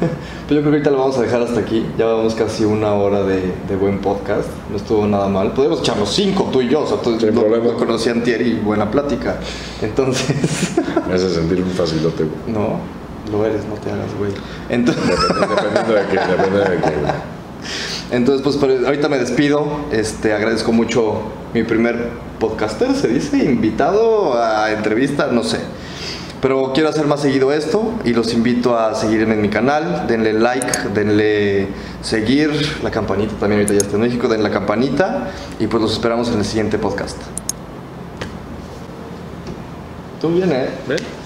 Pues 0.00 0.56
yo 0.56 0.60
creo 0.60 0.62
que 0.62 0.68
ahorita 0.68 0.90
lo 0.90 0.98
vamos 0.98 1.16
a 1.16 1.22
dejar 1.22 1.40
hasta 1.42 1.60
aquí. 1.60 1.86
Ya 1.96 2.04
vamos 2.06 2.34
casi 2.34 2.64
una 2.64 2.92
hora 2.92 3.22
de, 3.22 3.52
de 3.68 3.76
buen 3.76 3.98
podcast. 4.00 4.48
No 4.70 4.76
estuvo 4.76 5.06
nada 5.06 5.28
mal. 5.28 5.52
Podemos 5.52 5.80
echarnos 5.80 6.10
cinco, 6.10 6.50
tú 6.52 6.60
y 6.60 6.68
yo. 6.68 6.80
O 6.82 6.86
sea, 6.86 6.98
tú 6.98 7.18
Sin 7.18 7.34
no, 7.34 7.40
problema. 7.42 7.72
no 7.72 7.76
conocí 7.78 8.08
a 8.10 8.12
Antier 8.12 8.42
y 8.42 8.54
buena 8.54 8.90
plática. 8.90 9.36
Entonces, 9.80 10.72
Me 11.08 11.14
hace 11.14 11.30
sentir 11.32 11.62
un 11.62 11.70
facilote, 11.70 12.24
güey. 12.24 12.36
no, 12.48 12.78
lo 13.32 13.46
eres, 13.46 13.64
no 13.64 13.74
te 13.76 13.90
hagas, 13.90 14.08
güey. 14.18 14.32
Entonces, 14.68 15.02
Dependiendo 15.06 15.94
de 15.94 16.02
qué, 16.10 16.18
depende 16.18 16.58
de 16.58 16.76
qué. 16.76 17.00
güey. 17.00 17.12
Entonces 18.10 18.42
pues 18.42 18.56
pero 18.56 18.86
ahorita 18.86 19.08
me 19.08 19.18
despido. 19.18 19.66
Este, 19.92 20.32
agradezco 20.32 20.72
mucho 20.72 21.22
mi 21.54 21.62
primer 21.62 22.10
podcaster, 22.38 22.94
se 22.94 23.08
dice, 23.08 23.38
invitado 23.44 24.40
a 24.40 24.72
entrevista, 24.72 25.28
no 25.30 25.42
sé. 25.42 25.58
Pero 26.40 26.72
quiero 26.72 26.88
hacer 26.88 27.06
más 27.06 27.20
seguido 27.20 27.52
esto 27.52 27.92
y 28.04 28.14
los 28.14 28.32
invito 28.32 28.78
a 28.78 28.94
seguirme 28.94 29.34
en 29.34 29.42
mi 29.42 29.50
canal. 29.50 30.06
Denle 30.08 30.32
like, 30.32 30.88
denle 30.94 31.68
seguir, 32.00 32.50
la 32.82 32.90
campanita 32.90 33.34
también 33.34 33.60
ahorita 33.60 33.74
ya 33.74 33.80
está 33.80 33.96
en 33.96 34.02
México, 34.02 34.26
denle 34.26 34.48
la 34.48 34.50
campanita 34.50 35.30
y 35.58 35.66
pues 35.66 35.82
los 35.82 35.92
esperamos 35.92 36.28
en 36.30 36.38
el 36.38 36.44
siguiente 36.44 36.78
podcast. 36.78 37.18
Tú 40.20 40.28
bien, 40.30 40.50
¿eh? 40.52 40.68
¿Eh? 40.88 41.19